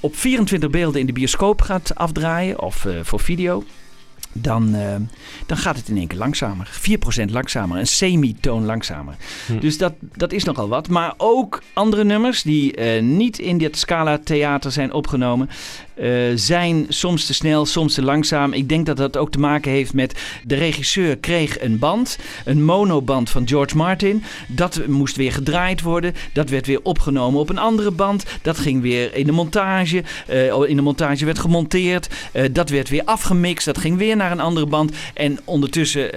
op 0.00 0.16
24 0.16 0.70
beelden 0.70 1.00
in 1.00 1.06
de 1.06 1.12
bioscoop 1.12 1.62
gaat 1.62 1.94
afdraaien 1.94 2.60
of 2.62 2.84
eh, 2.84 2.94
voor 3.02 3.20
video. 3.20 3.64
Dan, 4.32 4.74
eh, 4.74 4.94
dan 5.46 5.56
gaat 5.56 5.76
het 5.76 5.88
in 5.88 5.96
één 5.96 6.06
keer 6.06 6.18
langzamer. 6.18 6.68
4% 6.70 7.30
langzamer. 7.30 7.78
Een 7.78 7.86
semitoon 7.86 8.64
langzamer. 8.64 9.16
Dus 9.60 9.78
dat, 9.78 9.92
dat 10.00 10.32
is 10.32 10.44
nogal 10.44 10.68
wat. 10.68 10.88
Maar 10.88 11.14
ook 11.16 11.62
andere 11.72 12.04
nummers 12.04 12.42
die 12.42 12.74
eh, 12.74 13.02
niet 13.02 13.38
in 13.38 13.58
dit 13.58 13.78
Scala 13.78 14.18
Theater 14.24 14.72
zijn 14.72 14.92
opgenomen. 14.92 15.48
Eh, 16.00 16.08
zijn 16.34 16.86
soms 16.88 17.26
te 17.26 17.34
snel, 17.34 17.66
soms 17.66 17.94
te 17.94 18.02
langzaam. 18.02 18.52
Ik 18.52 18.68
denk 18.68 18.86
dat 18.86 18.96
dat 18.96 19.16
ook 19.16 19.30
te 19.30 19.38
maken 19.38 19.70
heeft 19.70 19.94
met 19.94 20.20
de 20.44 20.54
regisseur 20.54 21.16
kreeg 21.16 21.60
een 21.60 21.78
band, 21.78 22.18
een 22.44 22.64
monoband 22.64 23.30
van 23.30 23.48
George 23.48 23.76
Martin. 23.76 24.22
Dat 24.48 24.86
moest 24.86 25.16
weer 25.16 25.32
gedraaid 25.32 25.82
worden. 25.82 26.14
Dat 26.32 26.50
werd 26.50 26.66
weer 26.66 26.80
opgenomen 26.82 27.40
op 27.40 27.48
een 27.48 27.58
andere 27.58 27.90
band. 27.90 28.24
Dat 28.42 28.58
ging 28.58 28.82
weer 28.82 29.14
in 29.14 29.26
de 29.26 29.32
montage. 29.32 30.02
Eh, 30.26 30.68
in 30.68 30.76
de 30.76 30.82
montage 30.82 31.24
werd 31.24 31.38
gemonteerd. 31.38 32.08
Eh, 32.32 32.44
dat 32.52 32.68
werd 32.68 32.88
weer 32.88 33.04
afgemixt. 33.04 33.64
Dat 33.64 33.78
ging 33.78 33.96
weer 33.96 34.16
naar 34.16 34.30
een 34.30 34.40
andere 34.40 34.66
band. 34.66 34.92
En 35.14 35.38
ondertussen 35.44 36.10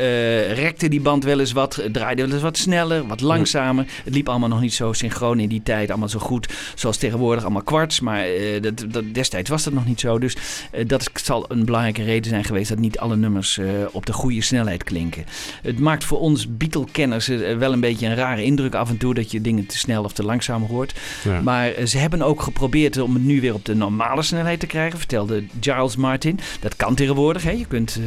rekte 0.54 0.89
die 0.89 1.02
band 1.02 1.24
wel 1.24 1.39
eens 1.39 1.52
wat, 1.52 1.82
draaide 1.91 2.22
wel 2.22 2.32
eens 2.32 2.41
wat 2.41 2.58
sneller, 2.58 3.08
wat 3.08 3.22
langzamer. 3.22 3.86
Het 4.04 4.13
liep 4.13 4.30
allemaal 4.30 4.50
nog 4.50 4.62
niet 4.62 4.74
zo 4.74 4.93
synchroon 4.93 5.39
in 5.39 5.50
die 5.50 5.63
tijd, 5.63 5.89
allemaal 5.89 6.10
zo 6.10 6.19
goed 6.19 6.48
zoals 6.76 6.98
tegenwoordig, 6.98 7.43
allemaal 7.43 7.63
kwarts. 7.63 8.00
Maar 8.00 8.26
dat, 8.62 8.86
dat, 8.89 9.04
destijds 9.13 9.50
was 9.50 9.63
dat 9.63 9.72
nog 9.73 9.86
niet 9.86 9.99
zo. 9.99 10.19
Dus 10.19 10.38
eh, 10.71 10.88
dat 10.88 11.09
zal 11.13 11.45
een 11.47 11.65
belangrijke 11.65 12.03
reden 12.03 12.29
zijn 12.29 12.43
geweest 12.43 12.69
dat 12.69 12.79
niet 12.79 12.99
alle 12.99 13.15
nummers 13.15 13.57
eh, 13.57 13.67
op 13.91 14.05
de 14.05 14.13
goede 14.13 14.41
snelheid 14.41 14.83
klinken. 14.83 15.25
Het 15.62 15.79
maakt 15.79 16.03
voor 16.03 16.19
ons 16.19 16.57
Beatle-kenners 16.57 17.29
eh, 17.29 17.57
wel 17.57 17.73
een 17.73 17.79
beetje 17.79 18.05
een 18.05 18.15
rare 18.15 18.43
indruk 18.43 18.75
af 18.75 18.89
en 18.89 18.97
toe 18.97 19.13
dat 19.13 19.31
je 19.31 19.41
dingen 19.41 19.65
te 19.65 19.77
snel 19.77 20.03
of 20.03 20.13
te 20.13 20.23
langzaam 20.23 20.63
hoort. 20.63 20.93
Ja. 21.23 21.41
Maar 21.41 21.71
ze 21.86 21.97
hebben 21.97 22.21
ook 22.21 22.41
geprobeerd 22.41 22.97
om 22.97 23.13
het 23.13 23.23
nu 23.23 23.41
weer 23.41 23.53
op 23.53 23.65
de 23.65 23.75
normale 23.75 24.21
snelheid 24.21 24.59
te 24.59 24.67
krijgen, 24.67 24.97
vertelde 24.97 25.43
Giles 25.59 25.95
Martin. 25.95 26.39
Dat 26.59 26.75
kan 26.75 26.95
tegenwoordig. 26.95 27.43
Hè? 27.43 27.51
Je 27.51 27.65
kunt 27.65 27.99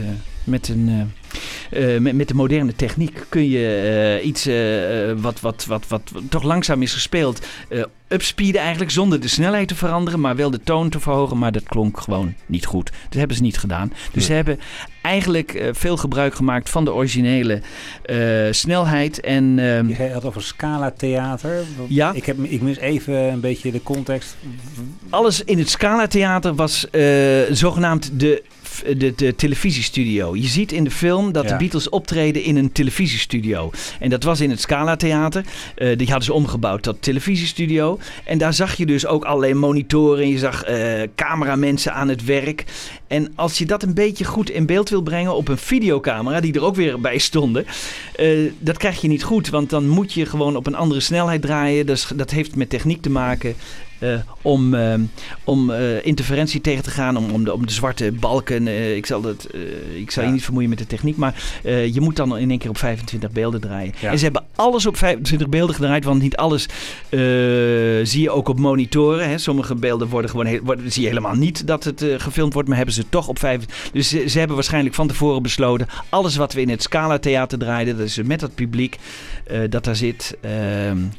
met 0.44 0.68
een. 0.68 1.12
met, 2.02 2.12
met 2.12 2.28
de 2.28 2.34
moderne 2.34 2.74
techniek 2.74 3.24
kun 3.28 3.48
je 3.48 4.20
iets 4.24 4.48
wat, 5.22 5.40
wat, 5.40 5.64
wat, 5.66 5.88
wat 5.88 6.12
toch 6.28 6.42
langzaam 6.42 6.82
is 6.82 6.92
gespeeld. 6.92 7.46
Upspeeden 8.08 8.60
eigenlijk 8.60 8.90
zonder 8.90 9.20
de 9.20 9.28
snelheid 9.28 9.68
te 9.68 9.74
veranderen, 9.74 10.20
maar 10.20 10.36
wel 10.36 10.50
de 10.50 10.60
toon 10.60 10.88
te 10.88 11.00
verhogen. 11.00 11.38
Maar 11.38 11.52
dat 11.52 11.62
klonk 11.62 12.00
gewoon 12.00 12.34
niet 12.46 12.66
goed. 12.66 12.90
Dat 13.08 13.18
hebben 13.18 13.36
ze 13.36 13.42
niet 13.42 13.58
gedaan. 13.58 13.92
Dus 14.12 14.26
ze 14.26 14.32
hebben 14.32 14.60
eigenlijk 15.02 15.54
eh, 15.54 15.68
veel 15.72 15.96
gebruik 15.96 16.34
gemaakt 16.34 16.70
van 16.70 16.84
de 16.84 16.92
originele 16.92 17.60
eh, 18.02 18.18
snelheid. 18.50 19.20
En 19.20 19.58
ehm, 19.58 19.88
Je 19.88 20.12
had 20.12 20.24
over 20.24 20.42
Scala 20.42 20.90
Theater. 20.90 21.64
Ja. 21.88 22.12
Ik, 22.12 22.26
heb, 22.26 22.38
ik 22.38 22.62
mis 22.62 22.78
even 22.78 23.14
een 23.14 23.40
beetje 23.40 23.72
de 23.72 23.82
context. 23.82 24.36
alles 25.10 25.44
in 25.44 25.58
het 25.58 25.70
Scala 25.70 26.06
Theater 26.06 26.54
was 26.54 26.90
eh, 26.90 27.02
zogenaamd 27.50 28.20
de, 28.20 28.42
de, 28.96 29.12
de 29.16 29.34
televisiestudio. 29.36 30.36
Je 30.36 30.46
ziet 30.46 30.72
in 30.72 30.84
de 30.84 30.90
film 30.90 31.32
dat 31.32 31.44
Ja. 31.44 31.50
de 31.50 31.56
Beatles 31.56 31.88
optreden 31.88 32.42
in 32.42 32.56
een 32.56 32.72
televisiestudio. 32.72 33.70
En 34.00 34.10
dat 34.10 34.22
was 34.22 34.40
in 34.40 34.50
het 34.50 34.60
Scala 34.60 34.96
Theater. 34.96 35.44
Eh, 35.74 35.96
die 35.96 36.06
hadden 36.06 36.24
ze 36.24 36.32
omgebouwd 36.32 36.82
tot 36.82 37.02
televisiestudio. 37.02 37.98
En 38.24 38.38
daar 38.38 38.54
zag 38.54 38.74
je 38.76 38.86
dus 38.86 39.06
ook 39.06 39.24
allerlei 39.24 39.54
monitoren. 39.54 40.22
En 40.22 40.28
je 40.28 40.38
zag 40.38 40.62
eh 40.64 40.84
cameramensen 41.14 41.94
aan 41.94 42.08
het 42.08 42.24
werk. 42.24 42.64
En 43.06 43.32
als 43.34 43.58
je 43.58 43.66
dat 43.66 43.82
een 43.82 43.94
beetje 43.94 44.24
goed 44.24 44.50
in 44.50 44.66
beeld 44.66 44.88
wil 44.88 45.02
brengen 45.02 45.34
op 45.34 45.48
een 45.48 45.58
videocamera, 45.58 46.40
die 46.40 46.52
er 46.54 46.64
ook 46.64 46.76
weer 46.76 47.00
bij 47.00 47.18
stonden, 47.18 47.66
eh, 48.16 48.28
dat 48.58 48.76
krijg 48.76 49.00
je 49.00 49.08
niet 49.08 49.22
goed. 49.22 49.48
Want 49.48 49.70
dan 49.70 49.88
moet 49.88 50.12
je 50.12 50.26
gewoon 50.26 50.56
op 50.56 50.66
een 50.66 50.74
andere 50.74 51.00
snelheid 51.00 51.42
draaien. 51.42 51.86
Dus 51.86 52.08
dat 52.14 52.30
heeft 52.30 52.56
met 52.56 52.70
techniek 52.70 53.02
te 53.02 53.10
maken. 53.10 53.54
Eh, 53.98 54.14
om 54.42 54.74
eh, 54.74 54.94
om 55.44 55.70
eh, 55.70 56.04
interferentie 56.06 56.60
tegen 56.60 56.82
te 56.82 56.90
gaan, 56.90 57.16
om, 57.16 57.30
om, 57.30 57.44
de, 57.44 57.52
om 57.52 57.66
de 57.66 57.72
zwarte 57.72 58.12
balken. 58.12 58.66
eh, 58.66 58.96
ik 58.96 59.06
zal, 59.06 59.20
dat, 59.20 59.44
eh, 59.44 59.60
ik 60.00 60.10
zal 60.10 60.24
je 60.24 60.30
niet 60.30 60.44
vermoeien 60.44 60.68
met 60.68 60.78
de 60.78 60.86
techniek, 60.86 61.16
maar 61.16 61.34
eh, 61.64 61.94
je 61.94 62.00
moet 62.00 62.16
dan 62.16 62.38
in 62.38 62.50
één 62.50 62.58
keer 62.58 62.70
op 62.70 62.78
25 62.78 63.30
beelden 63.30 63.60
draaien. 63.60 63.92
Ja. 64.00 64.10
En 64.10 64.18
ze 64.18 64.24
hebben 64.24 64.44
alles 64.54 64.86
op 64.86 64.96
25 64.96 65.48
beelden 65.48 65.74
gedraaid, 65.74 66.04
want 66.04 66.22
niet 66.22 66.36
alles 66.36 66.66
eh, 67.08 67.20
zie 68.02 68.22
je 68.22 68.30
ook 68.30 68.48
op 68.48 68.58
monitoren. 68.58 69.28
Hè. 69.28 69.38
Sommige 69.38 69.74
beelden 69.74 70.08
worden 70.08 70.30
gewoon 70.30 70.46
heel, 70.46 70.60
worden, 70.62 70.92
zie 70.92 71.02
je 71.02 71.08
helemaal 71.08 71.34
niet 71.34 71.66
dat 71.66 71.84
het 71.84 72.02
eh, 72.02 72.14
gefilmd 72.18 72.52
wordt, 72.52 72.68
maar 72.68 72.76
hebben 72.76 72.94
ze 72.94 73.08
toch 73.08 73.28
op 73.28 73.38
5. 73.38 73.90
Dus 73.92 74.08
ze, 74.08 74.28
ze 74.28 74.38
hebben 74.38 74.56
waarschijnlijk 74.56 74.94
van 74.94 75.08
tevoren 75.08 75.42
besloten, 75.42 75.86
alles 76.08 76.36
wat 76.36 76.52
we 76.52 76.60
in 76.60 76.68
het 76.68 76.82
Scala 76.82 77.18
Theater 77.18 77.58
draaiden, 77.58 77.96
dat 77.96 78.06
is 78.06 78.22
met 78.22 78.40
dat 78.40 78.54
publiek 78.54 78.96
eh, 79.44 79.58
dat 79.70 79.84
daar 79.84 79.96
zit. 79.96 80.36
ehm, 80.40 80.52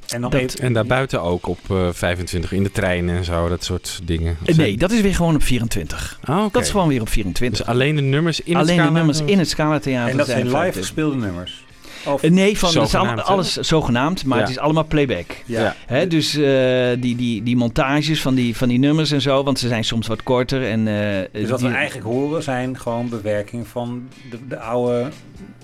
En 0.07 0.21
nog 0.21 0.32
Dat- 0.32 0.41
even, 0.41 0.59
En 0.59 0.73
daarbuiten 0.73 1.21
ook 1.21 1.47
op 1.47 1.59
eh, 1.69 1.88
25 1.91 2.51
in 2.51 2.63
de 2.68 2.74
trein 2.74 3.09
en 3.09 3.24
zo, 3.24 3.49
dat 3.49 3.63
soort 3.63 3.99
dingen. 4.03 4.38
eh, 4.45 4.55
nee, 4.55 4.78
dat 4.78 4.91
is 4.91 5.01
weer 5.01 5.15
gewoon 5.15 5.36
op 5.36 5.43
24. 5.43 6.20
Ah, 6.24 6.38
oké. 6.43 6.49
Dat 6.51 6.61
is 6.61 6.70
gewoon 6.70 6.88
weer 6.88 7.01
op 7.01 7.09
24. 7.09 7.59
Dus 7.65 7.68
alleen 7.68 7.95
de 7.95 8.01
nummers 8.01 8.39
in 8.41 8.53
het 8.53 8.61
Alleen 8.63 8.76
de 8.76 8.82
Scala- 8.82 8.97
nummers 8.97 9.22
in 9.26 9.39
het 9.39 9.49
Scala 9.49 9.80
Theater 9.80 10.11
en 10.11 10.18
dat 10.18 10.26
zijn 10.26 10.38
zijn 10.38 10.47
live 10.49 10.57
25. 10.61 10.82
gespeelde 10.86 11.15
nummers. 11.26 11.65
Of, 12.05 12.24
Eh, 12.24 12.32
Nee, 12.32 12.57
van, 12.57 12.74
dat 12.74 12.88
is 12.88 12.95
allemaal, 12.95 13.22
alles 13.22 13.53
zogenaamd, 13.55 14.26
maar 14.26 14.38
Ja. 14.38 14.43
het 14.43 14.51
is 14.53 14.59
allemaal 14.59 14.86
playback. 14.86 15.26
ja. 15.45 15.76
Hè, 15.88 16.07
dus 16.07 16.36
eh, 16.36 16.89
die, 16.99 17.15
die, 17.15 17.43
die 17.43 17.55
montages 17.55 18.22
van 18.22 18.36
die, 18.36 18.55
van 18.57 18.68
die 18.68 18.80
nummers 18.80 19.11
en 19.11 19.22
zo, 19.22 19.43
want 19.43 19.59
ze 19.59 19.68
zijn 19.68 19.84
soms 19.84 20.07
wat 20.07 20.24
korter. 20.24 20.63
En, 20.70 20.88
eh, 20.88 21.41
Dus 21.41 21.49
wat 21.49 21.59
die- 21.59 21.68
we 21.70 21.76
eigenlijk 21.76 22.07
horen 22.07 22.43
zijn 22.43 22.80
gewoon 22.80 23.09
bewerking 23.09 23.68
van 23.68 24.07
de, 24.30 24.38
de 24.47 24.59
oude 24.59 25.07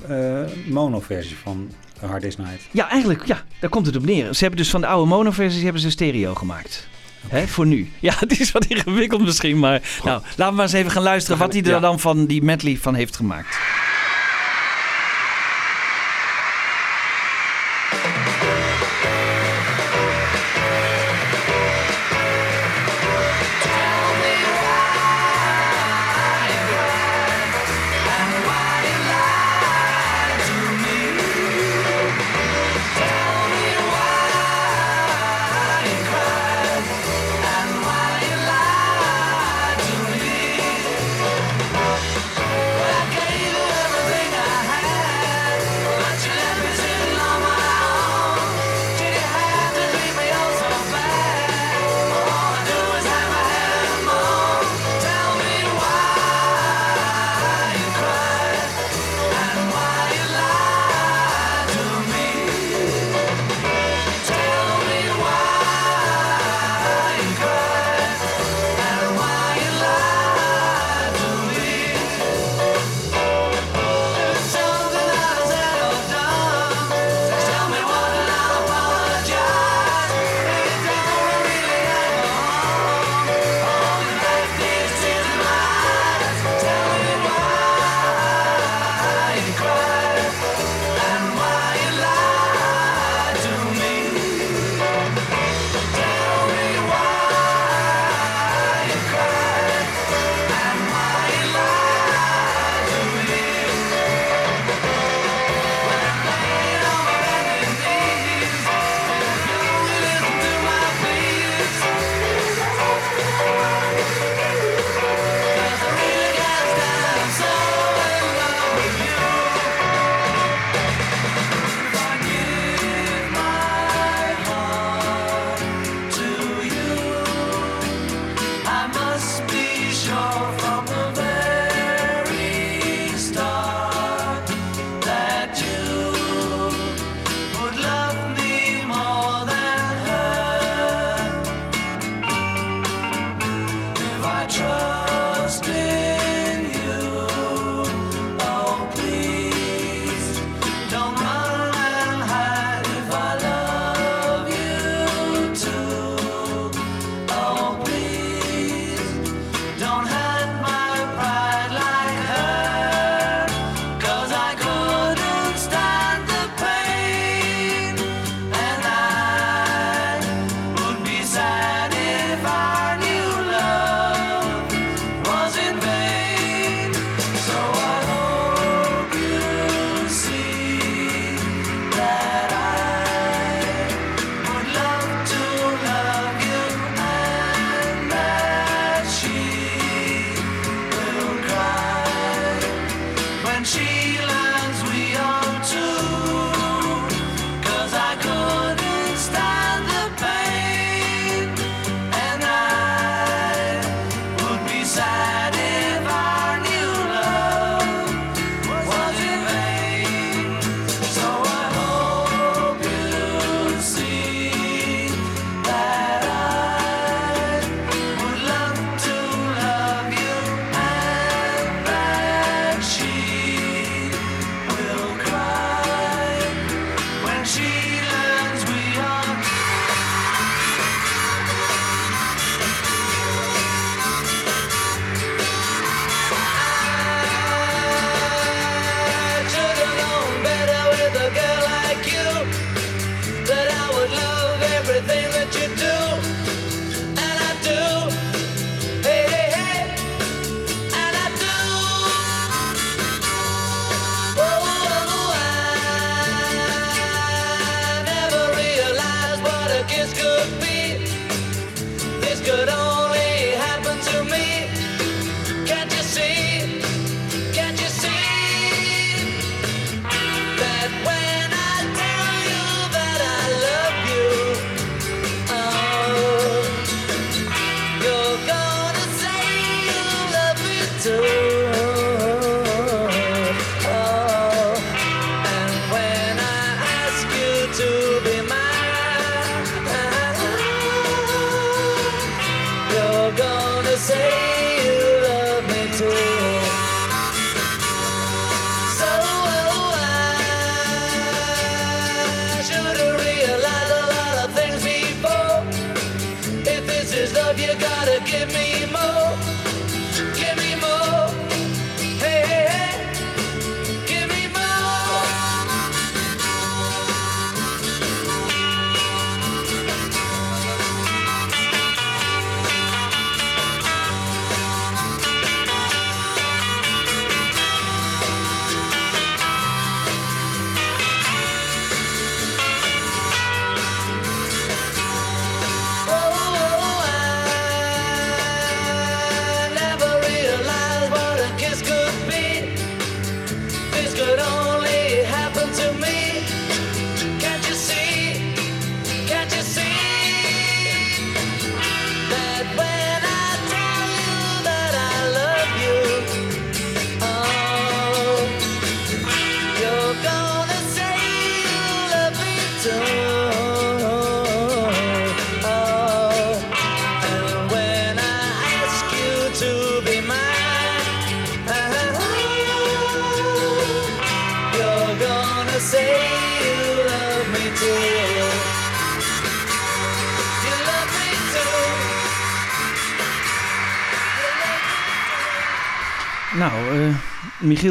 eh 0.08 0.40
mono-versie 0.70 1.36
van 1.44 1.70
A 2.04 2.08
Hard 2.08 2.22
Day's 2.22 2.38
Night. 2.38 2.62
Ja, 2.72 2.90
eigenlijk, 2.90 3.28
ja, 3.28 3.44
daar 3.60 3.70
komt 3.70 3.86
het 3.86 3.96
op 3.96 4.06
neer. 4.06 4.34
Ze 4.34 4.40
hebben 4.40 4.60
dus 4.60 4.70
van 4.70 4.82
de 4.82 4.88
oude 4.88 5.10
monoversies 5.10 5.64
hebben 5.64 5.82
ze 5.82 5.90
stereo 5.90 6.34
gemaakt. 6.36 6.88
Hè, 7.28 7.48
voor 7.48 7.66
nu. 7.66 7.92
Ja, 8.00 8.14
het 8.20 8.40
is 8.40 8.52
wat 8.52 8.66
ingewikkeld 8.66 9.22
misschien, 9.22 9.60
maar 9.60 9.82
nou, 10.04 10.22
laten 10.22 10.48
we 10.48 10.52
maar 10.52 10.66
eens 10.66 10.74
even 10.74 10.92
gaan 10.92 11.04
luisteren 11.04 11.40
wat 11.40 11.54
hij 11.54 11.64
er 11.64 11.82
dan 11.82 12.00
van 12.00 12.26
die 12.26 12.44
medley 12.44 12.78
van 12.78 12.96
heeft 12.96 13.16
gemaakt. 13.16 13.58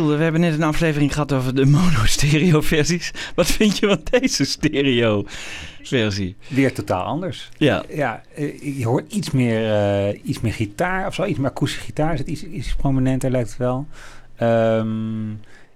We 0.01 0.23
hebben 0.23 0.41
net 0.41 0.55
een 0.55 0.63
aflevering 0.63 1.13
gehad 1.13 1.33
over 1.33 1.55
de 1.55 1.67
mono-stereo-versies. 1.77 3.13
Wat 3.35 3.47
vind 3.47 3.79
je 3.79 3.87
van 3.87 4.01
deze 4.11 4.45
stereo-versie? 4.45 6.37
Weer 6.49 6.73
totaal 6.73 7.03
anders. 7.03 7.49
Ja. 7.57 7.83
Ja, 7.89 8.23
eh, 8.35 8.79
je 8.79 8.87
hoort 8.87 9.13
iets 9.13 9.31
meer, 9.31 9.73
eh, 9.73 10.19
iets 10.23 10.41
meer 10.41 10.53
gitaar 10.53 11.07
of 11.07 11.15
zo. 11.15 11.25
Iets 11.25 11.39
meer 11.39 11.49
akoestische 11.51 11.85
gitaar. 11.85 12.17
Zit 12.17 12.29
iets, 12.29 12.45
iets 12.45 12.75
prominenter 12.75 13.31
lijkt 13.31 13.49
het 13.49 13.59
wel. 13.59 13.87
Ehm, 14.37 15.31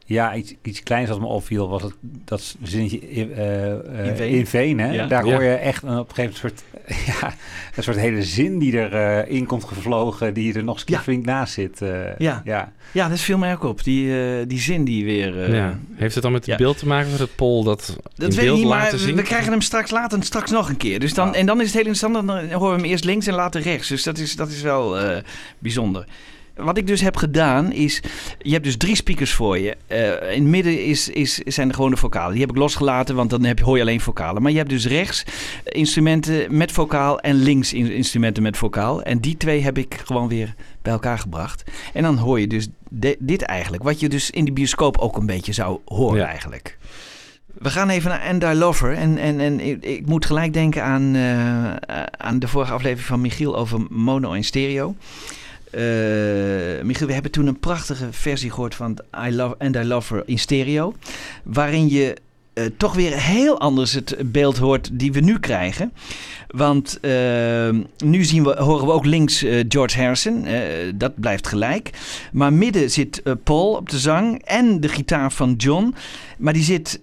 ja, 0.08 0.34
iets, 0.34 0.54
iets 0.62 0.82
kleins 0.82 1.08
wat 1.08 1.20
me 1.20 1.26
opviel 1.26 1.68
was 1.68 1.82
het, 1.82 1.92
dat 2.24 2.56
zinnetje 2.62 2.98
eh, 3.00 3.72
eh, 3.72 4.06
In 4.06 4.16
Veen. 4.16 4.28
in 4.30 4.46
Veen. 4.46 4.78
Hè? 4.80 4.92
Ja. 4.92 5.06
Daar 5.06 5.22
hoor 5.22 5.42
Ja. 5.42 5.50
je 5.50 5.56
echt 5.56 5.82
een, 5.82 5.98
op 5.98 6.08
een 6.08 6.14
gegeven 6.14 6.40
moment 6.42 6.62
een 6.76 6.86
soort, 6.86 7.06
ja, 7.20 7.34
een 7.76 7.82
soort 7.82 7.96
hele 7.96 8.22
zin 8.22 8.58
die 8.58 8.72
erin 8.88 9.28
in 9.28 9.46
komt 9.46 9.64
gevlogen. 9.64 10.34
Die 10.34 10.54
er 10.54 10.64
nog 10.64 10.74
eens 10.74 10.84
Ja. 10.86 11.00
flink 11.00 11.24
naast 11.24 11.52
zit. 11.54 11.82
eh, 11.82 12.16
Ja. 12.18 12.42
ja. 12.44 12.72
Ja, 12.92 13.08
dat 13.08 13.20
viel 13.20 13.38
mij 13.38 13.52
ook 13.52 13.62
op. 13.64 13.84
Die, 13.84 14.20
eh, 14.20 14.46
die 14.46 14.58
zin 14.60 14.84
die 14.84 15.04
weer... 15.04 15.42
eh, 15.44 15.54
ja. 15.54 15.78
Heeft 15.94 16.14
het 16.14 16.22
dan 16.22 16.32
met 16.32 16.40
het 16.40 16.50
ja. 16.50 16.56
beeld 16.56 16.78
te 16.78 16.86
maken 16.86 17.10
met 17.10 17.18
het 17.20 17.34
poll 17.36 17.64
dat, 17.64 17.96
Dat 18.14 18.30
in 18.30 18.36
beeld 18.44 18.58
niet, 18.58 18.66
maar 18.68 18.78
laten 18.82 18.98
zien? 18.98 19.16
we 19.16 19.22
krijgen 19.22 19.50
hem 19.52 19.60
straks 19.60 19.90
later 19.90 20.22
straks 20.22 20.50
nog 20.50 20.68
een 20.68 20.76
keer. 20.76 20.98
Dus 21.00 21.14
dan, 21.14 21.28
Ah. 21.28 21.38
En 21.38 21.46
dan 21.46 21.60
is 21.60 21.66
het 21.66 21.74
heel 21.82 21.86
interessant, 21.86 22.26
dan 22.26 22.52
horen 22.52 22.74
we 22.76 22.80
hem 22.82 22.90
eerst 22.90 23.04
links 23.04 23.26
en 23.26 23.34
later 23.34 23.60
rechts. 23.60 23.88
Dus 23.88 24.02
dat 24.02 24.18
is, 24.18 24.36
dat 24.36 24.48
is 24.48 24.62
wel 24.62 24.98
eh, 24.98 25.22
bijzonder. 25.58 26.04
Wat 26.56 26.78
ik 26.78 26.86
dus 26.86 27.00
heb 27.00 27.16
gedaan 27.16 27.72
is, 27.72 28.00
je 28.38 28.52
hebt 28.52 28.64
dus 28.64 28.76
drie 28.76 28.94
speakers 28.96 29.32
voor 29.32 29.58
je. 29.58 29.76
Eh, 29.86 30.06
in 30.34 30.42
het 30.42 30.50
midden 30.50 30.84
is, 30.84 31.08
is, 31.08 31.34
zijn 31.34 31.68
de 31.68 31.74
gewone 31.74 31.96
vocalen. 31.96 32.32
Die 32.32 32.40
heb 32.40 32.50
ik 32.50 32.56
losgelaten, 32.56 33.14
want 33.14 33.30
dan 33.30 33.44
heb 33.44 33.58
je, 33.58 33.64
hoor 33.64 33.76
je 33.76 33.82
alleen 33.82 34.00
vocalen. 34.00 34.42
Maar 34.42 34.50
je 34.52 34.58
hebt 34.58 34.70
dus 34.70 34.86
rechts 34.86 35.24
instrumenten 35.64 36.56
met 36.56 36.72
vocaal 36.72 37.20
en 37.20 37.34
links 37.34 37.72
in- 37.72 37.92
instrumenten 37.92 38.42
met 38.42 38.56
vocaal. 38.56 39.02
En 39.02 39.18
die 39.18 39.36
twee 39.36 39.60
heb 39.62 39.78
ik 39.78 40.00
gewoon 40.04 40.28
weer 40.28 40.54
bij 40.82 40.92
elkaar 40.92 41.18
gebracht. 41.18 41.64
En 41.92 42.02
dan 42.02 42.16
hoor 42.16 42.40
je 42.40 42.46
dus 42.46 42.68
de- 42.88 43.16
dit 43.18 43.42
eigenlijk. 43.42 43.82
Wat 43.82 44.00
je 44.00 44.08
dus 44.08 44.30
in 44.30 44.44
de 44.44 44.52
bioscoop 44.52 44.98
ook 44.98 45.16
een 45.16 45.26
beetje 45.26 45.52
zou 45.52 45.78
horen 45.84 46.18
Ja. 46.18 46.26
eigenlijk. 46.26 46.78
We 47.58 47.70
gaan 47.70 47.88
even 47.88 48.10
naar 48.10 48.20
And 48.20 48.42
I 48.42 48.52
Love 48.58 48.84
Her. 48.86 48.94
En, 48.94 49.18
en, 49.18 49.40
en 49.40 49.60
ik, 49.60 49.84
ik 49.84 50.06
moet 50.06 50.26
gelijk 50.26 50.52
denken 50.52 50.82
aan, 50.84 51.14
eh, 51.14 52.02
aan 52.16 52.38
de 52.38 52.48
vorige 52.48 52.72
aflevering 52.72 53.06
van 53.06 53.20
Michiel 53.20 53.56
over 53.56 53.80
mono 53.90 54.32
en 54.32 54.44
stereo. 54.44 54.94
Eh, 55.76 56.82
Michiel, 56.82 57.06
we 57.06 57.12
hebben 57.12 57.30
toen 57.30 57.46
een 57.46 57.58
prachtige 57.58 58.06
versie 58.10 58.50
gehoord 58.50 58.74
van 58.74 58.98
I 59.26 59.34
Love 59.34 59.54
And 59.58 59.76
I 59.76 59.84
Love 59.84 60.14
Her 60.14 60.22
in 60.26 60.38
stereo. 60.38 60.94
Waarin 61.42 61.88
je 61.88 62.16
eh, 62.52 62.64
toch 62.76 62.94
weer 62.94 63.12
heel 63.12 63.60
anders 63.60 63.92
het 63.92 64.16
beeld 64.24 64.56
hoort 64.56 64.88
die 64.92 65.12
we 65.12 65.20
nu 65.20 65.38
krijgen. 65.38 65.92
Want 66.48 66.98
eh, 67.00 67.10
nu 68.04 68.24
zien 68.24 68.44
we, 68.44 68.56
horen 68.58 68.86
we 68.86 68.92
ook 68.92 69.04
links 69.04 69.44
George 69.68 70.00
Harrison. 70.00 70.46
dat 70.94 71.20
blijft 71.20 71.46
gelijk. 71.46 71.90
Maar 72.32 72.52
midden 72.52 72.90
zit 72.90 73.22
Paul 73.44 73.72
op 73.72 73.90
de 73.90 73.98
zang 73.98 74.42
en 74.44 74.80
de 74.80 74.88
gitaar 74.88 75.32
van 75.32 75.54
John. 75.56 75.94
Maar 76.38 76.52
die 76.52 76.62
zit, 76.62 77.00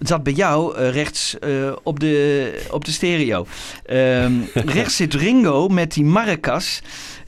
zat 0.00 0.22
bij 0.22 0.32
jou 0.32 0.76
rechts 0.76 1.36
op, 1.82 2.00
de, 2.00 2.66
op 2.70 2.84
de 2.84 2.92
stereo. 2.92 3.46
Ehm, 3.86 4.32
rechts 4.78 4.96
zit 4.96 5.14
Ringo 5.14 5.68
met 5.68 5.92
die 5.92 6.04
maracas. 6.04 6.82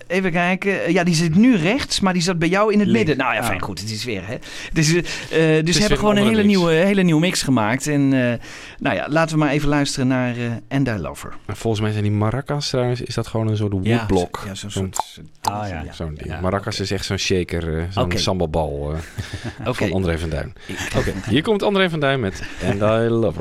Even 0.07 0.31
kijken. 0.33 0.93
Ja, 0.93 1.05
die 1.05 1.15
zit 1.15 1.35
nu 1.35 1.57
rechts, 1.57 2.01
maar 2.01 2.13
die 2.13 2.23
zat 2.23 2.39
bij 2.39 2.49
jou 2.49 2.73
in 2.73 2.81
het 2.81 2.89
midden. 2.91 3.17
Nou 3.17 3.35
ja, 3.35 3.45
fijn, 3.45 3.59
Ah. 3.59 3.65
goed. 3.65 3.81
Het 3.81 3.91
is 3.91 4.05
weer, 4.05 4.27
hè. 4.27 4.37
Dus, 4.73 4.89
eh, 4.93 4.99
eh, 4.99 5.05
dus 5.31 5.33
ze 5.33 5.63
weer 5.65 5.81
hebben 5.81 5.99
gewoon 5.99 6.17
een 6.17 6.23
hele 6.23 6.37
mix. 6.43 6.47
nieuwe, 6.47 6.73
hele 6.73 7.03
nieuwe 7.03 7.21
mix 7.21 7.43
gemaakt. 7.43 7.87
En 7.87 8.01
eh, 8.13 8.39
nou 8.79 8.97
ja, 8.97 9.07
laten 9.09 9.35
we 9.39 9.45
maar 9.45 9.53
even 9.53 9.69
luisteren 9.69 10.07
naar 10.09 10.37
eh 10.37 10.77
And 10.79 10.89
I 10.89 10.93
Love 10.97 11.27
Her. 11.27 11.37
Maar 11.47 11.57
volgens 11.57 11.83
mij 11.83 11.91
zijn 11.93 12.03
die 12.03 12.13
maracas 12.13 12.69
trouwens, 12.69 13.01
is 13.01 13.15
dat 13.15 13.27
gewoon 13.27 13.49
een 13.49 13.57
soort 13.57 13.73
woodblock. 13.73 14.43
Ja, 14.47 14.55
zo'n 14.55 14.71
Zo'n- 14.71 14.93
soort... 14.93 15.27
Ah 15.43 15.69
ja. 15.69 15.85
Zo'n 15.93 16.15
ding. 16.15 16.29
Ja, 16.29 16.41
maracas 16.41 16.81
is 16.81 16.91
echt 16.91 17.05
zo'n 17.05 17.17
shaker, 17.19 17.79
eh, 17.79 17.85
zo'n 17.91 18.05
Oké. 18.05 18.19
sambalbal 18.19 18.93
eh, 18.93 18.99
Oké. 19.69 19.75
van 19.79 19.93
André 19.93 20.19
van 20.19 20.29
Duin. 20.29 20.53
Oké, 20.97 21.13
hier 21.29 21.43
komt 21.43 21.63
André 21.63 21.91
van 21.91 22.01
Duin 22.01 22.21
met 22.21 22.43
And 22.65 22.81
I 22.81 23.09
Love 23.09 23.41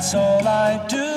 that's 0.00 0.14
all 0.14 0.48
I 0.48 0.78
do. 0.88 1.08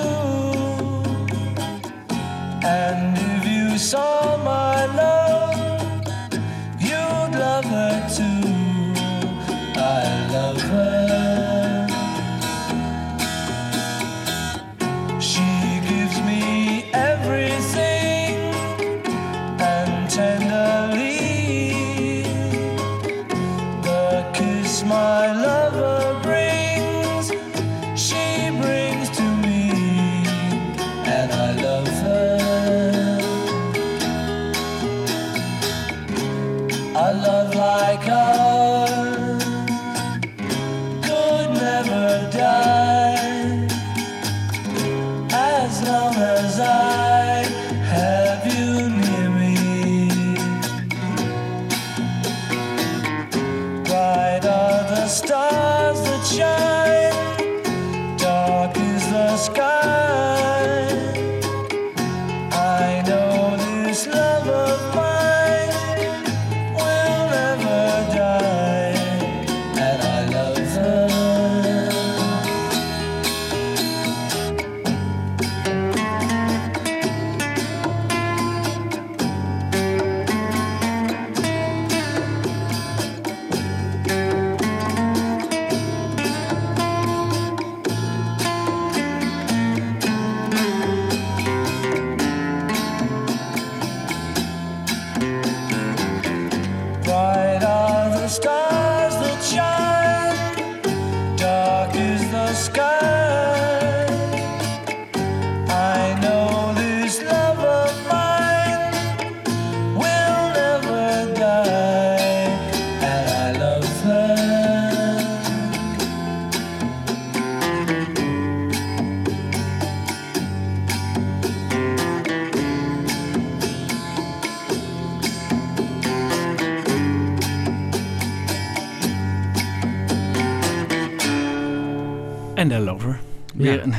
And 2.68 3.18
if 3.18 3.48
you 3.48 3.78
saw 3.78 4.36
my 4.44 4.86
love, 4.88 5.56
you'd 6.82 7.40
love 7.40 7.64
her 7.64 8.10
too. 8.14 8.33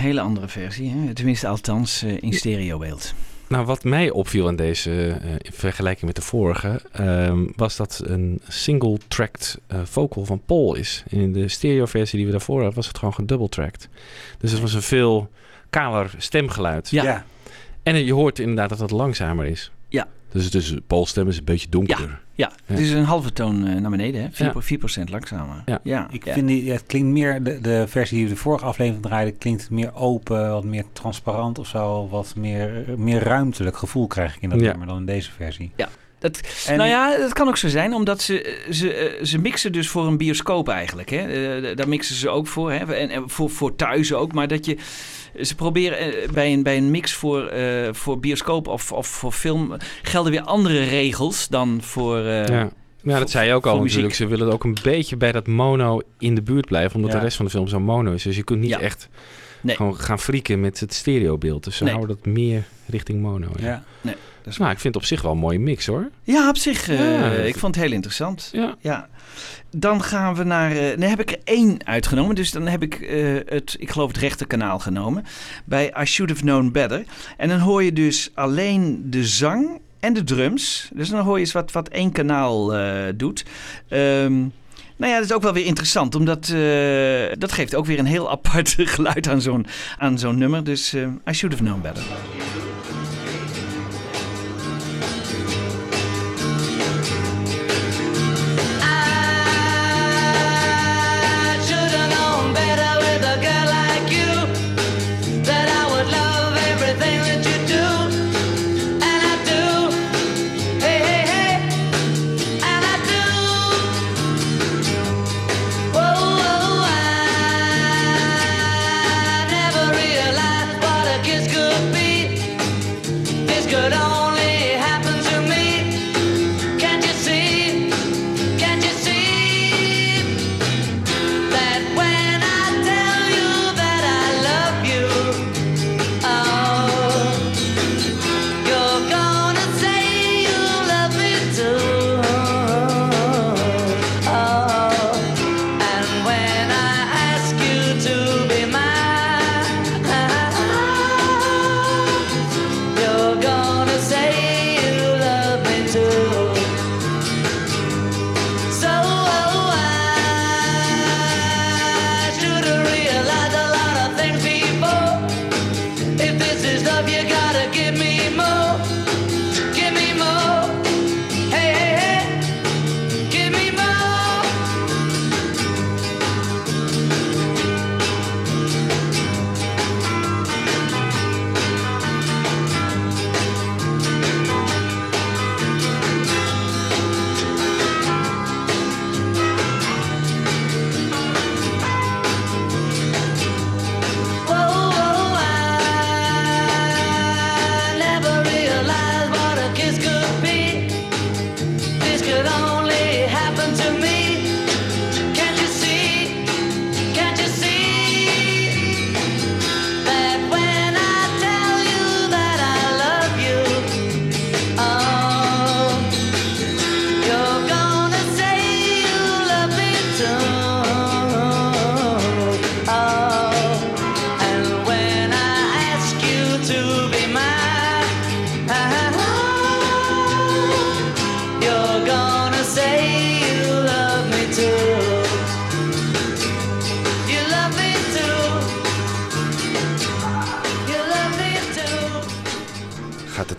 Hele 0.04 0.20
andere 0.20 0.48
versie, 0.48 0.90
hè? 0.90 1.14
tenminste 1.14 1.48
althans 1.48 2.02
eh, 2.02 2.22
in 2.22 2.32
stereobeeld. 2.32 3.14
Nou, 3.48 3.66
wat 3.66 3.84
mij 3.84 4.10
opviel 4.10 4.48
in 4.48 4.56
deze 4.56 5.18
eh, 5.22 5.30
in 5.30 5.52
vergelijking 5.52 6.06
met 6.06 6.16
de 6.16 6.22
vorige, 6.22 6.80
ehm, 6.92 7.46
was 7.56 7.76
dat 7.76 8.02
een 8.04 8.40
single-tracked 8.48 9.58
eh, 9.66 9.80
vocal 9.84 10.24
van 10.24 10.42
Paul 10.46 10.74
is. 10.74 11.02
In 11.08 11.32
de 11.32 11.48
stereo-versie 11.48 12.16
die 12.16 12.26
we 12.26 12.32
daarvoor 12.32 12.56
hadden, 12.56 12.74
was 12.74 12.86
het 12.86 12.98
gewoon 12.98 13.14
gedouble-tracked. 13.14 13.88
Dus 14.38 14.50
het 14.50 14.60
was 14.60 14.74
een 14.74 14.82
veel 14.82 15.30
kaler 15.70 16.14
stemgeluid. 16.18 16.90
Ja. 16.90 17.24
En 17.82 18.04
je 18.04 18.12
hoort 18.12 18.38
inderdaad 18.38 18.68
dat 18.68 18.78
het 18.78 18.90
langzamer 18.90 19.46
is. 19.46 19.70
Ja. 19.88 20.08
Dus, 20.32 20.50
dus 20.50 20.74
Paul's 20.86 21.08
stem 21.08 21.28
is 21.28 21.38
een 21.38 21.44
beetje 21.44 21.68
donkerder. 21.68 22.08
Ja, 22.08 22.20
het 22.64 22.78
is 22.78 22.90
een 22.90 23.04
halve 23.04 23.32
toon 23.32 23.66
eh, 23.66 23.74
naar 23.74 23.90
beneden, 23.90 24.30
hè? 24.32 24.52
4%, 24.52 24.54
4% 25.00 25.10
langzamer. 25.10 25.62
Ja. 25.66 25.80
ja. 25.82 26.08
Ik 26.10 26.24
ja. 26.24 26.32
vind 26.32 26.48
die, 26.48 26.72
het 26.72 26.86
klinkt 26.86 27.08
meer, 27.08 27.42
de, 27.42 27.60
de 27.60 27.84
versie 27.88 28.16
die 28.16 28.26
we 28.26 28.32
de 28.32 28.40
vorige 28.40 28.64
aflevering 28.64 29.02
draaiden, 29.02 29.38
klinkt 29.38 29.70
meer 29.70 29.94
open, 29.94 30.50
wat 30.50 30.64
meer 30.64 30.84
transparant 30.92 31.58
of 31.58 31.66
zo. 31.66 32.08
Wat 32.08 32.34
meer, 32.36 32.84
meer 32.96 33.22
ruimtelijk 33.22 33.76
gevoel 33.76 34.06
krijg 34.06 34.36
ik 34.36 34.42
in 34.42 34.48
dat 34.48 34.60
Ja. 34.60 34.68
nummer 34.68 34.86
dan 34.86 34.96
in 34.96 35.06
deze 35.06 35.30
versie. 35.30 35.72
Dat, 36.18 36.40
En- 36.66 36.76
nou 36.76 36.88
ja, 36.88 37.16
dat 37.16 37.32
kan 37.32 37.48
ook 37.48 37.56
zo 37.56 37.68
zijn, 37.68 37.94
omdat 37.94 38.22
ze, 38.22 38.64
ze, 38.70 38.94
eh, 38.94 39.24
ze 39.24 39.38
mixen 39.38 39.72
dus 39.72 39.88
voor 39.88 40.06
een 40.06 40.16
bioscoop 40.16 40.68
eigenlijk. 40.68 41.10
Hè? 41.10 41.18
Eh, 41.18 41.76
daar 41.76 41.88
mixen 41.88 42.14
ze 42.14 42.28
ook 42.28 42.46
voor, 42.46 42.72
hè? 42.72 42.94
En, 42.94 43.10
en 43.10 43.30
voor, 43.30 43.50
voor 43.50 43.76
thuis 43.76 44.12
ook. 44.12 44.32
Maar 44.32 44.48
dat 44.48 44.66
je, 44.66 44.76
ze 45.40 45.54
proberen 45.54 45.98
eh, 45.98 46.28
bij 46.30 46.52
een, 46.52 46.62
bij 46.62 46.76
een 46.76 46.90
mix 46.90 47.12
voor, 47.12 47.46
eh, 47.46 47.88
voor 47.92 48.18
bioscoop 48.20 48.68
of, 48.68 48.92
of 48.92 49.06
voor 49.06 49.32
film 49.32 49.76
gelden 50.02 50.32
weer 50.32 50.42
andere 50.42 50.82
regels 50.84 51.48
dan 51.48 51.78
voor. 51.82 52.18
eh, 52.18 52.46
Ja. 52.46 52.70
Ja, 53.02 53.18
dat 53.18 53.30
zei 53.30 53.46
je 53.48 53.54
ook 53.54 53.66
al 53.66 53.70
natuurlijk. 53.72 53.94
muziek. 54.02 54.14
Ze 54.14 54.26
willen 54.26 54.52
ook 54.52 54.64
een 54.64 54.76
beetje 54.82 55.16
bij 55.16 55.32
dat 55.32 55.46
mono 55.46 56.00
in 56.18 56.34
de 56.34 56.42
buurt 56.42 56.66
blijven. 56.66 56.96
Omdat 56.96 57.10
Ja. 57.12 57.16
de 57.18 57.24
rest 57.24 57.36
van 57.36 57.44
de 57.44 57.50
film 57.50 57.68
zo 57.68 57.80
mono 57.80 58.12
is. 58.12 58.22
Dus 58.22 58.36
je 58.36 58.42
kunt 58.44 58.60
niet 58.60 58.70
Ja. 58.70 58.78
echt 58.80 59.08
Nee. 59.60 59.76
gewoon 59.76 59.96
gaan 59.96 60.18
frieken 60.18 60.60
met 60.60 60.80
het 60.80 60.94
stereobeeld. 60.94 61.64
Dus 61.64 61.76
ze 61.76 61.84
Nee. 61.84 61.92
houden 61.94 62.16
dat 62.16 62.26
meer 62.32 62.64
richting 62.86 63.20
mono. 63.22 63.46
Ja. 63.60 63.66
Ja. 63.66 63.82
dat 64.02 64.14
Nou, 64.44 64.70
ik 64.70 64.78
vind 64.78 64.94
het 64.94 65.02
op 65.02 65.04
zich 65.08 65.22
wel 65.22 65.32
een 65.32 65.38
mooie 65.38 65.58
mix 65.58 65.86
hoor. 65.86 66.10
Ja, 66.22 66.48
op 66.48 66.56
zich. 66.56 66.88
eh, 66.88 66.98
Ja, 67.20 67.30
ik 67.30 67.58
vond 67.58 67.74
het 67.74 67.84
heel 67.84 67.92
interessant. 67.94 68.48
Ja. 68.52 68.74
Ja. 68.80 69.08
Dan 69.70 70.02
gaan 70.02 70.34
we 70.34 70.44
naar. 70.44 70.70
eh 70.76 70.98
dan 70.98 71.08
heb 71.08 71.20
ik 71.20 71.30
er 71.30 71.38
één 71.44 71.86
uitgenomen. 71.86 72.34
Dus 72.34 72.50
dan 72.50 72.66
heb 72.66 72.82
ik 72.82 72.94
eh, 73.00 73.34
het, 73.46 73.76
ik 73.78 73.90
geloof 73.90 74.08
het 74.08 74.16
rechterkanaal 74.16 74.78
genomen. 74.78 75.24
Bij 75.64 75.94
I 76.00 76.04
Should 76.04 76.30
Have 76.30 76.42
Known 76.42 76.70
Better. 76.72 77.04
En 77.36 77.48
dan 77.48 77.58
hoor 77.58 77.82
je 77.82 77.92
dus 77.92 78.30
alleen 78.34 79.02
de 79.10 79.24
zang 79.24 79.80
en 80.00 80.12
de 80.12 80.24
drums. 80.24 80.90
Dus 80.94 81.08
dan 81.08 81.20
hoor 81.24 81.34
je 81.34 81.40
eens 81.40 81.52
wat, 81.52 81.72
wat 81.72 81.88
één 81.88 82.12
kanaal 82.12 82.72
doet. 83.16 83.44
Ehm, 83.88 84.32
nou 84.96 85.12
ja, 85.12 85.14
dat 85.16 85.24
is 85.24 85.32
ook 85.32 85.42
wel 85.42 85.52
weer 85.52 85.64
interessant, 85.66 86.14
omdat 86.14 86.46
dat 87.38 87.52
geeft 87.52 87.74
ook 87.74 87.86
weer 87.86 87.98
een 87.98 88.06
heel 88.06 88.30
apart 88.36 88.74
geluid 88.78 89.28
aan 89.28 89.40
zo'n, 89.40 89.66
aan 89.98 90.18
zo'n 90.18 90.38
nummer. 90.38 90.64
Dus 90.64 90.94
I 91.28 91.32
Should 91.32 91.54
Have 91.58 91.62
Known 91.64 91.80
Better. 91.80 92.02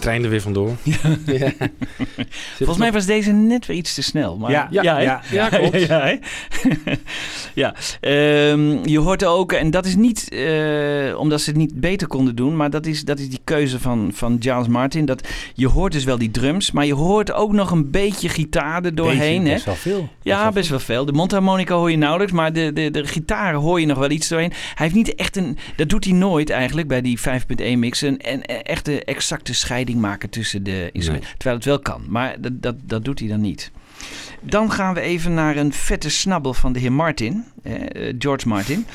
Trein 0.06 0.24
er 0.24 0.30
weer 0.30 0.42
vandoor. 0.42 0.76
Volgens 2.58 2.78
mij 2.78 2.92
was 2.92 3.06
deze 3.06 3.32
net 3.32 3.66
weer 3.66 3.78
iets 3.78 3.94
te 3.94 4.02
snel. 4.02 4.38
Maar, 4.38 4.52
Ja, 4.52 4.68
ja, 4.72 4.82
ja, 4.82 5.00
ja, 5.00 5.22
ja, 5.32 5.50
klopt. 5.50 5.88
ja. 7.64 7.74
Ehm, 8.00 8.88
je 8.88 9.00
hoort 9.00 9.26
ook, 9.26 9.52
en 9.52 9.72
dat 9.72 9.86
is 9.86 9.96
niet 9.96 10.30
eh, 10.30 11.20
omdat 11.20 11.42
ze 11.42 11.50
het 11.50 11.60
niet 11.60 11.80
beter 11.80 12.08
konden 12.08 12.36
doen, 12.36 12.56
maar 12.56 12.70
dat 12.70 12.86
is, 12.86 13.04
dat 13.04 13.20
is 13.20 13.30
die 13.30 13.40
keuze 13.44 13.80
van, 13.80 14.12
van 14.14 14.38
Giles 14.40 14.68
Martin. 14.68 15.06
Dat, 15.06 15.28
je 15.54 15.68
hoort 15.68 15.92
dus 15.92 16.04
wel 16.04 16.18
die 16.18 16.32
drums, 16.32 16.72
maar 16.72 16.86
je 16.86 16.94
hoort 16.94 17.32
ook 17.32 17.52
nog 17.52 17.72
een 17.72 17.92
beetje 17.92 18.30
gitaar 18.30 18.84
er 18.84 18.96
doorheen. 18.96 19.44
Beetje, 19.44 19.48
hè? 19.48 19.54
best 19.54 19.66
wel 19.66 19.76
veel. 19.76 20.10
Ja, 20.22 20.52
best 20.52 20.70
wel 20.70 20.80
veel. 20.80 21.06
De 21.06 21.12
mondharmonica 21.12 21.76
hoor 21.76 21.92
je 21.92 21.98
nauwelijks, 21.98 22.34
maar 22.34 22.54
de, 22.54 22.74
de, 22.74 22.92
de 22.92 23.06
gitaar 23.06 23.54
hoor 23.54 23.80
je 23.80 23.86
nog 23.86 23.98
wel 23.98 24.10
iets 24.10 24.28
doorheen. 24.28 24.52
Hij 24.52 24.86
heeft 24.86 24.96
niet 24.96 25.16
echt 25.16 25.36
een, 25.36 25.58
dat 25.76 25.90
doet 25.90 26.04
hij 26.04 26.14
nooit 26.14 26.50
eigenlijk 26.50 26.88
bij 26.88 27.02
die 27.02 27.20
5.1 27.20 27.78
mixen, 27.78 28.18
en 28.18 28.40
een 28.40 28.64
echte 28.64 29.04
exacte 29.04 29.54
scheiding 29.54 30.00
maken 30.00 30.30
tussen 30.30 30.64
de 30.64 30.90
instrumenten. 30.92 31.30
Terwijl 31.38 31.56
het 31.56 31.66
wel 31.66 31.80
kan, 31.80 32.02
maar 32.08 32.36
dat, 32.42 32.62
dat, 32.62 32.76
dat 32.84 33.06
doet 33.06 33.20
hij 33.20 33.28
dan 33.28 33.42
niet. 33.42 33.72
Dan 34.48 34.72
gaan 34.72 34.94
we 34.94 35.00
even 35.00 35.34
naar 35.34 35.58
een 35.58 35.74
vette 35.74 36.10
snabbel 36.10 36.54
van 36.54 36.74
de 36.74 36.80
heer 36.80 36.92
Martin, 36.92 37.46
eh, 37.64 38.14
George 38.20 38.48
Martin. 38.48 38.86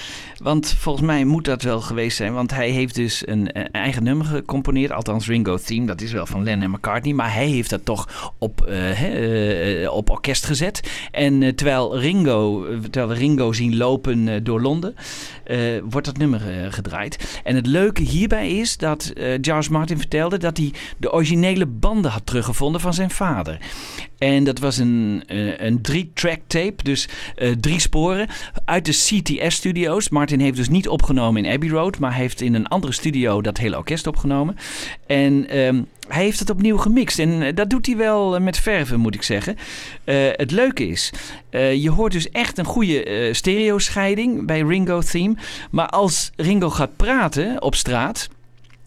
Want 0.42 0.74
volgens 0.78 1.06
mij 1.06 1.24
moet 1.24 1.44
dat 1.44 1.62
wel 1.62 1.80
geweest 1.80 2.16
zijn, 2.16 2.32
want 2.32 2.50
hij 2.50 2.70
heeft 2.70 2.94
dus 2.94 3.22
een, 3.26 3.52
eh, 3.52 3.64
eigen 3.72 4.02
nummer 4.02 4.26
gecomponeerd. 4.26 4.92
Althans, 4.92 5.26
Ringo 5.26 5.56
Theme, 5.56 5.86
dat 5.86 6.00
is 6.00 6.12
wel 6.12 6.26
van 6.26 6.42
Lennon 6.42 6.62
en 6.64 6.70
McCartney. 6.70 7.14
Maar 7.14 7.34
hij 7.34 7.46
heeft 7.46 7.70
dat 7.70 7.84
toch 7.84 8.32
op, 8.38 8.62
eh, 8.62 9.92
op 9.92 10.10
orkest 10.10 10.44
gezet. 10.46 11.08
En 11.10 11.54
terwijl, 11.54 11.98
Ringo, 11.98 12.66
terwijl 12.80 13.08
we 13.08 13.14
Ringo 13.14 13.52
zien 13.52 13.76
lopen 13.76 14.44
door 14.44 14.60
Londen, 14.60 14.94
wordt 15.84 16.06
dat 16.06 16.16
nummer 16.16 16.40
gedraaid. 16.72 17.40
En 17.44 17.54
het 17.54 17.66
leuke 17.66 18.02
hierbij 18.02 18.50
is 18.50 18.76
dat 18.76 19.12
George 19.40 19.72
Martin 19.72 19.98
vertelde 19.98 20.38
dat 20.38 20.56
hij 20.56 20.72
de 20.96 21.12
originele 21.12 21.66
banden 21.66 22.10
had 22.10 22.26
teruggevonden 22.26 22.80
van 22.80 22.94
zijn 22.94 23.10
vader. 23.10 23.58
En 24.18 24.44
dat 24.44 24.58
was 24.58 24.76
een, 24.78 25.22
een 25.40 25.82
drie-track 25.82 26.40
tape, 26.46 26.82
dus 26.82 27.08
eh, 27.36 27.50
drie 27.50 27.80
sporen 27.80 28.28
uit 28.64 28.84
de 28.84 28.92
CTS-studio's. 28.92 30.08
Martin 30.08 30.40
heeft 30.40 30.56
dus 30.56 30.68
niet 30.68 30.88
opgenomen 30.88 31.44
in 31.44 31.52
Abbey 31.52 31.68
Road, 31.68 31.98
maar 31.98 32.14
heeft 32.14 32.40
in 32.40 32.54
een 32.54 32.68
andere 32.68 32.92
studio 32.92 33.40
dat 33.40 33.58
hele 33.58 33.76
orkest 33.76 34.06
opgenomen. 34.06 34.56
En 35.06 35.48
ehm, 35.48 35.82
hij 36.08 36.22
heeft 36.22 36.38
het 36.38 36.50
opnieuw 36.50 36.76
gemixt. 36.76 37.18
En 37.18 37.42
eh, 37.42 37.54
dat 37.54 37.70
doet 37.70 37.86
hij 37.86 37.96
wel 37.96 38.34
eh, 38.34 38.42
met 38.42 38.58
verven, 38.58 39.00
moet 39.00 39.14
ik 39.14 39.22
zeggen. 39.22 39.56
Eh, 40.04 40.16
het 40.32 40.50
leuke 40.50 40.88
is, 40.88 41.12
eh, 41.50 41.82
je 41.82 41.90
hoort 41.90 42.12
dus 42.12 42.30
echt 42.30 42.58
een 42.58 42.64
goede 42.64 43.04
eh 43.04 43.34
stereo-scheiding 43.34 44.46
bij 44.46 44.60
Ringo 44.60 45.00
Theme. 45.00 45.34
Maar 45.70 45.88
als 45.88 46.30
Ringo 46.36 46.70
gaat 46.70 46.96
praten 46.96 47.62
op 47.62 47.74
straat 47.74 48.28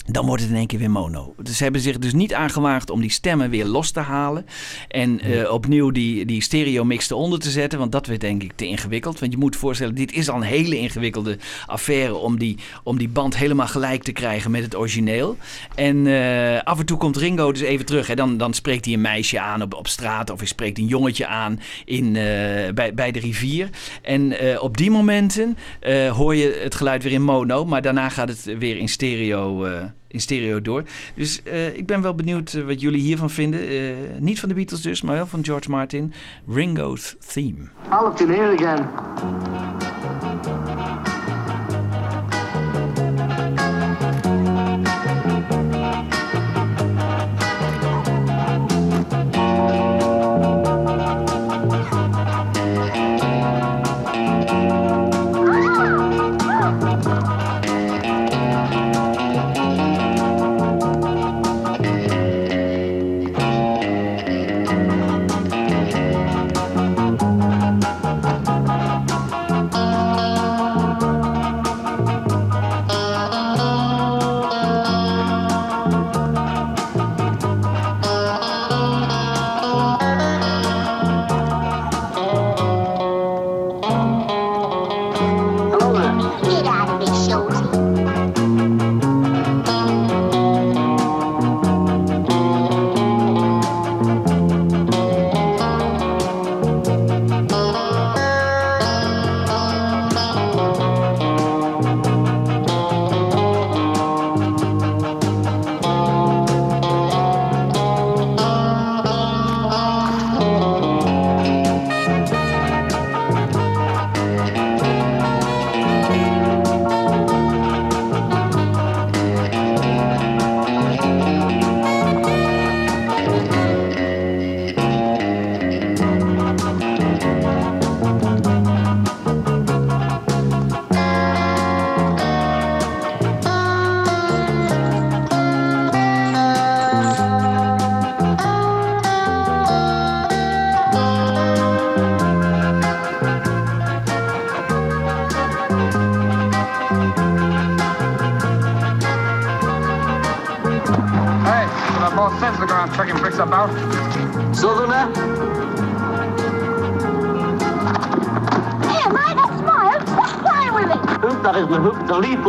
dan 0.06 0.26
wordt 0.26 0.42
het 0.42 0.52
in 0.52 0.58
één 0.58 0.68
keer 0.68 0.80
weer 0.80 0.92
mono. 0.92 1.34
Dus 1.42 1.58
ze 1.58 1.64
hebben 1.64 1.82
zich 1.82 2.00
dus 2.00 2.14
niet 2.14 2.34
aangewaagd 2.34 2.90
om 2.90 3.02
die 3.02 3.12
stemmen 3.12 3.50
weer 3.50 3.66
los 3.66 3.92
te 3.92 4.00
halen. 4.00 4.46
En 4.88 5.20
eh, 5.20 5.52
opnieuw 5.52 5.92
die, 5.92 6.26
die 6.26 6.42
stereo 6.42 6.84
mix 6.84 7.10
eronder 7.10 7.40
te 7.40 7.50
zetten. 7.50 7.80
Want 7.80 7.92
dat 7.92 8.08
werd 8.08 8.22
denk 8.22 8.44
ik 8.44 8.52
te 8.56 8.66
ingewikkeld. 8.66 9.20
Want 9.20 9.32
je 9.32 9.38
moet 9.38 9.56
voorstellen, 9.56 9.96
dit 9.96 10.12
is 10.12 10.30
al 10.30 10.36
een 10.36 10.42
hele 10.42 10.78
ingewikkelde 10.78 11.38
affaire... 11.66 12.16
om 12.16 12.40
die, 12.40 12.58
om 12.84 12.98
die 12.98 13.10
band 13.10 13.38
helemaal 13.38 13.68
gelijk 13.68 14.04
te 14.04 14.12
krijgen 14.12 14.52
met 14.52 14.64
het 14.64 14.76
origineel. 14.76 15.38
En 15.76 16.08
eh, 16.08 16.62
af 16.64 16.80
en 16.80 16.86
toe 16.86 16.98
komt 16.98 17.18
Ringo 17.18 17.52
dus 17.52 17.62
even 17.62 17.86
terug. 17.86 18.08
Hè. 18.08 18.16
Dan, 18.16 18.38
dan 18.38 18.54
spreekt 18.54 18.86
hij 18.86 18.94
een 18.94 19.02
meisje 19.02 19.40
aan 19.40 19.62
op, 19.62 19.74
op 19.74 19.88
straat... 19.88 20.30
of 20.30 20.38
hij 20.38 20.48
spreekt 20.48 20.78
een 20.78 20.88
jongetje 20.88 21.28
aan 21.28 21.60
in, 21.86 22.06
eh, 22.16 22.74
bij, 22.74 22.94
bij 22.94 23.12
de 23.12 23.20
rivier. 23.20 23.70
En 24.02 24.34
op 24.60 24.78
die 24.78 24.92
momenten 24.92 25.58
hoor 26.10 26.36
je 26.36 26.60
het 26.64 26.76
geluid 26.76 27.04
weer 27.04 27.12
in 27.12 27.24
mono... 27.24 27.66
maar 27.66 27.82
daarna 27.82 28.10
gaat 28.10 28.28
het 28.28 28.44
weer 28.44 28.78
in 28.78 28.90
stereo... 28.90 29.66
in 30.14 30.22
stereo 30.22 30.62
door. 30.62 30.84
Dus 31.16 31.44
eh, 31.44 31.78
ik 31.78 31.86
ben 31.86 32.02
wel 32.02 32.16
benieuwd 32.16 32.54
eh, 32.54 32.64
wat 32.64 32.82
jullie 32.82 33.02
hiervan 33.02 33.30
vinden. 33.30 33.68
Eh, 33.68 33.96
niet 34.20 34.40
van 34.40 34.50
de 34.50 34.56
Beatles 34.56 34.82
dus, 34.82 35.02
maar 35.02 35.16
wel 35.16 35.28
van 35.28 35.46
George 35.46 35.70
Martin. 35.70 36.14
Ringo's 36.48 37.16
Theme. 37.34 37.70
Here 38.28 38.56
again. 38.58 40.33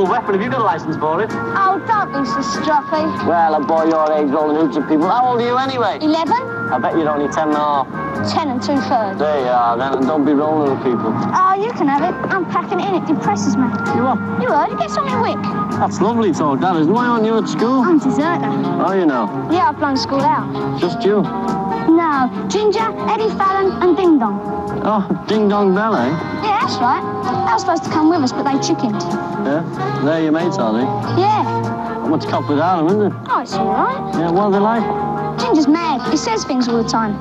Lethal 0.04 0.10
weapon. 0.10 0.34
Have 0.34 0.42
you 0.42 0.50
got 0.50 0.60
a 0.60 0.64
license 0.64 0.96
for 0.96 1.22
it? 1.22 1.30
Oh, 1.32 1.82
don't 1.86 2.12
be 2.12 2.24
so 2.28 2.42
stuffy. 2.62 3.04
Well, 3.26 3.54
a 3.54 3.60
boy 3.60 3.84
your 3.84 4.12
age 4.12 4.30
rolling 4.30 4.56
hoops 4.56 4.76
at 4.76 4.88
people. 4.88 5.08
How 5.08 5.32
old 5.32 5.40
are 5.40 5.46
you 5.46 5.56
anyway? 5.56 5.98
Eleven, 6.00 6.36
I 6.72 6.78
bet 6.78 6.96
you're 6.96 7.08
only 7.08 7.32
ten 7.32 7.48
and 7.48 7.56
a 7.56 7.60
half. 7.60 8.32
ten 8.32 8.48
and 8.48 8.62
two 8.62 8.76
thirds. 8.88 9.18
There 9.18 9.40
you 9.40 9.48
are, 9.48 9.76
then. 9.76 9.94
And 9.94 10.06
don't 10.06 10.24
be 10.24 10.32
rolling 10.32 10.70
with 10.70 10.82
people. 10.84 11.12
Oh, 11.34 11.54
you 11.54 11.72
can 11.72 11.88
have 11.88 12.02
it. 12.02 12.14
I'm 12.32 12.44
packing 12.46 12.80
it 12.80 12.88
in. 12.88 12.94
It 13.02 13.06
depresses 13.06 13.56
me. 13.56 13.68
You 13.96 14.06
are? 14.06 14.18
You 14.40 14.48
heard? 14.48 14.72
It 14.72 14.78
gets 14.78 14.96
on 14.96 15.06
my 15.06 15.20
wick. 15.20 15.42
That's 15.78 16.00
lovely 16.00 16.32
talk, 16.32 16.60
that 16.60 16.76
is. 16.76 16.86
Why 16.86 17.06
aren't 17.06 17.24
you 17.24 17.36
at 17.38 17.48
school? 17.48 17.82
I'm 17.82 17.98
deserter. 17.98 18.52
Oh, 18.84 18.92
you 18.92 19.06
know. 19.06 19.26
Yeah, 19.50 19.68
I've 19.68 19.78
blown 19.78 19.96
school 19.96 20.20
out. 20.22 20.80
Just 20.80 21.02
you. 21.02 21.22
No, 21.22 22.30
Ginger, 22.48 22.90
Eddie 23.10 23.28
Fallon, 23.36 23.82
and 23.82 23.96
Ding 23.96 24.18
Dong. 24.18 24.40
Oh, 24.84 25.24
ding 25.28 25.48
dong 25.48 25.74
bell, 25.74 25.94
eh? 25.96 26.08
Yeah, 26.42 26.58
that's 26.60 26.76
right. 26.76 27.13
They 27.54 27.58
were 27.58 27.60
supposed 27.60 27.84
to 27.84 27.90
come 27.90 28.10
with 28.10 28.18
us, 28.18 28.32
but 28.32 28.42
they 28.42 28.58
chickened. 28.58 29.00
Yeah. 29.46 30.02
They're 30.04 30.24
your 30.24 30.32
mates, 30.32 30.58
are 30.58 30.72
they? 30.72 30.82
Yeah. 31.22 32.08
What's 32.08 32.26
cop 32.26 32.48
without 32.48 32.78
them, 32.78 32.86
isn't 32.88 33.12
it? 33.12 33.12
Oh, 33.28 33.42
it's 33.42 33.52
all 33.52 33.72
right. 33.72 34.18
Yeah, 34.18 34.32
what 34.32 34.46
are 34.46 34.50
they 34.50 34.58
like? 34.58 35.38
Ginger's 35.38 35.68
mad. 35.68 36.10
He 36.10 36.16
says 36.16 36.42
things 36.44 36.66
all 36.66 36.82
the 36.82 36.88
time. 36.88 37.14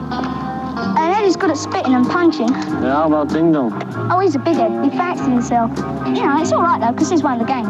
And 0.97 1.13
Eddie's 1.13 1.35
good 1.35 1.51
at 1.51 1.57
spitting 1.57 1.93
and 1.93 2.09
punching. 2.09 2.49
Yeah, 2.49 2.93
how 2.93 3.05
about 3.05 3.29
ding 3.29 3.51
dong? 3.51 3.79
Oh, 4.11 4.17
he's 4.17 4.33
a 4.33 4.39
big 4.39 4.55
head. 4.55 4.71
He 4.83 4.89
fancies 4.89 5.27
himself. 5.27 5.69
You 6.07 6.25
know, 6.25 6.41
it's 6.41 6.51
all 6.51 6.63
right, 6.63 6.81
though, 6.81 6.93
because 6.93 7.11
he's 7.11 7.21
won 7.21 7.37
the 7.37 7.45
game. 7.45 7.69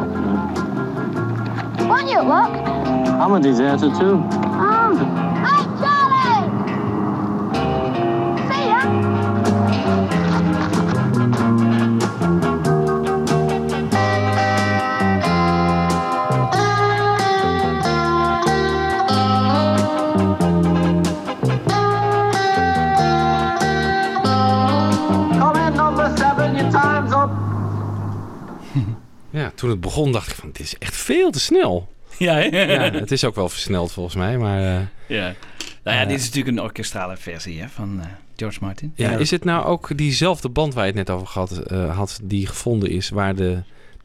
Weren't 1.89 2.07
you 2.09 2.19
at 2.19 2.25
work? 2.25 2.49
I'm 3.19 3.33
a 3.33 3.41
deserter, 3.41 3.89
too. 3.89 4.23
Oh, 4.31 4.95
toen 29.63 29.71
het 29.71 29.81
begon 29.81 30.11
dacht 30.11 30.29
ik 30.29 30.35
van, 30.35 30.49
dit 30.51 30.59
is 30.59 30.77
echt 30.77 30.95
veel 30.95 31.31
te 31.31 31.39
snel. 31.39 31.87
Ja? 32.17 32.37
Ja, 32.37 32.91
het 32.91 33.11
is 33.11 33.23
ook 33.23 33.35
wel 33.35 33.49
versneld 33.49 33.91
volgens 33.91 34.15
mij, 34.15 34.37
maar... 34.37 34.59
eh, 34.59 34.81
ja. 35.07 35.33
Nou 35.83 35.97
ja, 35.97 36.05
dit 36.05 36.19
is 36.19 36.25
natuurlijk 36.25 36.57
een 36.57 36.63
orkestrale 36.63 37.17
versie 37.17 37.61
hè, 37.61 37.67
van 37.69 37.99
eh, 38.01 38.05
George 38.35 38.57
Martin. 38.61 38.93
ja, 38.95 39.11
is 39.11 39.31
het 39.31 39.43
nou 39.43 39.65
ook 39.65 39.97
diezelfde 39.97 40.49
band 40.49 40.73
waar 40.73 40.85
je 40.85 40.91
het 40.91 41.07
net 41.07 41.09
over 41.09 41.27
gehad, 41.27 41.57
eh, 41.57 41.97
had, 41.97 42.19
die 42.23 42.47
gevonden 42.47 42.89
is, 42.89 43.09
waar 43.09 43.35
de 43.35 43.63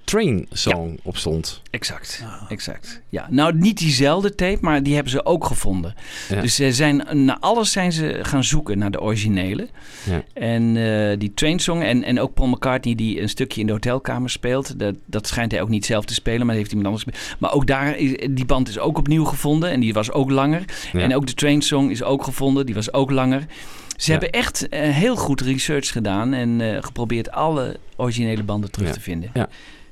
Train 0.08 0.46
Song 0.52 0.98
op 1.02 1.16
stond? 1.16 1.62
Exact, 1.70 2.24
exact. 2.48 3.00
Ja, 3.08 3.26
nou 3.30 3.54
niet 3.58 3.78
diezelfde 3.78 4.34
tape, 4.34 4.58
maar 4.60 4.82
die 4.82 4.94
hebben 4.94 5.12
ze 5.12 5.24
ook 5.24 5.44
gevonden. 5.44 5.94
Ja. 6.28 6.40
Dus 6.40 6.54
ze 6.54 6.72
zijn, 6.72 7.06
naar 7.24 7.36
alles 7.40 7.72
zijn 7.72 7.92
ze 7.92 8.18
gaan 8.22 8.44
zoeken 8.44 8.78
naar 8.78 8.90
de 8.90 9.00
originele. 9.00 9.68
Ja. 10.10 10.22
En 10.34 10.76
eh, 10.76 11.18
die 11.18 11.34
Train 11.34 11.58
Song 11.58 11.80
en, 11.82 12.02
en 12.04 12.20
ook 12.20 12.34
Paul 12.34 12.48
McCartney 12.48 12.94
die 12.94 13.20
een 13.20 13.28
stukje 13.28 13.60
in 13.60 13.66
de 13.66 13.72
hotelkamer 13.72 14.30
speelt. 14.30 14.78
Dat, 14.78 14.94
dat 15.06 15.26
schijnt 15.26 15.52
hij 15.52 15.62
ook 15.62 15.68
niet 15.68 15.86
zelf 15.86 16.04
te 16.04 16.14
spelen, 16.14 16.38
maar 16.46 16.54
dat 16.54 16.56
heeft 16.56 16.72
iemand 16.72 16.86
anders 16.88 17.04
gespeeld. 17.04 17.40
Maar 17.40 17.52
ook 17.52 17.66
daar, 17.66 17.96
is, 17.96 18.28
die 18.30 18.44
band 18.46 18.68
is 18.68 18.78
ook 18.78 18.98
opnieuw 18.98 19.24
gevonden 19.24 19.70
en 19.70 19.80
die 19.80 19.92
was 19.92 20.10
ook 20.12 20.30
langer. 20.30 20.64
Ja. 20.92 21.00
En 21.00 21.14
ook 21.14 21.26
de 21.26 21.34
Train 21.34 21.62
Song 21.62 21.90
is 21.90 22.02
ook 22.02 22.24
gevonden, 22.24 22.66
die 22.66 22.74
was 22.74 22.92
ook 22.92 23.10
langer. 23.10 23.46
Ze 23.96 24.12
Ja. 24.12 24.18
hebben 24.18 24.40
echt 24.40 24.68
eh, 24.68 24.80
heel 24.80 25.16
goed 25.16 25.40
research 25.40 25.92
gedaan 25.92 26.32
en 26.32 26.60
eh, 26.60 26.82
geprobeerd 26.82 27.30
alle 27.30 27.76
originele 27.96 28.42
banden 28.42 28.70
terug 28.70 28.88
Ja. 28.88 28.94
te 28.94 29.00
vinden. 29.00 29.30
Ja. 29.34 29.48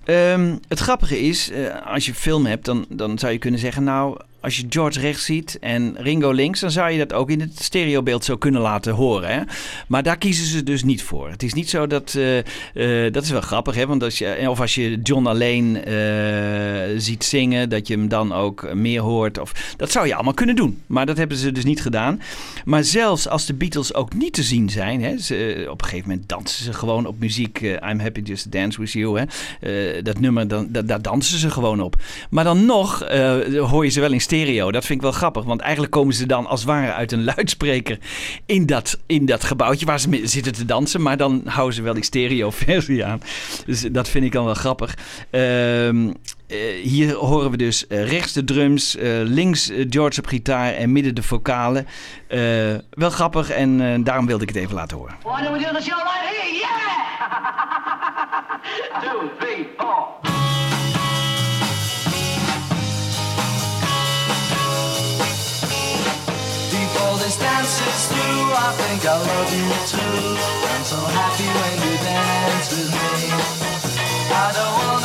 Ehm, 0.07 0.57
het 0.69 0.79
grappige 0.79 1.21
is, 1.21 1.51
eh, 1.51 1.87
als 1.87 2.07
je 2.07 2.15
film 2.15 2.47
hebt, 2.47 2.65
dan, 2.65 2.87
dan 2.89 3.19
zou 3.19 3.33
je 3.33 3.39
kunnen 3.39 3.61
zeggen... 3.61 3.85
nou, 3.85 4.17
als 4.47 4.57
je 4.57 4.67
George 4.69 5.01
rechts 5.01 5.25
ziet 5.25 5.59
en 5.61 5.97
Ringo 5.99 6.31
links... 6.31 6.61
dan 6.61 6.71
zou 6.71 6.91
je 6.91 6.99
dat 6.99 7.13
ook 7.13 7.31
in 7.31 7.41
het 7.41 7.63
stereobeeld 7.63 8.25
zo 8.25 8.37
kunnen 8.37 8.61
laten 8.61 8.93
horen. 8.93 9.29
Hè? 9.31 9.41
Maar 9.89 10.03
daar 10.03 10.19
kiezen 10.19 10.47
ze 10.47 10.63
dus 10.63 10.85
niet 10.85 11.03
voor. 11.03 11.31
Het 11.31 11.43
is 11.43 11.53
niet 11.53 11.71
zo 11.71 11.87
dat... 11.87 12.15
eh, 12.15 12.39
eh, 13.07 13.13
dat 13.13 13.23
is 13.23 13.31
wel 13.31 13.41
grappig, 13.41 13.75
hè? 13.75 13.87
Want 13.87 14.03
als 14.03 14.19
je, 14.19 14.47
of 14.49 14.61
als 14.61 14.75
je 14.75 15.01
John 15.03 15.27
alleen 15.27 15.85
eh, 15.85 15.95
ziet 16.97 17.25
zingen... 17.25 17.69
dat 17.69 17.89
je 17.89 17.95
hem 17.95 18.09
dan 18.09 18.33
ook 18.33 18.75
meer 18.75 19.01
hoort. 19.01 19.39
Of, 19.39 19.75
dat 19.77 19.91
zou 19.91 20.07
je 20.07 20.15
allemaal 20.15 20.35
kunnen 20.35 20.57
doen. 20.57 20.83
Maar 20.87 21.07
dat 21.07 21.17
hebben 21.17 21.37
ze 21.37 21.53
dus 21.53 21.65
niet 21.65 21.83
gedaan. 21.83 22.21
Maar 22.65 22.85
zelfs 22.85 23.29
als 23.29 23.47
de 23.47 23.55
Beatles 23.55 23.95
ook 23.95 24.15
niet 24.15 24.33
te 24.33 24.43
zien 24.43 24.71
zijn... 24.71 25.03
Hè, 25.03 25.13
op 25.71 25.81
een 25.81 25.89
gegeven 25.89 26.09
moment 26.09 26.29
dansen 26.29 26.65
ze 26.65 26.73
gewoon 26.73 27.07
op 27.07 27.19
muziek... 27.19 27.61
eh, 27.61 27.91
I'm 27.91 28.01
happy 28.01 28.21
just 28.25 28.53
dance 28.53 28.81
with 28.81 28.93
you. 28.93 29.19
Hè? 29.19 29.25
Eh, 29.97 30.03
dat 30.05 30.21
nummer, 30.21 30.49
dan, 30.49 30.69
da- 30.71 30.83
daar 30.83 31.03
dansen 31.03 31.39
ze 31.39 31.51
gewoon 31.51 31.81
op. 31.81 31.97
Maar 32.31 32.45
dan 32.45 32.67
nog 32.67 33.03
eh, 33.03 33.37
hoor 33.59 33.85
je 33.85 33.91
ze 33.91 34.01
wel 34.01 34.13
in 34.13 34.21
stereo. 34.21 34.35
Dat 34.45 34.85
vind 34.85 34.99
ik 34.99 35.03
wel 35.03 35.13
grappig. 35.13 35.45
Want 35.45 35.61
eigenlijk 35.61 35.93
komen 35.93 36.15
ze 36.15 36.27
dan 36.27 36.47
als 36.47 36.61
het 36.61 36.69
ware 36.69 36.93
uit 36.93 37.13
een 37.13 37.25
luidspreker... 37.25 37.99
in 38.47 38.67
dat, 38.67 38.99
in 39.07 39.27
dat 39.27 39.45
gebouwtje 39.45 39.87
waar 39.87 40.01
ze 40.01 40.21
zitten 40.23 40.53
te 40.53 40.65
dansen. 40.65 41.03
Maar 41.03 41.17
dan 41.17 41.43
houden 41.45 41.75
ze 41.75 41.83
wel 41.83 41.95
die 41.95 42.05
stereo 42.05 42.51
versie 42.51 43.05
aan. 43.05 43.23
Dus 43.67 43.81
dat 43.81 44.09
vind 44.09 44.25
ik 44.25 44.33
dan 44.33 44.45
wel 44.45 44.55
grappig. 44.55 44.97
Ehm, 45.31 46.13
eh, 46.47 46.59
hier 46.83 47.15
horen 47.15 47.51
we 47.51 47.57
dus 47.57 47.87
eh, 47.87 48.09
rechts 48.09 48.33
de 48.33 48.45
drums, 48.45 48.97
eh, 48.97 49.11
links 49.23 49.71
George 49.91 50.21
op 50.21 50.27
gitaar 50.27 50.73
en 50.73 50.93
midden 50.93 51.15
de 51.15 51.23
vocalen. 51.23 51.87
Wel 52.91 53.11
grappig 53.11 53.51
en 53.51 54.03
daarom 54.05 54.27
wilde 54.27 54.43
ik 54.43 54.49
het 54.49 54.59
even 54.59 54.75
laten 54.75 54.97
horen. 54.97 55.15
Why 55.23 55.43
don't 55.43 55.57
we 55.57 55.73
do 55.73 55.81
show 55.81 55.99
right 55.99 56.23
here? 56.23 56.55
Yeah! 56.55 57.01
Two, 59.03 59.31
three. 59.39 60.76
I 68.29 68.73
think 68.79 69.07
I 69.07 69.17
love 69.17 69.53
you 69.55 69.69
too. 69.91 69.99
I'm 70.73 70.85
so 70.85 70.97
happy 71.19 71.49
when 71.57 71.75
you 71.85 71.97
dance 72.03 72.69
with 72.73 72.91
me. 72.91 73.31
I 74.33 74.53
don't 74.57 74.96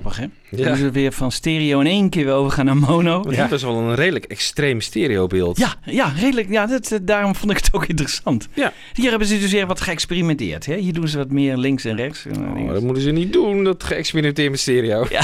grappig, 0.00 0.16
hè? 0.16 0.56
Ja. 0.56 0.64
Dan 0.64 0.74
is 0.74 0.80
het 0.80 0.92
weer 0.92 1.12
van 1.12 1.32
stereo 1.32 1.80
in 1.80 1.86
één 1.86 2.08
keer 2.08 2.24
weer 2.24 2.34
overgaan 2.34 2.64
naar 2.64 2.76
mono. 2.76 3.22
Want 3.22 3.36
dit 3.36 3.50
was 3.50 3.62
wel 3.62 3.76
een 3.76 3.94
redelijk 3.94 4.24
extreem 4.24 4.80
stereobeeld. 4.80 5.58
Ja, 5.58 5.74
ja, 5.84 6.12
redelijk. 6.16 6.48
Ja, 6.48 6.66
dat, 6.66 6.92
eh, 6.92 6.98
daarom 7.02 7.34
vond 7.34 7.50
ik 7.50 7.56
het 7.56 7.68
ook 7.72 7.86
interessant. 7.86 8.48
Ja. 8.54 8.72
Hier 8.94 9.10
hebben 9.10 9.28
ze 9.28 9.38
dus 9.38 9.52
weer 9.52 9.66
wat 9.66 9.80
geëxperimenteerd. 9.80 10.66
Hè? 10.66 10.76
Hier 10.76 10.92
doen 10.92 11.08
ze 11.08 11.18
wat 11.18 11.30
meer 11.30 11.56
links 11.56 11.84
en 11.84 11.96
rechts. 11.96 12.26
Oh, 12.36 12.72
dat 12.72 12.82
moeten 12.82 13.02
ze 13.02 13.10
niet 13.10 13.32
doen, 13.32 13.64
dat 13.64 13.84
geëxperimenteerd 13.84 14.50
met 14.50 14.60
stereo. 14.60 15.06
Ja. 15.10 15.22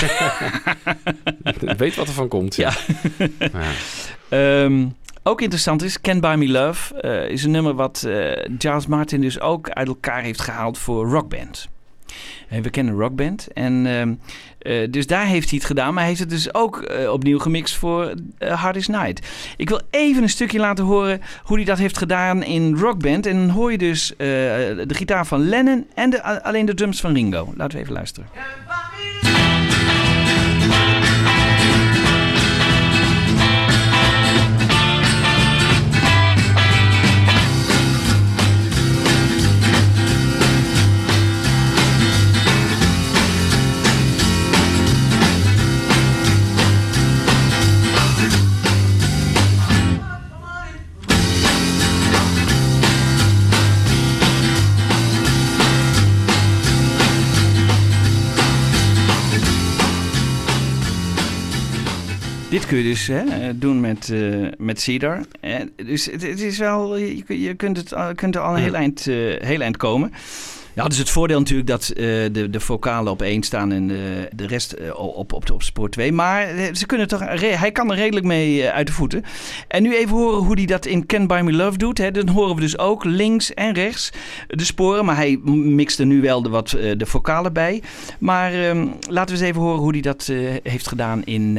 Weet 1.77 1.95
wat 1.95 2.07
er 2.07 2.15
van 2.15 2.29
komt. 2.29 2.57
Ja. 2.57 2.73
Ja. 3.39 3.49
Ehm, 4.29 4.87
ook 5.23 5.41
interessant 5.41 5.83
is, 5.83 6.01
Can 6.01 6.21
Buy 6.21 6.35
Me 6.35 6.49
Love 6.49 7.01
eh, 7.01 7.29
is 7.29 7.45
een 7.45 7.51
nummer 7.51 7.75
wat 7.75 8.03
eh 8.03 8.45
Giles 8.59 8.87
Martin 8.87 9.21
dus 9.21 9.41
ook 9.41 9.71
uit 9.71 9.89
elkaar 9.89 10.23
heeft 10.23 10.41
gehaald 10.41 10.79
voor 10.79 11.07
Rockband. 11.07 11.69
Eh, 12.49 12.61
we 12.61 12.71
kennen 12.71 12.95
Rockband 12.95 13.49
en 13.53 13.87
ehm, 13.87 14.15
eh, 14.63 14.91
dus 14.91 15.07
daar 15.07 15.27
heeft 15.27 15.49
hij 15.51 15.59
het 15.59 15.67
gedaan, 15.67 15.95
maar 15.95 15.99
hij 15.99 16.09
heeft 16.09 16.21
het 16.21 16.31
dus 16.31 16.55
ook 16.55 16.83
eh, 16.83 17.13
opnieuw 17.13 17.39
gemixt 17.39 17.75
voor 17.75 18.15
eh, 18.39 18.63
Hardest 18.63 18.89
Night. 18.89 19.27
Ik 19.57 19.69
wil 19.69 19.81
even 19.91 20.23
een 20.23 20.29
stukje 20.29 20.59
laten 20.59 20.85
horen 20.85 21.21
hoe 21.43 21.57
hij 21.57 21.65
dat 21.67 21.79
heeft 21.79 21.99
gedaan 21.99 22.43
in 22.43 22.77
Rockband 22.77 23.27
en 23.27 23.37
dan 23.37 23.49
hoor 23.49 23.71
je 23.71 23.79
dus 23.79 24.15
de 24.17 24.85
gitaar 24.87 25.27
van 25.27 25.49
Lennon 25.49 25.87
en 25.95 26.11
de, 26.11 26.43
alleen 26.43 26.67
de 26.67 26.75
drums 26.75 27.01
van 27.01 27.13
Ringo. 27.13 27.53
Laten 27.57 27.77
we 27.77 27.83
even 27.83 27.95
luisteren. 27.95 28.29
Dus 62.93 63.07
hè, 63.07 63.59
doen 63.59 63.81
met, 63.81 64.11
eh, 64.11 64.21
met 64.59 64.81
Cedar. 64.81 65.21
Eh, 65.41 65.55
dus 65.77 66.07
het, 66.07 66.23
het 66.23 66.41
is 66.41 66.59
wel, 66.59 66.97
je, 66.97 67.41
je 67.41 67.55
kunt, 67.55 67.77
het, 67.77 67.95
kunt 68.15 68.35
er 68.35 68.41
al 68.41 68.55
een 68.55 68.63
heel 68.63 68.75
eind, 68.75 69.07
eh, 69.07 69.15
heel 69.41 69.61
eind 69.61 69.77
komen. 69.77 70.13
Ja, 70.75 70.89
dus 70.89 70.99
het 70.99 71.11
voordeel 71.11 71.39
natuurlijk 71.39 71.69
dat 71.69 71.91
de, 71.95 72.47
de 72.51 72.61
vocalen 72.61 73.13
op 73.13 73.23
één 73.23 73.43
staan 73.43 73.73
en 73.73 73.89
de, 73.89 74.29
de 74.35 74.47
rest 74.47 74.93
op, 74.95 75.33
op, 75.33 75.51
op 75.51 75.63
spoor 75.63 75.91
2. 75.91 76.13
Maar 76.13 76.49
ze 76.73 76.87
kunnen 76.87 77.09
toch, 77.09 77.21
hij 77.41 77.73
kan 77.73 77.91
er 77.91 77.97
redelijk 77.97 78.27
mee 78.27 78.69
uit 78.69 78.87
de 78.87 78.93
voeten. 78.93 79.25
En 79.69 79.83
nu 79.83 79.97
even 79.97 80.17
horen 80.17 80.45
hoe 80.45 80.55
hij 80.55 80.67
dat 80.67 80.87
in 80.87 81.07
Can 81.07 81.27
Buy 81.27 81.41
Me 81.41 81.53
Love 81.53 81.79
doet. 81.79 81.99
Hè. 81.99 82.11
Dan 82.11 82.29
horen 82.29 82.55
we 82.55 82.61
dus 82.61 82.79
ook 82.79 83.05
links 83.05 83.55
en 83.55 83.75
rechts 83.75 84.13
de 84.47 84.65
sporen. 84.65 85.05
Maar 85.05 85.17
hij 85.17 85.37
mixt 85.45 85.99
er 85.99 86.07
nu 86.07 86.21
wel 86.21 86.43
de, 86.43 86.49
wat, 86.49 86.69
de 86.69 87.07
vocalen 87.07 87.53
bij. 87.53 87.83
Maar 88.19 88.53
ehm, 88.53 88.87
laten 89.09 89.35
we 89.35 89.41
eens 89.41 89.51
even 89.51 89.63
horen 89.63 89.81
hoe 89.81 89.93
hij 89.93 90.01
dat 90.01 90.33
heeft 90.63 90.89
gedaan 90.89 91.25
in, 91.25 91.59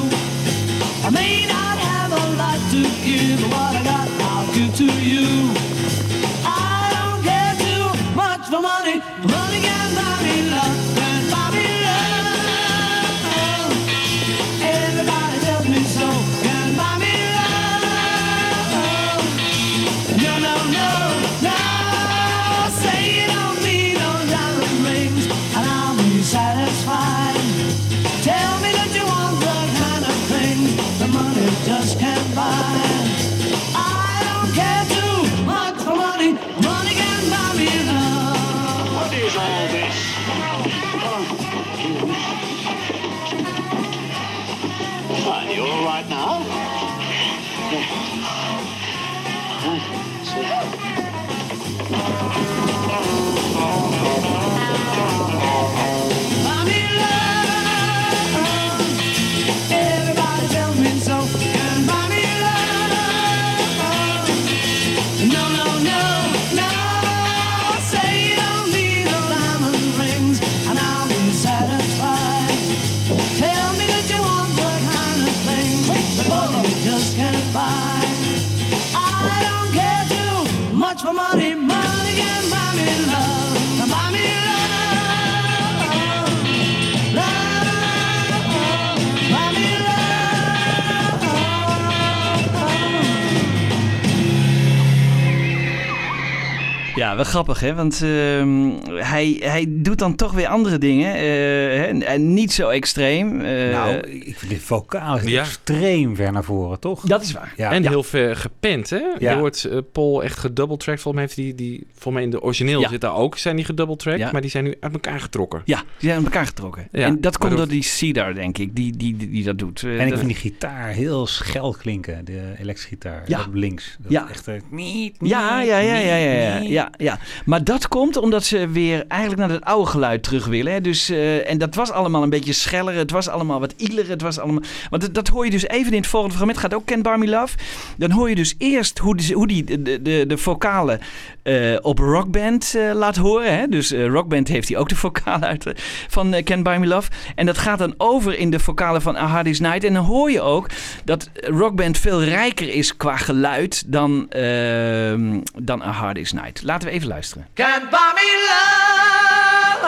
Ja, 97.11 97.17
wel 97.17 97.25
grappig 97.25 97.59
hè, 97.59 97.73
want 97.75 98.01
ehm, 98.03 98.69
hij, 98.95 99.37
hij 99.39 99.65
doet 99.69 99.99
dan 99.99 100.15
toch 100.15 100.31
weer 100.31 100.47
andere 100.47 100.77
dingen. 100.77 101.13
eh, 101.15 101.21
hè, 101.21 101.83
en- 102.03 102.33
niet 102.33 102.51
zo 102.53 102.69
extreem. 102.69 103.41
eh, 103.41 103.71
nou, 103.71 103.95
ik 104.07 104.37
vind 104.37 104.51
dit 104.51 104.61
vocaal 104.61 105.19
Ja. 105.27 105.41
extreem 105.41 106.15
ver 106.15 106.31
naar 106.31 106.43
voren, 106.43 106.79
toch? 106.79 107.01
dat 107.01 107.21
is 107.21 107.31
waar. 107.31 107.53
Ja. 107.57 107.71
En 107.71 107.83
Ja. 107.83 107.89
heel 107.89 108.03
ver 108.03 108.35
gepend, 108.35 108.89
hè? 108.89 108.97
Ja. 108.97 109.31
Je 109.31 109.37
hoort 109.37 109.63
eh, 109.65 109.77
Paul 109.91 110.23
echt 110.23 110.39
gedoubletracked. 110.39 111.01
Volgens 111.01 111.23
mij 111.25 111.33
heeft 111.35 111.57
die, 111.57 111.67
die 111.67 111.87
volgens 111.91 112.13
mij 112.13 112.23
in 112.23 112.29
de 112.29 112.41
origineel 112.41 112.79
Ja. 112.81 112.89
zit 112.89 113.01
daar 113.01 113.15
ook, 113.15 113.37
zijn 113.37 113.55
die 113.55 113.65
gedoubletracked. 113.65 114.19
Ja. 114.21 114.31
Maar 114.31 114.41
die 114.41 114.49
zijn 114.49 114.63
nu 114.63 114.75
uit 114.79 114.93
elkaar 114.93 115.19
getrokken. 115.19 115.61
Ja, 115.65 115.77
die 115.77 116.09
zijn 116.09 116.17
aan 116.17 116.23
elkaar 116.23 116.45
getrokken. 116.45 116.87
Ja, 116.91 117.05
en 117.05 117.21
dat 117.21 117.37
komt 117.37 117.37
waardoor- 117.37 117.57
door 117.57 117.67
die 117.67 117.83
Cedar, 117.83 118.33
denk 118.33 118.57
ik, 118.57 118.75
die, 118.75 118.97
die, 118.97 119.15
die, 119.17 119.29
die 119.29 119.43
dat 119.43 119.57
doet. 119.59 119.83
Eh, 119.83 119.93
En 119.93 120.01
ik 120.01 120.09
dat- 120.09 120.17
vind 120.19 120.31
die 120.31 120.39
gitaar 120.51 120.87
heel 120.87 121.27
schel 121.27 121.75
klinken, 121.79 122.25
de 122.25 122.41
elektrische 122.59 122.87
gitaar. 122.87 123.23
Ja. 123.25 123.45
Links. 123.53 123.95
Dat 123.99 124.11
Ja. 124.11 124.29
Echt, 124.29 124.47
niet, 124.69 125.15
Ja, 125.19 125.57
niet, 125.59 125.67
ja, 125.67 125.77
ja, 125.79 125.95
ja, 125.95 126.15
ja, 126.15 126.15
ja, 126.15 126.59
ja, 126.61 126.89
ja. 127.01 127.19
Maar 127.45 127.63
dat 127.63 127.87
komt 127.87 128.17
omdat 128.17 128.43
ze 128.43 128.67
weer 128.67 129.05
eigenlijk 129.07 129.41
naar 129.41 129.49
het 129.49 129.63
oude 129.63 129.89
geluid 129.89 130.23
terug 130.23 130.45
willen. 130.45 130.73
Hè. 130.73 130.81
Dus, 130.81 131.09
eh, 131.09 131.49
en 131.49 131.57
dat 131.57 131.75
was 131.75 131.91
allemaal 131.91 132.23
een 132.23 132.29
beetje 132.29 132.53
scheller. 132.53 132.95
Het 132.95 133.11
was 133.11 133.27
allemaal 133.27 133.59
wat 133.59 133.73
ieler. 133.77 134.09
Het 134.09 134.21
was 134.21 134.39
allemaal... 134.39 134.63
Want 134.89 135.13
dat, 135.13 135.27
hoor 135.27 135.45
je 135.45 135.51
dus 135.51 135.67
even 135.67 135.91
in 135.91 135.97
het 135.97 136.07
volgende 136.07 136.35
fragment. 136.35 136.59
Gaat 136.59 136.73
ook 136.73 136.85
Ken 136.85 137.01
Bar 137.01 137.19
Me 137.19 137.27
Love. 137.27 137.57
Dan 137.97 138.11
hoor 138.11 138.29
je 138.29 138.35
dus 138.35 138.55
eerst 138.57 138.97
hoe 138.97 139.15
die, 139.17 139.35
hoe 139.35 139.47
die 139.47 139.63
de, 139.63 140.01
de, 140.01 140.25
de 140.27 140.37
vocalen 140.37 140.99
eh, 141.43 141.77
op 141.81 141.99
Rockband 141.99 142.75
eh, 142.75 142.91
laat 142.93 143.15
horen. 143.15 143.57
Hè. 143.57 143.67
Dus 143.67 143.91
Rockband 143.91 144.47
heeft 144.47 144.69
hij 144.69 144.77
ook 144.77 144.89
de 144.89 144.95
vocalen 144.95 145.47
uit 145.47 145.71
van 146.07 146.43
Ken 146.43 146.61
Me 146.61 146.87
Love. 146.87 147.09
En 147.35 147.45
dat 147.45 147.57
gaat 147.57 147.79
dan 147.79 147.93
over 147.97 148.37
in 148.37 148.49
de 148.49 148.59
vocalen 148.59 149.01
van 149.01 149.15
A 149.15 149.25
Hard 149.25 149.59
Night. 149.59 149.83
En 149.83 149.93
dan 149.93 150.05
hoor 150.05 150.31
je 150.31 150.41
ook 150.41 150.69
dat 151.05 151.29
Rockband 151.33 151.97
veel 151.97 152.23
rijker 152.23 152.73
is 152.73 152.97
qua 152.97 153.17
geluid 153.17 153.83
dan, 153.87 154.29
ehm, 154.29 155.39
dan 155.61 155.81
A 155.81 155.91
Hard 155.91 156.15
Day's 156.15 156.31
Night. 156.31 156.63
Laten 156.63 156.87
we 156.87 156.90
even 156.91 157.07
luisteren. 157.09 157.47
Can't 157.55 157.89
buy 157.89 158.13
me 158.15 158.27
love, 158.51 159.81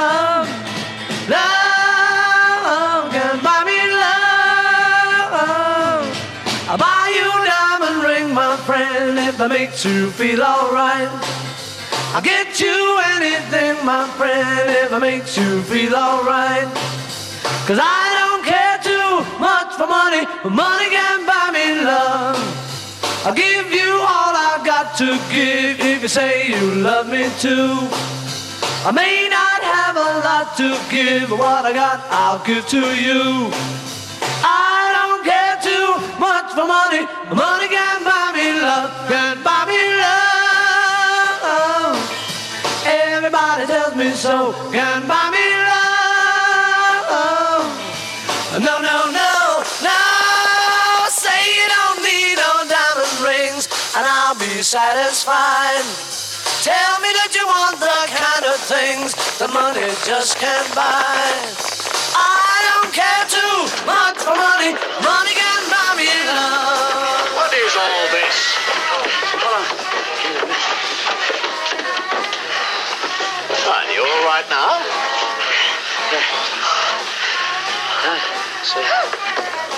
love, 1.29 3.11
can't 3.11 3.41
buy 3.43 3.63
me 3.65 3.79
love. 3.91 5.33
I'll 6.69 6.77
buy 6.77 7.11
you 7.17 7.27
a 7.27 7.45
diamond 7.45 8.03
ring, 8.03 8.33
my 8.33 8.55
friend, 8.65 9.19
if 9.19 9.37
that 9.37 9.49
makes 9.49 9.83
you 9.85 10.09
feel 10.11 10.41
alright. 10.41 11.09
I'll 12.15 12.21
get 12.21 12.59
you 12.59 12.99
anything, 13.17 13.83
my 13.85 14.07
friend, 14.17 14.69
if 14.69 14.91
it 14.91 14.99
makes 14.99 15.37
you 15.37 15.61
feel 15.63 15.95
alright. 15.95 16.67
Cause 17.67 17.79
I 17.81 18.03
don't 18.19 18.43
care 18.45 18.77
too 18.83 19.23
much 19.39 19.75
for 19.75 19.87
money, 19.87 20.25
but 20.43 20.51
money 20.51 20.89
can 20.89 21.25
buy 21.25 21.51
me 21.51 21.81
love. 21.83 22.39
I'll 23.25 23.33
give 23.33 23.71
you 23.71 23.91
all 23.99 24.22
to 25.03 25.19
give 25.35 25.79
if 25.81 26.01
you 26.01 26.07
say 26.07 26.47
you 26.47 26.75
love 26.75 27.07
me 27.09 27.27
too. 27.45 27.75
I 28.87 28.91
may 28.95 29.27
not 29.37 29.61
have 29.75 29.95
a 29.97 30.09
lot 30.27 30.47
to 30.61 30.69
give, 30.89 31.29
but 31.29 31.39
what 31.39 31.65
I 31.65 31.73
got 31.73 31.99
I'll 32.09 32.41
give 32.47 32.65
to 32.75 32.83
you. 33.05 33.51
I 34.43 34.79
don't 34.95 35.21
care 35.27 35.57
too 35.69 35.89
much 36.27 36.49
for 36.55 36.67
money, 36.77 37.03
money 37.35 37.67
can 37.67 37.99
buy 38.07 38.31
me 38.37 38.47
love, 38.67 38.91
can 39.11 39.35
buy 39.43 39.61
me 39.71 39.81
love. 40.03 41.95
Everybody 42.85 43.63
tells 43.67 43.95
me 43.95 44.11
so, 44.11 44.53
can 44.71 45.05
buy 45.05 45.22
satisfied. 54.64 55.84
Tell 56.64 56.95
me 57.03 57.11
that 57.20 57.36
you 57.36 57.43
want 57.43 57.84
the 57.84 57.99
kind 58.16 58.47
of 58.47 58.55
things 58.64 59.11
the 59.36 59.51
money 59.51 59.84
just 60.07 60.39
can't 60.39 60.72
buy. 60.72 61.20
I 62.16 62.55
don't 62.72 62.95
care 62.95 63.28
too 63.28 63.68
much 63.84 64.24
for 64.24 64.32
money. 64.32 64.72
Money 65.03 65.36
can 65.36 65.61
buy 65.68 65.99
me 65.99 66.07
love. 66.32 67.28
What 67.36 67.51
is 67.51 67.76
all 67.76 68.07
this? 68.16 68.39
Are 73.68 73.88
you 73.91 73.99
all 73.99 74.24
right 74.32 74.47
now? 74.47 74.80
Uh, 78.07 78.20
see. 78.64 79.72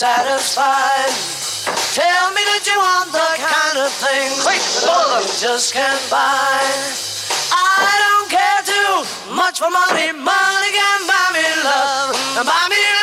Satisfied. 0.00 1.12
Tell 1.92 2.32
me 2.32 2.40
that 2.48 2.64
you 2.64 2.72
want 2.72 3.12
the 3.12 3.30
kind 3.36 3.84
of 3.84 3.92
things 4.00 4.48
that 4.48 4.56
you 4.56 5.28
just 5.44 5.74
can't 5.74 6.00
buy. 6.08 6.56
I 7.52 7.84
don't 8.00 8.30
care 8.32 8.64
too 8.64 9.36
much 9.36 9.60
for 9.60 9.68
money. 9.68 10.08
Money 10.16 10.70
can 10.72 11.00
buy 11.04 11.28
me 11.36 11.44
love. 11.60 12.16
Buy 12.48 12.64
me 12.72 12.80
love. 12.80 12.99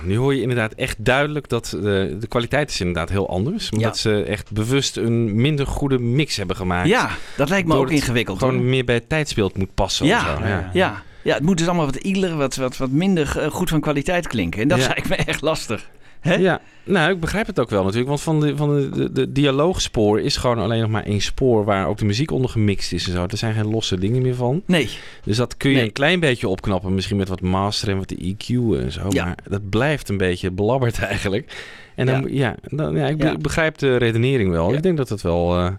Ja, 0.00 0.06
nu 0.06 0.16
hoor 0.16 0.34
je 0.34 0.40
inderdaad 0.40 0.72
echt 0.72 1.04
duidelijk 1.04 1.48
dat 1.48 1.72
eh, 1.72 1.80
de 1.82 2.26
kwaliteit 2.28 2.70
is 2.70 2.80
inderdaad 2.80 3.08
heel 3.08 3.28
anders. 3.28 3.70
Omdat 3.70 3.96
ze 3.98 4.22
echt 4.22 4.52
bewust 4.52 4.96
een 4.96 5.34
minder 5.40 5.66
goede 5.66 5.98
mix 5.98 6.36
hebben 6.36 6.56
gemaakt. 6.56 6.88
Ja, 6.88 7.10
dat 7.36 7.48
lijkt 7.48 7.68
me 7.68 7.74
ook 7.74 7.90
ingewikkeld. 7.90 8.38
Gewoon 8.38 8.54
hoor. 8.54 8.64
meer 8.64 8.84
bij 8.84 8.94
het 8.94 9.08
tijdsbeeld 9.08 9.56
moet 9.56 9.74
passen. 9.74 10.06
Ja, 10.06 10.18
of 10.34 10.38
zo. 10.40 10.46
ja. 10.46 10.70
Ja. 10.72 11.02
ja, 11.22 11.34
het 11.34 11.42
moet 11.42 11.58
dus 11.58 11.66
allemaal 11.66 11.86
wat 11.86 11.96
ieler, 11.96 12.36
wat, 12.36 12.54
wat, 12.56 12.76
wat 12.76 12.90
minder 12.90 13.38
eh, 13.38 13.50
goed 13.50 13.68
van 13.68 13.80
kwaliteit 13.80 14.26
klinken. 14.26 14.62
En 14.62 14.68
dat 14.68 14.78
Ja. 14.78 14.86
lijkt 14.86 15.08
me 15.08 15.16
echt 15.16 15.40
lastig. 15.40 15.88
Hè? 16.22 16.34
Ja, 16.34 16.60
nou, 16.84 17.12
ik 17.12 17.20
begrijp 17.20 17.46
het 17.46 17.60
ook 17.60 17.70
wel 17.70 17.80
natuurlijk. 17.82 18.08
Want 18.08 18.20
van 18.20 18.40
de, 18.40 18.56
van 18.56 18.76
de, 18.76 18.88
de, 18.88 19.12
de 19.12 19.32
dialoogspoor 19.32 20.20
is 20.20 20.36
gewoon 20.36 20.58
alleen 20.58 20.80
nog 20.80 20.90
maar 20.90 21.04
één 21.04 21.20
spoor 21.20 21.64
waar 21.64 21.86
ook 21.86 21.98
de 21.98 22.04
muziek 22.04 22.30
onder 22.30 22.50
gemixt 22.50 22.92
is 22.92 23.06
en 23.06 23.12
zo. 23.12 23.22
Er 23.26 23.36
zijn 23.36 23.54
geen 23.54 23.70
losse 23.70 23.98
dingen 23.98 24.22
meer 24.22 24.34
van. 24.34 24.62
Nee. 24.66 24.88
Dus 25.24 25.36
dat 25.36 25.56
kun 25.56 25.70
je 25.70 25.76
Nee. 25.76 25.84
een 25.84 25.92
klein 25.92 26.20
beetje 26.20 26.48
opknappen. 26.48 26.94
Misschien 26.94 27.16
met 27.16 27.28
wat 27.28 27.40
master 27.40 27.88
en 27.88 27.96
wat 27.96 28.08
de 28.08 28.16
EQ 28.36 28.46
en 28.80 28.92
zo. 28.92 29.06
Ja. 29.08 29.24
Maar 29.24 29.38
dat 29.48 29.68
blijft 29.70 30.08
een 30.08 30.16
beetje 30.16 30.50
belabberd 30.50 30.98
eigenlijk. 31.12 31.52
En 31.94 32.06
dan, 32.06 32.20
Ja. 32.22 32.28
ja. 32.30 32.76
dan, 32.76 32.96
ja, 32.96 33.06
ik 33.06 33.16
be- 33.18 33.36
begrijp 33.40 33.78
de 33.78 33.96
redenering 33.96 34.50
wel. 34.50 34.74
Ik 34.74 34.82
denk 34.82 34.96
dat 34.96 35.08
het 35.08 35.22
wel... 35.22 35.56
eh, 35.58 35.70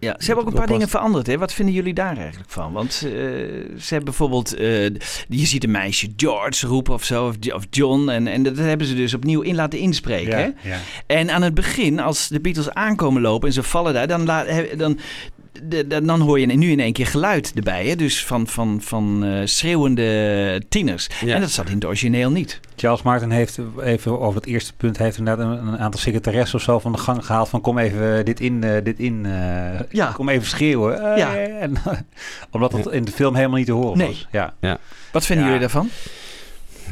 Ja, 0.00 0.14
ze 0.18 0.26
hebben 0.26 0.44
ook 0.44 0.50
een 0.50 0.58
paar 0.58 0.66
dingen 0.66 0.88
veranderd. 0.88 1.26
Hè? 1.26 1.38
Wat 1.38 1.52
vinden 1.52 1.74
jullie 1.74 1.94
daar 1.94 2.16
eigenlijk 2.16 2.50
van? 2.50 2.72
Want 2.72 2.90
eh, 2.90 3.10
ze 3.78 3.86
hebben 3.88 4.04
bijvoorbeeld, 4.04 4.54
eh, 4.54 4.84
je 5.28 5.46
ziet 5.46 5.64
een 5.64 5.70
meisje 5.70 6.08
George 6.16 6.66
roepen 6.66 6.94
of 6.94 7.04
zo, 7.04 7.26
of, 7.26 7.52
of 7.54 7.66
John. 7.70 8.08
En, 8.08 8.26
en 8.26 8.42
dat 8.42 8.56
hebben 8.56 8.86
ze 8.86 8.94
dus 8.94 9.14
opnieuw 9.14 9.40
in 9.40 9.54
laten 9.54 9.78
inspreken. 9.78 10.36
Hè? 10.36 10.68
Ja. 10.68 10.78
En 11.06 11.30
aan 11.30 11.42
het 11.42 11.54
begin, 11.54 12.00
als 12.00 12.28
de 12.28 12.40
Beatles 12.40 12.70
aankomen 12.70 13.22
lopen 13.22 13.48
en 13.48 13.54
ze 13.54 13.62
vallen 13.62 13.94
daar, 13.94 14.06
dan, 14.06 14.24
dan, 14.76 14.98
de- 15.62 15.86
de- 15.86 16.02
dan 16.04 16.20
hoor 16.20 16.40
je 16.40 16.46
nu 16.46 16.70
in 16.70 16.80
één 16.80 16.92
keer 16.92 17.06
geluid 17.06 17.52
erbij. 17.54 17.86
Hè? 17.86 17.96
Dus 17.96 18.24
van, 18.26 18.46
van, 18.46 18.78
van 18.82 19.24
eh, 19.24 19.40
schreeuwende 19.44 20.62
tieners. 20.68 21.08
Ja. 21.24 21.34
En 21.34 21.40
dat 21.40 21.50
zat 21.50 21.68
in 21.68 21.74
het 21.74 21.84
origineel 21.84 22.30
niet. 22.30 22.60
Charles 22.76 23.02
Martin 23.02 23.30
heeft 23.30 23.58
even 23.82 24.20
over 24.20 24.40
het 24.40 24.48
eerste 24.50 24.72
punt 24.76 24.98
heeft 24.98 25.18
inderdaad 25.18 25.46
een, 25.46 25.66
een 25.66 25.78
aantal 25.78 26.00
secretaressen 26.00 26.58
of 26.58 26.64
zo 26.64 26.78
van 26.78 26.92
de 26.92 26.98
gang 26.98 27.24
gehaald 27.26 27.48
van 27.48 27.60
kom 27.60 27.78
even 27.78 28.24
dit 28.24 28.40
in, 28.40 28.64
eh, 28.64 28.84
dit 28.84 28.98
in, 28.98 29.26
eh, 29.26 29.80
Ja. 29.90 30.12
kom 30.12 30.28
even 30.28 30.46
schreeuwen. 30.46 31.10
Eh, 31.12 31.16
Ja. 31.18 31.36
En, 31.36 31.76
omdat 32.50 32.72
het 32.72 32.86
in 32.86 33.04
de 33.04 33.12
film 33.12 33.34
helemaal 33.34 33.56
niet 33.58 33.66
te 33.66 33.72
horen 33.72 33.98
Nee. 33.98 34.06
was. 34.06 34.28
Ja. 34.60 34.78
Wat 35.12 35.26
vinden 35.26 35.44
Ja. 35.44 35.50
jullie 35.52 35.60
daarvan? 35.68 35.88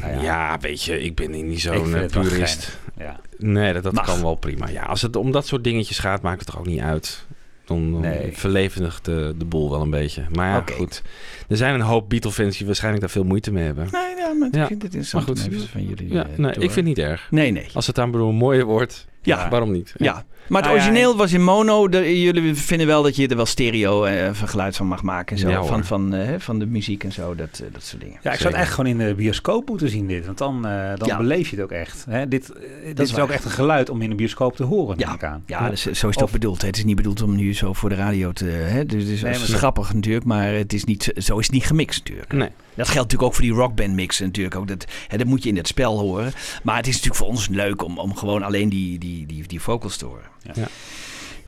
Nou 0.02 0.22
ja. 0.22 0.58
weet 0.60 0.82
je, 0.82 1.02
ik 1.02 1.14
ben 1.14 1.30
niet 1.48 1.60
zo'n 1.60 1.94
eh, 1.94 2.06
purist. 2.06 2.78
Ja. 2.98 3.16
Nee, 3.38 3.72
dat, 3.72 3.82
dat 3.82 4.00
kan 4.00 4.22
wel 4.22 4.34
prima. 4.34 4.68
Ja, 4.68 4.82
als 4.82 5.02
het 5.02 5.16
om 5.16 5.30
dat 5.32 5.46
soort 5.46 5.64
dingetjes 5.64 5.98
gaat, 5.98 6.22
maakt 6.22 6.38
het 6.40 6.48
toch 6.48 6.58
ook 6.58 6.66
niet 6.66 6.80
uit. 6.80 7.24
Dan, 7.68 8.00
Nee. 8.00 8.30
verlevendigt 8.32 9.04
de, 9.04 9.34
de 9.38 9.44
boel 9.44 9.70
wel 9.70 9.80
een 9.80 9.90
beetje. 9.90 10.22
Maar 10.32 10.48
ja, 10.48 10.74
goed. 10.76 11.02
Er 11.48 11.56
zijn 11.56 11.74
een 11.74 11.80
hoop 11.80 12.08
Beatle-fans 12.08 12.56
die 12.56 12.66
waarschijnlijk 12.66 13.02
daar 13.04 13.12
veel 13.12 13.24
moeite 13.24 13.52
mee 13.52 13.64
hebben. 13.64 13.88
Nee, 13.92 14.16
ja, 14.16 14.32
maar 14.32 14.48
Ja. 14.52 14.60
ik 14.62 14.66
vind 14.66 14.82
het 14.82 14.94
interessant 14.94 15.26
Maar 15.26 15.36
goed. 15.36 15.68
van 15.70 15.84
jullie 15.86 16.12
Ja, 16.12 16.26
eh, 16.26 16.38
nee, 16.38 16.50
ik 16.50 16.58
vind 16.60 16.74
het 16.74 16.84
niet 16.84 16.98
erg. 16.98 17.26
Nee, 17.30 17.50
nee. 17.50 17.66
Als 17.72 17.86
het 17.86 17.96
dan 17.96 18.10
bedoel 18.10 18.32
mooier 18.32 18.64
wordt, 18.64 19.06
Ja. 19.22 19.48
waarom 19.48 19.72
niet? 19.72 19.92
Ja, 19.96 20.12
maar 20.12 20.22
het 20.22 20.50
Nou 20.50 20.64
ja, 20.64 20.70
origineel 20.72 21.16
was 21.16 21.32
in 21.32 21.42
mono. 21.44 21.88
De- 21.88 22.20
jullie 22.22 22.54
vinden 22.54 22.86
wel 22.86 23.02
dat 23.02 23.16
je 23.16 23.28
er 23.28 23.36
wel 23.36 23.46
stereo 23.46 24.04
eh, 24.04 24.32
van 24.32 24.48
geluid 24.48 24.76
van 24.76 24.86
mag 24.86 25.02
maken 25.02 25.36
en 25.36 25.42
zo. 25.42 25.48
Ja, 25.48 25.62
van, 25.64 25.84
van, 25.84 26.14
eh, 26.14 26.28
van 26.38 26.58
de 26.58 26.66
muziek 26.66 27.04
en 27.04 27.12
zo, 27.12 27.34
dat, 27.34 27.60
eh, 27.64 27.72
dat 27.72 27.82
soort 27.82 28.02
dingen. 28.02 28.18
Ja, 28.22 28.32
ik 28.32 28.38
zou 28.38 28.52
het 28.52 28.62
echt 28.62 28.70
gewoon 28.74 28.90
in 28.90 28.98
de 28.98 29.14
bioscoop 29.14 29.68
moeten 29.68 29.88
zien 29.88 30.06
dit. 30.06 30.26
Want 30.26 30.38
dan, 30.38 30.66
eh, 30.66 30.90
dan 30.96 31.08
Ja. 31.08 31.16
beleef 31.16 31.48
je 31.50 31.56
het 31.56 31.64
ook 31.64 31.70
echt. 31.72 32.04
Hè? 32.08 32.28
Dit, 32.28 32.52
eh, 32.52 32.60
dit 32.84 32.98
is 32.98 33.04
is, 33.08 33.12
waar. 33.12 33.22
ook 33.22 33.30
echt 33.30 33.44
een 33.44 33.50
geluid 33.50 33.90
om 33.90 34.02
in 34.02 34.10
een 34.10 34.16
bioscoop 34.16 34.56
te 34.56 34.64
horen, 34.64 34.98
Ja, 34.98 35.14
ik 35.14 35.24
aan. 35.24 35.42
ja 35.46 35.70
dus, 35.70 35.82
zo 35.82 35.88
is 35.90 36.00
het 36.00 36.16
Of- 36.16 36.22
ook 36.22 36.30
bedoeld. 36.30 36.60
hè. 36.60 36.66
Het 36.66 36.76
is 36.76 36.84
niet 36.84 36.96
bedoeld 36.96 37.22
om 37.22 37.36
nu 37.36 37.54
zo 37.54 37.72
voor 37.72 37.88
de 37.88 37.94
radio 37.94 38.32
te... 38.32 38.44
Hè? 38.44 38.86
Dus 38.86 39.02
het 39.02 39.12
is, 39.12 39.22
Nee, 39.22 39.32
het 39.32 39.42
is 39.42 39.48
maar- 39.48 39.58
grappig 39.58 39.94
natuurlijk, 39.94 40.24
maar 40.24 40.52
het 40.52 40.72
is 40.72 40.84
niet, 40.84 41.12
zo 41.16 41.38
is 41.38 41.44
het 41.46 41.54
niet 41.54 41.66
gemixt 41.66 41.98
natuurlijk. 41.98 42.32
Nee. 42.32 42.48
Dat 42.78 42.86
geldt 42.86 43.02
natuurlijk 43.10 43.22
ook 43.22 43.34
voor 43.34 43.44
die 43.44 43.52
rockband 43.62 43.92
mixen 43.94 44.24
natuurlijk. 44.26 44.54
Ook 44.56 44.68
dat, 44.68 44.84
hè, 45.08 45.16
dat 45.18 45.26
moet 45.26 45.42
je 45.42 45.48
in 45.48 45.56
het 45.56 45.66
spel 45.68 45.98
horen. 45.98 46.32
Maar 46.62 46.76
het 46.76 46.86
is 46.86 46.92
natuurlijk 46.94 47.20
voor 47.20 47.28
ons 47.30 47.48
leuk 47.48 47.84
om, 47.84 47.98
om 47.98 48.16
gewoon 48.16 48.42
alleen 48.42 48.68
die, 48.68 48.98
die, 48.98 49.26
die, 49.26 49.46
die 49.46 49.60
vocals 49.60 49.96
te 49.96 50.04
horen. 50.04 50.24
Ja. 50.54 50.68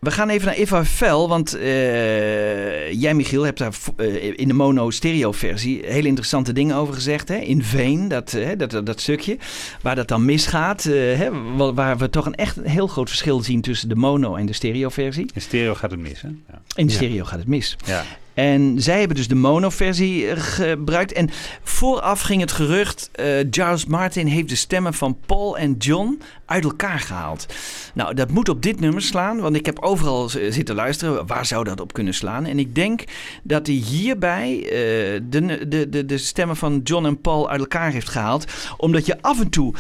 We 0.00 0.10
gaan 0.10 0.28
even 0.28 0.46
naar 0.46 0.54
Eva 0.56 0.84
Vel, 0.84 1.28
want 1.28 1.54
eh, 1.54 2.92
jij 2.92 3.14
Michiel 3.14 3.42
hebt 3.42 3.58
daar 3.58 3.72
eh, 3.96 4.32
in 4.38 4.48
de 4.48 4.54
mono 4.54 4.90
stereo 4.90 5.32
versie 5.32 5.80
hele 5.86 6.08
interessante 6.08 6.52
dingen 6.52 6.76
over 6.76 6.94
gezegd. 6.94 7.28
Hè? 7.28 7.36
In 7.36 7.62
Veen, 7.64 8.08
dat, 8.08 8.32
eh, 8.32 8.48
dat, 8.58 8.70
dat, 8.70 8.86
dat 8.86 9.00
stukje, 9.00 9.38
waar 9.82 9.94
dat 9.96 10.08
dan 10.08 10.24
misgaat. 10.24 10.84
eh, 10.84 10.92
hè? 11.18 11.30
wa- 11.56 11.72
Waar 11.74 11.98
we 11.98 12.10
toch 12.10 12.26
een 12.26 12.34
echt 12.34 12.56
een 12.56 12.66
heel 12.66 12.86
groot 12.86 13.08
verschil 13.08 13.40
zien 13.42 13.60
tussen 13.60 13.88
de 13.88 13.94
mono 13.96 14.34
en 14.34 14.46
de 14.46 14.52
stereo 14.52 14.88
versie. 14.88 15.30
In 15.34 15.40
stereo 15.40 15.74
gaat 15.74 15.90
het 15.90 16.00
mis, 16.00 16.20
hè? 16.22 16.28
Ja. 16.28 16.60
In 16.74 16.86
Ja. 16.86 16.92
stereo 16.92 17.24
gaat 17.24 17.38
het 17.38 17.48
mis. 17.48 17.76
ja. 17.86 18.04
En 18.40 18.82
zij 18.82 18.98
hebben 18.98 19.16
dus 19.16 19.28
de 19.28 19.34
mono-versie 19.34 20.28
eh, 20.28 20.40
gebruikt. 20.40 21.12
En 21.12 21.30
vooraf 21.62 22.20
ging 22.20 22.40
het 22.40 22.52
gerucht: 22.52 23.10
Charles 23.50 23.86
Martin 23.86 24.26
heeft 24.26 24.48
de 24.48 24.54
stemmen 24.54 24.94
van 24.94 25.18
Paul 25.26 25.58
en 25.58 25.74
John 25.78 26.20
uit 26.46 26.64
elkaar 26.64 26.98
gehaald. 26.98 27.46
Nou, 27.94 28.14
dat 28.14 28.30
moet 28.30 28.48
op 28.48 28.62
dit 28.62 28.80
nummer 28.80 29.02
slaan, 29.02 29.40
want 29.40 29.56
ik 29.56 29.66
heb 29.66 29.78
overal 29.78 30.28
zitten 30.28 30.74
luisteren. 30.74 31.26
Waar 31.26 31.46
zou 31.46 31.64
dat 31.64 31.80
op 31.80 31.92
kunnen 31.92 32.14
slaan? 32.14 32.46
En 32.46 32.58
ik 32.58 32.74
denk 32.74 33.04
dat 33.42 33.66
hij 33.66 33.76
hierbij 33.76 34.58
eh, 34.62 35.20
de, 35.28 35.68
de, 35.68 35.88
de, 35.88 36.04
de 36.04 36.18
stemmen 36.18 36.56
van 36.56 36.80
John 36.84 37.06
en 37.06 37.20
Paul 37.20 37.50
uit 37.50 37.60
elkaar 37.60 37.92
heeft 37.92 38.08
gehaald. 38.08 38.44
Omdat 38.76 39.06
je 39.06 39.22
af 39.22 39.40
en 39.40 39.50
toe 39.50 39.74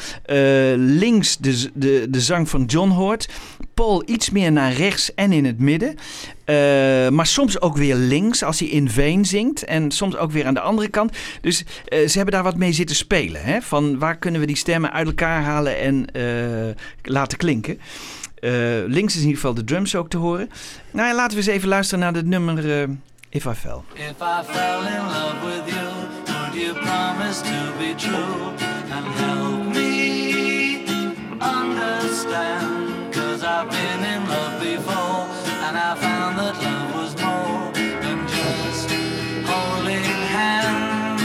links 0.76 1.36
de, 1.36 1.70
de, 1.74 2.06
de 2.10 2.20
zang 2.20 2.48
van 2.48 2.64
John 2.64 2.90
hoort. 2.90 3.28
Iets 3.80 4.30
meer 4.30 4.52
naar 4.52 4.72
rechts 4.72 5.14
en 5.14 5.32
in 5.32 5.44
het 5.44 5.58
midden. 5.58 5.94
Eh, 6.44 6.54
maar 7.08 7.26
soms 7.26 7.60
ook 7.60 7.76
weer 7.76 7.94
links 7.94 8.42
als 8.42 8.58
hij 8.58 8.68
in 8.68 8.90
Veen 8.90 9.24
zingt. 9.24 9.64
En 9.64 9.90
soms 9.90 10.16
ook 10.16 10.30
weer 10.30 10.46
aan 10.46 10.54
de 10.54 10.60
andere 10.60 10.88
kant. 10.88 11.16
Dus 11.40 11.64
eh, 11.84 12.08
ze 12.08 12.16
hebben 12.16 12.34
daar 12.34 12.42
wat 12.42 12.56
mee 12.56 12.72
zitten 12.72 12.96
spelen. 12.96 13.42
Hè? 13.42 13.60
Van 13.60 13.98
waar 13.98 14.16
kunnen 14.16 14.40
we 14.40 14.46
die 14.46 14.56
stemmen 14.56 14.92
uit 14.92 15.06
elkaar 15.06 15.42
halen 15.42 15.78
en 15.78 16.06
eh, 16.12 16.82
laten 17.02 17.38
klinken. 17.38 17.80
Links 18.86 19.14
is 19.14 19.20
in 19.20 19.26
ieder 19.26 19.40
geval 19.40 19.54
de 19.54 19.64
drums 19.64 19.94
ook 19.94 20.08
te 20.08 20.16
horen. 20.16 20.50
Nou 20.90 21.08
ja, 21.08 21.14
laten 21.14 21.38
we 21.38 21.42
eens 21.42 21.52
even 21.52 21.68
luisteren 21.68 22.04
naar 22.04 22.14
het 22.14 22.26
nummer 22.26 22.88
If 23.28 23.44
I 23.44 23.54
Fell. 23.54 23.82
If 23.94 24.20
I 24.20 24.42
fell 24.42 24.80
in 24.96 25.02
love 25.06 25.46
with 25.46 25.74
you, 25.74 25.88
would 26.26 26.54
you 26.54 26.74
promise 26.74 27.42
to 27.42 27.72
be 27.78 27.94
true 27.94 28.54
and 28.90 29.06
help 29.06 29.74
me 29.74 30.84
understand? 31.40 32.79
I've 33.52 33.68
been 33.68 34.04
in 34.04 34.28
love 34.28 34.60
before 34.60 35.26
and 35.66 35.76
I 35.76 35.96
found 35.96 36.38
that 36.38 36.56
love 36.62 36.94
was 36.94 37.12
more 37.20 37.72
than 38.00 38.18
just 38.28 38.88
holding 39.50 40.04
hands. 40.36 41.22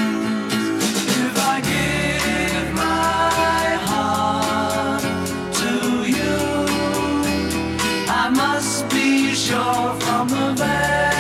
If 1.28 1.36
I 1.54 1.62
give 1.62 2.74
my 2.74 3.78
heart 3.90 5.04
to 5.62 5.74
you, 6.18 6.40
I 8.10 8.30
must 8.34 8.90
be 8.90 9.36
sure 9.36 9.94
from 10.02 10.28
the 10.30 10.54
very 10.58 11.15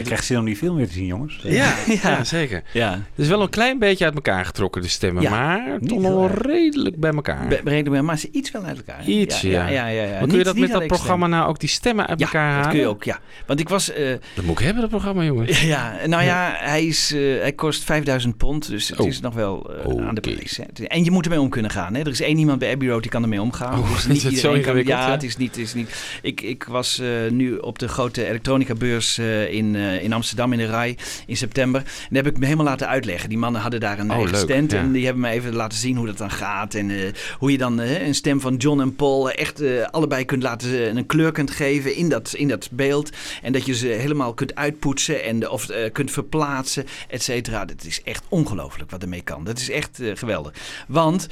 ik 0.00 0.06
krijg 0.06 0.22
zin 0.24 0.38
om 0.38 0.44
die 0.44 0.56
film 0.56 0.76
weer 0.76 0.86
te 0.86 0.92
zien, 0.92 1.06
jongens. 1.06 1.40
ja, 1.42 1.74
ja, 2.02 2.24
zeker. 2.24 2.62
Ja. 2.72 2.90
Het 2.92 3.00
is 3.24 3.28
wel 3.28 3.42
een 3.42 3.48
klein 3.50 3.78
beetje 3.78 4.04
uit 4.04 4.14
elkaar 4.14 4.44
getrokken, 4.44 4.82
de 4.82 4.88
stemmen. 4.88 5.22
Ja, 5.22 5.30
maar 5.30 5.76
niet 5.80 5.88
toch 5.88 6.02
wel 6.02 6.26
redelijk 6.30 6.96
bij 7.00 7.10
elkaar. 7.12 7.48
Be- 7.48 7.60
Brede 7.64 7.90
maar, 7.90 8.04
maar 8.04 8.18
ze 8.18 8.28
iets 8.32 8.50
wel 8.50 8.62
uit 8.64 8.76
elkaar. 8.76 8.98
hè? 9.04 9.10
Iets, 9.10 9.40
ja. 9.40 9.50
ja. 9.50 9.68
ja, 9.68 9.86
ja, 9.86 10.02
ja. 10.02 10.10
maar 10.10 10.18
kun 10.18 10.28
je 10.30 10.36
Niet- 10.36 10.44
dat 10.44 10.54
niet 10.54 10.62
met 10.68 10.72
dat 10.72 10.86
programma 10.86 11.26
nou 11.26 11.48
ook 11.48 11.60
die 11.60 11.68
stemmen 11.68 12.06
uit 12.06 12.18
Ja, 12.18 12.24
elkaar 12.26 12.46
halen? 12.48 12.62
dat 12.62 12.70
kun 12.72 12.80
je 12.80 12.86
ook, 12.86 13.04
ja. 13.04 13.18
Want 13.46 13.60
ik 13.60 13.68
was... 13.68 13.92
eh, 13.92 14.08
Dat 14.34 14.44
moet 14.44 14.58
ik 14.58 14.64
hebben, 14.64 14.80
dat 14.80 14.90
programma, 14.90 15.22
jongen. 15.24 15.66
ja, 15.66 15.96
nou 16.06 16.22
ja, 16.22 16.52
hij, 16.56 16.84
is, 16.86 17.12
eh, 17.12 17.20
hij 17.40 17.52
kost 17.52 17.84
5000 17.84 18.36
pond, 18.36 18.68
dus 18.68 18.88
het 18.88 18.98
Oh. 19.00 19.06
is 19.06 19.20
nog 19.20 19.34
wel 19.34 19.70
eh, 19.74 20.06
aan 20.06 20.14
de 20.14 20.20
prijs. 20.20 20.56
Hè. 20.56 20.64
Is- 20.74 20.86
En 20.86 21.04
je 21.04 21.10
moet 21.10 21.24
ermee 21.24 21.40
om 21.40 21.48
kunnen 21.48 21.70
gaan. 21.70 21.94
Hè. 21.94 22.00
Er 22.00 22.08
is 22.08 22.20
één 22.20 22.38
iemand 22.38 22.58
bij 22.58 22.72
Abbey 22.72 22.88
Road 22.88 23.02
die 23.02 23.10
kan 23.10 23.22
ermee 23.22 23.40
omgaan. 23.42 23.78
Oh, 23.78 23.88
dus 23.90 23.98
is 23.98 24.06
niet 24.12 24.22
het 24.22 24.22
zo 24.22 24.28
iedereen 24.30 24.52
kan- 24.52 24.56
ingewikkeld, 24.76 24.98
Ja, 24.98 25.10
het 25.10 25.22
is 25.22 25.36
niet... 25.36 25.48
Het 25.56 25.64
is 25.64 25.74
niet 25.74 26.18
ik, 26.22 26.40
ik 26.40 26.64
was 26.64 26.98
eh, 26.98 27.08
nu 27.30 27.56
op 27.56 27.78
de 27.78 27.88
grote 27.88 28.26
elektronica-beurs 28.28 29.18
eh, 29.18 29.52
in, 29.52 29.76
eh, 29.94 30.02
in 30.02 30.12
Amsterdam 30.12 30.52
in 30.52 30.58
de 30.58 30.66
RAI 30.66 30.96
in 31.26 31.36
september. 31.36 31.80
En 31.80 31.86
daar 32.10 32.22
heb 32.22 32.32
ik 32.32 32.38
me 32.38 32.44
helemaal 32.44 32.66
laten 32.66 32.88
uitleggen. 32.88 33.28
Die 33.28 33.38
mannen 33.38 33.60
hadden 33.60 33.80
daar 33.80 33.98
een 33.98 34.10
Oh, 34.10 34.16
eigen 34.16 34.32
leuk, 34.34 34.50
stand. 34.50 34.70
ja. 34.70 34.78
En 34.78 34.92
die 34.92 35.04
hebben 35.04 35.22
me 35.22 35.28
even 35.28 35.54
laten 35.54 35.78
zien 35.78 35.96
hoe 35.96 36.06
dat 36.06 36.18
dan 36.18 36.30
gaat. 36.30 36.74
En 36.74 36.90
eh, 36.90 37.12
hoe 37.38 37.50
je 37.50 37.58
dan 37.58 37.80
eh, 37.80 38.06
een 38.06 38.14
stem 38.14 38.40
van 38.40 38.56
John 38.56 38.80
en 38.80 38.96
Paul 38.96 39.30
echt 39.30 39.62
allebei 39.90 40.24
kunt 40.24 40.42
laten... 40.42 40.96
een 40.96 41.06
kleur 41.06 41.32
kunt 41.32 41.50
geven 41.50 41.94
in 41.94 42.08
dat, 42.08 42.32
in 42.34 42.48
dat 42.48 42.68
beeld. 42.72 43.10
En 43.42 43.52
dat 43.52 43.66
je 43.66 43.74
ze 43.74 43.86
helemaal 43.86 44.34
kunt 44.34 44.54
uitpoetsen 44.54 45.24
en 45.24 45.50
of 45.50 45.68
kunt 45.92 46.10
verplaatsen, 46.10 46.86
et 47.08 47.22
cetera. 47.22 47.64
Dat 47.64 47.84
is 47.84 48.02
echt 48.02 48.24
ongelooflijk 48.28 48.90
wat 48.90 49.02
ermee 49.02 49.22
kan. 49.22 49.44
Dat 49.44 49.58
is 49.58 49.70
echt 49.70 49.98
geweldig. 50.14 50.52
Want 50.88 51.28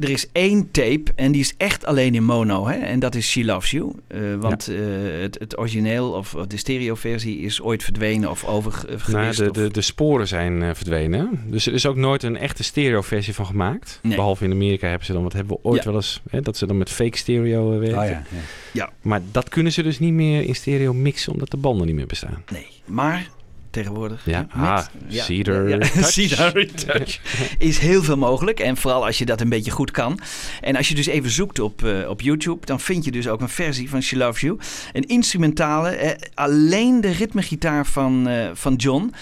er 0.00 0.10
is 0.10 0.26
één 0.32 0.70
tape 0.70 1.02
en 1.14 1.32
die 1.32 1.40
is 1.40 1.54
echt 1.56 1.84
alleen 1.86 2.14
in 2.14 2.24
mono. 2.24 2.66
Hè? 2.66 2.76
En 2.76 2.98
dat 2.98 3.14
is 3.14 3.28
She 3.30 3.44
Loves 3.44 3.70
You. 3.70 3.92
Eh, 4.06 4.20
want 4.40 4.68
eh, 4.68 4.76
het, 5.20 5.38
het 5.38 5.58
origineel 5.58 6.10
of 6.12 6.34
de 6.48 6.56
stereoversie 6.56 7.38
is 7.38 7.60
ooit 7.62 7.82
verdwenen 7.84 8.30
of 8.30 8.44
overgewist. 8.44 9.08
Nou, 9.08 9.34
de, 9.34 9.48
of- 9.48 9.56
de, 9.56 9.70
de 9.70 9.80
sporen 9.80 10.28
zijn 10.28 10.62
eh, 10.62 10.70
verdwenen. 10.74 11.40
Dus 11.46 11.66
er 11.66 11.72
is 11.74 11.86
ook 11.86 11.96
nooit 11.96 12.22
een 12.22 12.36
echte 12.36 12.62
stereo-versie 12.64 13.34
van 13.34 13.46
gemaakt. 13.46 13.98
Nee. 14.02 14.16
Behalve 14.16 14.44
in 14.44 14.52
Amerika 14.52 14.88
hebben 14.88 15.06
ze 15.06 15.12
dan, 15.12 15.22
wat 15.22 15.32
hebben 15.32 15.56
we 15.56 15.68
ooit 15.68 15.82
Ja. 15.82 15.88
wel 15.90 15.94
eens, 15.98 16.20
hè, 16.30 16.40
dat 16.40 16.56
ze 16.56 16.66
dan 16.66 16.78
met 16.78 16.90
fake 16.90 17.16
stereo 17.16 17.78
werken. 17.78 17.98
Oh 17.98 18.08
ja, 18.08 18.22
ja. 18.72 18.90
Maar 19.02 19.20
dat 19.32 19.48
kunnen 19.48 19.72
ze 19.72 19.82
dus 19.82 19.98
niet 19.98 20.12
meer 20.12 20.42
in 20.44 20.54
stereo 20.54 20.92
mixen, 20.94 21.32
omdat 21.32 21.50
de 21.50 21.56
banden 21.56 21.86
niet 21.86 21.96
meer 21.96 22.06
bestaan. 22.06 22.42
Nee, 22.52 22.66
maar 22.84 23.30
tegenwoordig. 23.78 24.24
Ja, 24.24 24.46
ah, 24.50 24.84
Cedar 25.08 25.68
ja, 25.68 25.78
Touch. 25.78 26.10
Cedar 26.12 26.52
Touch. 26.86 27.20
Is 27.58 27.78
heel 27.78 28.02
veel 28.02 28.16
mogelijk. 28.16 28.60
En 28.60 28.76
vooral 28.76 29.06
als 29.06 29.18
je 29.18 29.24
dat 29.24 29.40
een 29.40 29.48
beetje 29.48 29.70
goed 29.70 29.90
kan. 29.90 30.20
En 30.60 30.76
als 30.76 30.88
je 30.88 30.94
dus 30.94 31.06
even 31.06 31.30
zoekt 31.30 31.58
op, 31.58 31.84
eh, 31.84 32.08
op 32.08 32.20
YouTube, 32.20 32.66
dan 32.66 32.80
vind 32.80 33.04
je 33.04 33.10
dus 33.10 33.28
ook 33.28 33.40
een 33.40 33.48
versie 33.48 33.90
van 33.90 34.02
She 34.02 34.16
Loves 34.16 34.40
You. 34.40 34.58
Een 34.92 35.06
instrumentale, 35.06 35.88
eh, 35.88 36.10
alleen 36.34 37.00
de 37.00 37.10
ritmegitaar 37.10 37.86
van, 37.86 38.28
eh, 38.28 38.50
van 38.52 38.74
John. 38.74 39.12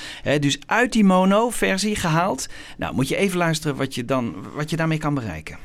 Dus 0.40 0.58
uit 0.66 0.92
die 0.92 1.04
mono-versie 1.04 1.96
gehaald. 1.96 2.46
Nou, 2.76 2.94
moet 2.94 3.08
je 3.08 3.16
even 3.16 3.38
luisteren 3.38 3.76
wat 3.76 3.94
je, 3.94 4.04
dan, 4.04 4.34
wat 4.54 4.70
je 4.70 4.76
daarmee 4.76 4.98
kan 4.98 5.14
bereiken. 5.14 5.58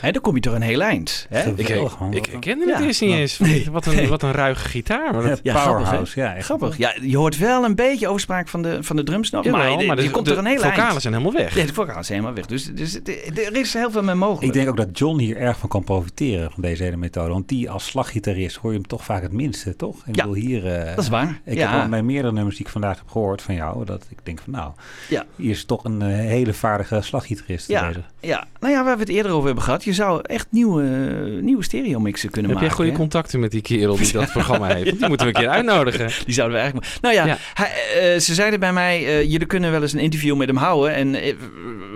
Hè, 0.00 0.10
dan 0.12 0.22
kom 0.22 0.34
je 0.34 0.40
toch 0.40 0.54
een 0.54 0.62
heel 0.62 0.80
eind. 0.80 1.26
Hè? 1.28 1.50
Ik, 1.50 1.66
Geweldig, 1.66 1.98
man. 1.98 2.12
ik, 2.14 2.26
ik 2.26 2.40
kende 2.40 2.70
het 2.70 2.78
Ja. 2.78 2.84
eerst 2.86 3.00
niet 3.00 3.14
eens. 3.14 3.38
Nee. 3.38 3.66
Wat, 3.70 3.86
een, 3.86 4.08
wat 4.08 4.22
een 4.22 4.32
ruige 4.32 4.68
gitaar. 4.68 5.12
Maar 5.14 5.22
dat, 5.22 5.40
Ja, 5.42 5.52
Ja, 5.52 5.58
grappig, 5.60 5.82
Powerhouse, 5.82 6.20
ja. 6.20 6.34
Echt. 6.34 6.44
Grappig. 6.44 6.76
Ja, 6.78 6.94
je 7.00 7.16
hoort 7.16 7.38
wel 7.38 7.64
een 7.64 7.74
beetje 7.74 8.08
overspraak 8.08 8.48
van 8.48 8.62
de, 8.62 8.82
van 8.82 8.96
de 8.96 9.02
drums 9.02 9.30
nog. 9.30 9.44
Maar, 9.44 9.52
maar 9.52 9.70
je 9.96 10.02
de, 10.02 10.10
komt 10.10 10.26
de 10.26 10.32
er 10.32 10.38
een 10.38 10.46
heel 10.46 10.56
vocalen 10.56 10.84
eind. 10.88 11.00
zijn 11.02 11.14
helemaal 11.14 11.32
weg. 11.40 11.54
Ja, 11.56 11.66
de 11.66 11.74
vocalen 11.74 12.04
zijn 12.04 12.18
helemaal 12.18 12.36
weg. 12.36 12.46
Dus, 12.46 12.64
dus 12.74 12.92
het- 12.92 13.08
er 13.38 13.56
is 13.56 13.72
heel 13.72 13.90
veel 13.90 14.02
mee 14.02 14.14
mogelijk. 14.14 14.44
Ik 14.46 14.52
denk 14.52 14.68
ook 14.68 14.76
dat 14.76 14.98
John 14.98 15.18
hier 15.18 15.36
erg 15.36 15.58
van 15.58 15.68
kan 15.68 15.84
profiteren 15.84 16.50
van 16.50 16.62
deze 16.62 16.82
hele 16.82 16.96
methode. 16.96 17.32
Want 17.32 17.48
die 17.48 17.70
als 17.70 17.86
slaggitarist 17.86 18.56
hoor 18.56 18.70
je 18.70 18.78
hem 18.78 18.86
toch 18.86 19.04
vaak 19.04 19.22
het 19.22 19.32
minste, 19.32 19.76
toch? 19.76 19.96
Ik 20.06 20.16
Ja, 20.16 20.22
bedoel, 20.26 20.34
hier... 20.42 20.66
eh, 20.74 20.94
dat 20.94 21.04
is 21.04 21.08
waar. 21.10 21.40
Ik 21.44 21.56
ja. 21.56 21.70
heb 21.72 21.82
al 21.82 21.88
bij 21.88 22.02
meerdere 22.02 22.32
nummers 22.32 22.56
die 22.56 22.64
ik 22.66 22.72
vandaag 22.72 22.98
heb 22.98 23.08
gehoord 23.08 23.42
van 23.42 23.54
jou, 23.54 23.84
dat 23.84 24.06
ik 24.08 24.18
denk 24.22 24.40
van 24.44 24.52
nou, 24.52 24.72
Ja. 25.08 25.24
hier 25.36 25.50
is 25.50 25.64
toch 25.64 25.84
een 25.84 26.02
eh, 26.02 26.08
hele 26.08 26.54
vaardige 26.54 27.00
slaggitarist 27.02 27.68
Ja, 27.68 27.86
bezig. 27.88 28.10
ja, 28.20 28.46
nou 28.60 28.72
ja, 28.72 28.84
waar 28.84 28.94
we 28.94 29.00
het 29.00 29.08
eerder 29.10 29.32
over 29.32 29.46
hebben 29.46 29.64
gehad. 29.66 29.84
Je 29.84 29.92
zou 29.92 30.20
echt 30.22 30.46
nieuwe, 30.50 30.82
nieuwe 31.40 31.62
stereo-mixen 31.64 32.30
kunnen 32.30 32.50
Heb 32.50 32.60
jij 32.60 32.68
maken. 32.68 32.76
goede 32.84 32.90
hè? 32.90 32.96
contacten 32.96 33.40
met 33.40 33.50
die 33.50 33.62
kerel 33.62 33.96
die 33.96 34.12
dat 34.12 34.32
programma 34.38 34.66
heeft? 34.66 34.84
Want 34.88 34.98
Die 34.98 35.08
moeten 35.08 35.26
we 35.26 35.34
een 35.34 35.40
keer 35.40 35.50
uitnodigen. 35.50 36.10
Die 36.26 36.34
zouden 36.34 36.56
we 36.56 36.62
eigenlijk... 36.62 36.98
Nou 37.00 37.14
ja, 37.14 37.26
Ja. 37.26 37.36
hij- 37.54 38.12
eh, 38.14 38.20
ze 38.20 38.34
zeiden 38.34 38.60
bij 38.60 38.72
mij... 38.72 39.04
eh, 39.06 39.22
jullie 39.22 39.46
kunnen 39.46 39.70
wel 39.70 39.82
eens 39.82 39.92
een 39.92 39.98
interview 39.98 40.36
met 40.36 40.48
hem 40.48 40.56
houden. 40.56 40.94
En 40.94 41.14
eh, 41.14 41.34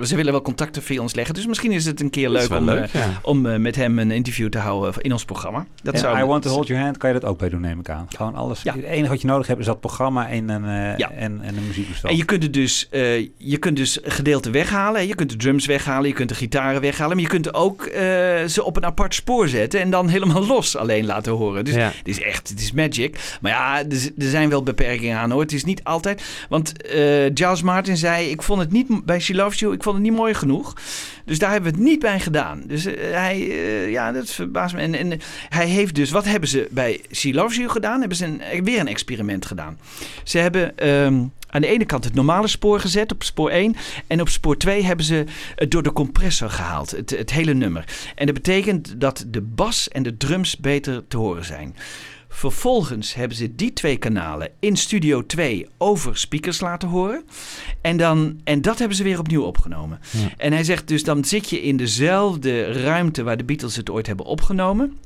ze 0.02 0.16
willen 0.16 0.32
wel 0.32 0.42
contacten 0.42 0.82
via 0.82 1.00
ons 1.00 1.14
leggen. 1.14 1.34
Dus 1.34 1.46
misschien 1.46 1.72
is 1.72 1.84
het 1.84 2.00
een 2.00 2.10
keer 2.10 2.28
leuk 2.30 2.50
om, 2.50 2.64
leuk, 2.64 2.82
eh, 2.92 3.00
ja. 3.00 3.20
om 3.22 3.60
met 3.62 3.76
hem 3.76 3.98
een 3.98 4.10
interview 4.10 4.48
te 4.48 4.58
houden 4.58 4.94
in 5.02 5.12
ons 5.12 5.24
programma. 5.24 5.66
Dat 5.82 5.94
en 5.94 6.00
zou 6.00 6.18
I 6.18 6.24
Want 6.24 6.42
To 6.42 6.50
Hold 6.50 6.66
Your 6.66 6.82
Hand 6.82 6.96
kan 6.96 7.12
je 7.12 7.20
dat 7.20 7.30
ook 7.30 7.38
bij 7.38 7.48
doen, 7.48 7.60
neem 7.60 7.78
ik 7.80 7.88
aan. 7.88 8.06
Gewoon 8.16 8.34
alles. 8.34 8.62
Ja. 8.62 8.74
Het 8.74 8.84
enige 8.84 9.08
wat 9.08 9.20
je 9.20 9.26
nodig 9.26 9.46
hebt 9.46 9.60
is 9.60 9.66
dat 9.66 9.80
programma 9.80 10.28
en 10.28 10.48
een, 10.48 10.64
eh, 10.64 10.98
Ja. 10.98 11.10
en, 11.10 11.40
en 11.42 11.56
een 11.56 11.66
muziekbestand. 11.66 12.12
En 12.12 12.18
je 12.18 12.24
kunt, 12.24 12.42
er 12.42 12.50
dus, 12.52 12.88
eh, 12.90 13.18
je 13.36 13.56
kunt 13.58 13.76
dus 13.76 13.98
gedeelten 14.02 14.52
weghalen. 14.52 15.06
Je 15.06 15.14
kunt 15.14 15.30
de 15.30 15.36
drums 15.36 15.66
weghalen, 15.66 16.08
je 16.08 16.14
kunt 16.14 16.28
de 16.28 16.34
gitaren 16.34 16.80
weghalen. 16.80 17.14
Maar 17.14 17.24
je 17.24 17.30
kunt 17.30 17.54
ook 17.54 17.58
eh, 17.68 18.44
ze 18.46 18.64
op 18.64 18.76
een 18.76 18.84
apart 18.84 19.14
spoor 19.14 19.48
zetten 19.48 19.80
en 19.80 19.90
dan 19.90 20.08
helemaal 20.08 20.46
los 20.56 20.76
alleen 20.76 21.06
laten 21.06 21.32
horen. 21.32 21.64
Dus 21.64 21.74
Ja. 21.74 21.92
het 21.96 22.08
is 22.08 22.20
echt, 22.22 22.48
het 22.48 22.60
is 22.60 22.72
magic. 22.72 23.18
Maar 23.40 23.52
ja, 23.52 23.78
er, 23.78 24.10
er 24.18 24.30
zijn 24.30 24.48
wel 24.48 24.62
beperkingen 24.62 25.18
aan 25.18 25.30
hoor. 25.30 25.40
Het 25.40 25.52
is 25.52 25.64
niet 25.64 25.84
altijd. 25.84 26.22
Want 26.48 26.82
eh 26.82 26.98
Giles 27.34 27.62
Martin 27.62 27.96
zei, 27.96 28.30
ik 28.30 28.42
vond 28.42 28.60
het 28.60 28.72
niet 28.72 29.04
bij 29.04 29.20
She 29.20 29.34
Loves 29.34 29.58
You, 29.58 29.72
ik 29.74 29.82
vond 29.82 29.94
het 29.96 30.04
niet 30.04 30.14
mooi 30.16 30.34
genoeg. 30.34 30.74
Dus 31.24 31.38
daar 31.38 31.50
hebben 31.50 31.70
we 31.72 31.76
het 31.78 31.86
niet 31.86 31.98
bij 32.00 32.20
gedaan. 32.20 32.62
Dus 32.66 32.84
eh, 32.84 32.94
hij, 33.12 33.38
ja, 33.90 34.12
dat 34.12 34.30
verbaast 34.30 34.74
me. 34.74 34.80
En, 34.80 34.94
en 34.94 35.20
hij 35.48 35.66
heeft 35.66 35.94
dus, 35.94 36.10
wat 36.10 36.24
hebben 36.24 36.48
ze 36.48 36.68
bij 36.70 37.00
She 37.12 37.32
Loves 37.34 37.56
You 37.56 37.68
gedaan? 37.68 37.98
Hebben 38.00 38.16
ze 38.18 38.24
een, 38.24 38.64
weer 38.64 38.80
een 38.80 38.88
experiment 38.88 39.46
gedaan. 39.46 39.78
Ze 40.24 40.38
hebben 40.38 40.78
ehm, 40.78 41.22
aan 41.50 41.60
de 41.60 41.66
ene 41.66 41.84
kant 41.84 42.04
het 42.04 42.14
normale 42.14 42.48
spoor 42.48 42.80
gezet 42.80 43.12
op 43.12 43.22
spoor 43.22 43.50
1. 43.50 43.76
En 44.06 44.20
op 44.20 44.28
spoor 44.28 44.56
2 44.56 44.84
hebben 44.84 45.04
ze 45.04 45.24
het 45.54 45.70
door 45.70 45.82
de 45.82 45.92
compressor 45.92 46.50
gehaald. 46.50 46.90
Het, 46.90 47.10
het 47.10 47.30
hele 47.30 47.54
nummer. 47.54 47.84
En 48.14 48.26
dat 48.26 48.34
betekent 48.34 49.00
dat 49.00 49.24
de 49.28 49.40
bas 49.40 49.88
en 49.88 50.02
de 50.02 50.16
drums 50.16 50.56
beter 50.56 51.06
te 51.08 51.16
horen 51.16 51.44
zijn. 51.44 51.76
Vervolgens 52.32 53.14
hebben 53.14 53.36
ze 53.36 53.54
die 53.54 53.72
twee 53.72 53.96
kanalen 53.96 54.48
in 54.58 54.76
Studio 54.76 55.26
2 55.26 55.66
over 55.78 56.16
speakers 56.16 56.60
laten 56.60 56.88
horen. 56.88 57.24
En, 57.80 57.96
dan, 57.96 58.40
en 58.44 58.62
dat 58.62 58.78
hebben 58.78 58.96
ze 58.96 59.02
weer 59.02 59.18
opnieuw 59.18 59.42
opgenomen. 59.42 60.00
En 60.36 60.52
hij 60.52 60.64
zegt 60.64 60.88
dus, 60.88 61.04
dan 61.04 61.24
zit 61.24 61.50
je 61.50 61.62
in 61.62 61.76
dezelfde 61.76 62.72
ruimte 62.72 63.22
waar 63.22 63.36
de 63.36 63.44
Beatles 63.44 63.76
het 63.76 63.90
ooit 63.90 64.06
hebben 64.06 64.26
opgenomen. 64.26 64.98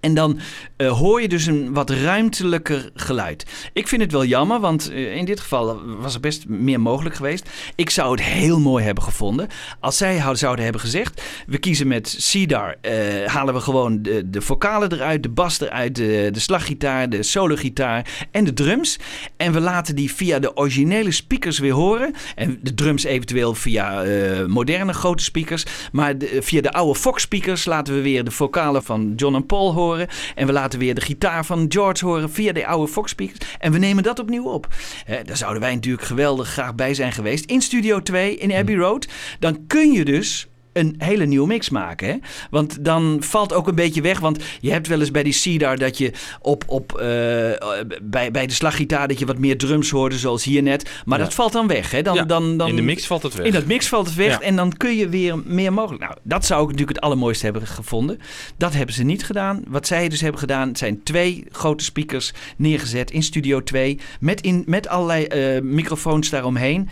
En 0.00 0.14
dan 0.14 0.38
eh, 0.76 0.98
hoor 0.98 1.22
je 1.22 1.28
dus 1.28 1.46
een 1.46 1.72
wat 1.72 1.90
ruimtelijker 1.90 2.90
geluid. 2.94 3.46
Ik 3.72 3.88
vind 3.88 4.02
het 4.02 4.12
wel 4.12 4.24
jammer, 4.24 4.60
want 4.60 4.90
eh, 4.90 5.16
in 5.16 5.24
dit 5.24 5.40
geval 5.40 5.80
was 6.00 6.14
er 6.14 6.20
best 6.20 6.48
meer 6.48 6.80
mogelijk 6.80 7.14
geweest. 7.14 7.48
Ik 7.74 7.90
zou 7.90 8.10
het 8.10 8.22
heel 8.22 8.60
mooi 8.60 8.84
hebben 8.84 9.04
gevonden 9.04 9.48
als 9.80 9.96
zij 9.96 10.22
zouden 10.32 10.64
hebben 10.64 10.82
gezegd: 10.82 11.22
we 11.46 11.58
kiezen 11.58 11.88
met 11.88 12.14
Cedar, 12.18 12.76
eh, 12.80 12.92
halen 13.26 13.54
we 13.54 13.60
gewoon 13.60 14.02
de, 14.02 14.30
de 14.30 14.40
vocalen 14.40 14.92
eruit, 14.92 15.22
de 15.22 15.28
bas 15.28 15.60
eruit, 15.60 15.94
de, 15.94 16.28
de 16.32 16.40
slaggitaar, 16.40 17.08
de 17.08 17.22
sologitaar 17.22 18.26
en 18.30 18.44
de 18.44 18.52
drums. 18.52 18.98
En 19.36 19.52
we 19.52 19.60
laten 19.60 19.96
die 19.96 20.12
via 20.12 20.38
de 20.38 20.56
originele 20.56 21.10
speakers 21.10 21.58
weer 21.58 21.72
horen. 21.72 22.14
En 22.34 22.58
de 22.62 22.74
drums 22.74 23.04
eventueel 23.04 23.54
via 23.54 24.04
moderne 24.46 24.92
grote 24.92 25.22
speakers. 25.22 25.64
Maar 25.92 26.14
via 26.40 26.60
de 26.60 26.72
oude 26.72 26.98
Fox 26.98 27.22
speakers 27.22 27.64
laten 27.64 27.94
we 27.94 28.00
weer 28.00 28.24
de 28.24 28.30
vocalen 28.30 28.82
van 28.82 29.12
John 29.16 29.34
en 29.34 29.46
Paul 29.46 29.72
horen. 29.72 29.89
En 30.34 30.46
we 30.46 30.52
laten 30.52 30.78
weer 30.78 30.94
de 30.94 31.00
gitaar 31.00 31.44
van 31.44 31.64
George 31.68 32.04
horen 32.04 32.30
via 32.30 32.52
de 32.52 32.66
oude 32.66 32.92
Fox 32.92 33.10
speakers. 33.10 33.38
En 33.58 33.72
we 33.72 33.78
nemen 33.78 34.02
dat 34.02 34.18
opnieuw 34.18 34.44
op. 34.44 34.66
Daar 35.24 35.36
zouden 35.36 35.60
wij 35.62 35.74
natuurlijk 35.74 36.06
geweldig 36.06 36.48
graag 36.48 36.74
bij 36.74 36.94
zijn 36.94 37.12
geweest. 37.12 37.44
In 37.44 37.60
Studio 37.60 38.02
2 38.02 38.36
in 38.36 38.52
Abbey 38.52 38.74
Road. 38.74 39.08
Dan 39.38 39.66
kun 39.66 39.92
je 39.92 40.04
dus 40.04 40.48
een 40.80 40.94
hele 40.98 41.26
nieuwe 41.26 41.46
mix 41.46 41.70
maken. 41.70 42.08
Hè? 42.08 42.16
Want 42.50 42.84
dan 42.84 43.16
valt 43.20 43.52
ook 43.52 43.68
een 43.68 43.74
beetje 43.74 44.00
weg. 44.00 44.18
Want 44.20 44.38
je 44.60 44.70
hebt 44.70 44.86
wel 44.86 45.00
eens 45.00 45.10
bij 45.10 45.22
die 45.22 45.32
Cedar 45.32 45.78
dat 45.78 45.98
je 45.98 46.12
op, 46.40 46.64
op, 46.66 46.92
eh, 46.92 47.06
bij, 48.02 48.30
bij 48.30 48.46
de 48.46 48.52
slaggitaar 48.52 49.08
dat 49.08 49.18
je 49.18 49.26
wat 49.26 49.38
meer 49.38 49.58
drums 49.58 49.90
hoorde, 49.90 50.18
zoals 50.18 50.44
hier 50.44 50.62
net. 50.62 50.90
Maar 51.04 51.18
Ja. 51.18 51.24
dat 51.24 51.34
valt 51.34 51.52
dan 51.52 51.66
weg. 51.66 51.90
Hè? 51.90 52.02
Dan, 52.02 52.14
Ja, 52.14 52.24
dan, 52.24 52.56
dan, 52.56 52.68
in 52.68 52.76
de 52.76 52.82
mix 52.82 53.06
valt 53.06 53.22
het 53.22 53.34
weg. 53.34 53.46
In 53.46 53.52
dat 53.52 53.66
mix 53.66 53.88
valt 53.88 54.06
het 54.06 54.14
weg 54.16 54.30
Ja. 54.32 54.40
en 54.40 54.56
dan 54.56 54.72
kun 54.76 54.96
je 54.96 55.08
weer 55.08 55.38
meer 55.44 55.72
mogelijk. 55.72 56.02
Nou, 56.02 56.14
dat 56.22 56.44
zou 56.46 56.60
ik 56.62 56.66
natuurlijk 56.68 56.96
het 56.96 57.04
allermooiste 57.04 57.44
hebben 57.44 57.66
gevonden. 57.66 58.18
Dat 58.56 58.72
hebben 58.72 58.94
ze 58.94 59.02
niet 59.02 59.24
gedaan. 59.24 59.62
Wat 59.68 59.86
zij 59.86 60.08
dus 60.08 60.20
hebben 60.20 60.40
gedaan, 60.40 60.76
zijn 60.76 61.02
twee 61.02 61.44
grote 61.50 61.84
speakers 61.84 62.32
neergezet 62.56 63.10
in 63.10 63.22
Studio 63.22 63.62
2. 63.62 63.98
Met, 64.20 64.40
in, 64.40 64.62
met 64.66 64.88
allerlei 64.88 65.24
eh, 65.24 65.62
microfoons 65.62 66.30
daaromheen. 66.30 66.88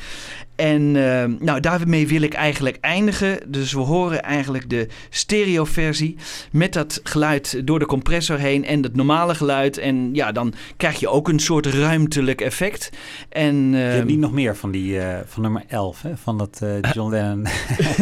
En 0.59 0.97
eh, 0.97 1.24
nou, 1.39 1.60
daarmee 1.60 2.09
wil 2.09 2.22
ik 2.22 2.35
eigenlijk 2.35 2.76
eindigen. 2.80 3.39
Dus 3.47 3.72
we 3.72 3.80
horen 3.80 4.22
eigenlijk 4.22 4.70
de 4.70 4.86
stereoversie 5.10 6.16
met 6.52 6.72
dat 6.72 7.01
geluid 7.02 7.66
door 7.66 7.78
de 7.78 7.86
compressor 7.86 8.39
heen 8.39 8.64
en 8.64 8.82
het 8.82 8.97
normale 8.97 9.35
geluid. 9.35 9.78
En 9.78 10.14
ja, 10.14 10.32
dan 10.32 10.55
krijg 10.76 11.01
je 11.01 11.09
ook 11.09 11.28
een 11.28 11.39
soort 11.39 11.66
ruimtelijk 11.66 12.40
effect. 12.40 12.90
En, 13.28 13.70
Je 13.70 13.76
hebt 13.76 13.98
ehm, 13.98 14.06
niet 14.06 14.18
nog 14.18 14.32
meer 14.32 14.56
van 14.56 14.70
die 14.70 14.98
eh, 15.01 15.18
van 15.26 15.43
nummer 15.43 15.62
11, 15.68 16.02
hè? 16.02 16.16
van 16.16 16.39
dat 16.39 16.60
eh, 16.62 16.68
John 16.94 17.10
Lennon. 17.10 17.47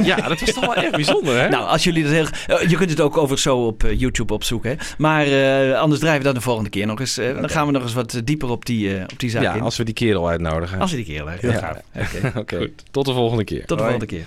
Ja, 0.03 0.17
dat 0.17 0.41
was 0.41 0.53
toch 0.53 0.67
wel 0.67 0.75
echt 0.75 0.91
bijzonder, 0.91 1.41
hè? 1.41 1.49
Nou, 1.49 1.67
als 1.67 1.85
jullie 1.85 2.03
dat 2.03 2.13
heel... 2.13 2.27
eh, 2.59 2.69
je 2.71 2.77
kunt 2.77 2.91
het 2.91 3.01
ook 3.01 3.17
over 3.17 3.39
zo 3.39 3.57
op 3.67 3.83
YouTube 3.97 4.33
opzoeken. 4.33 4.71
Hè? 4.71 4.77
Maar 4.99 5.27
eh, 5.27 5.79
anders 5.81 6.01
drijven 6.01 6.21
we 6.21 6.27
dat 6.27 6.35
de 6.35 6.41
volgende 6.41 6.71
keer 6.71 6.87
nog 6.87 7.01
eens. 7.01 7.19
eh, 7.19 7.35
Dan 7.41 7.49
gaan 7.51 7.67
we 7.67 7.73
nog 7.73 7.83
eens 7.83 7.95
wat 7.95 8.21
dieper 8.25 8.49
op 8.49 8.65
die, 8.65 8.97
eh, 8.97 9.03
op 9.13 9.19
die 9.19 9.31
zaak 9.31 9.43
ja, 9.43 9.55
in. 9.55 9.61
als 9.63 9.77
we 9.77 9.85
die 9.85 9.95
kerel 9.95 10.29
uitnodigen. 10.29 10.81
Als 10.81 10.91
we 10.91 10.97
die 10.97 11.05
keer 11.07 11.15
Heel 11.41 11.51
Ja. 11.51 11.59
gaaf. 11.59 11.79
Oké. 12.55 12.57
Oké, 12.57 12.73
tot 12.91 13.07
de 13.07 13.13
volgende 13.13 13.45
keer. 13.45 13.67
Tot 13.67 13.79
de 13.79 13.85
Hoi. 13.85 13.91
volgende 13.91 14.17
keer. 14.17 14.27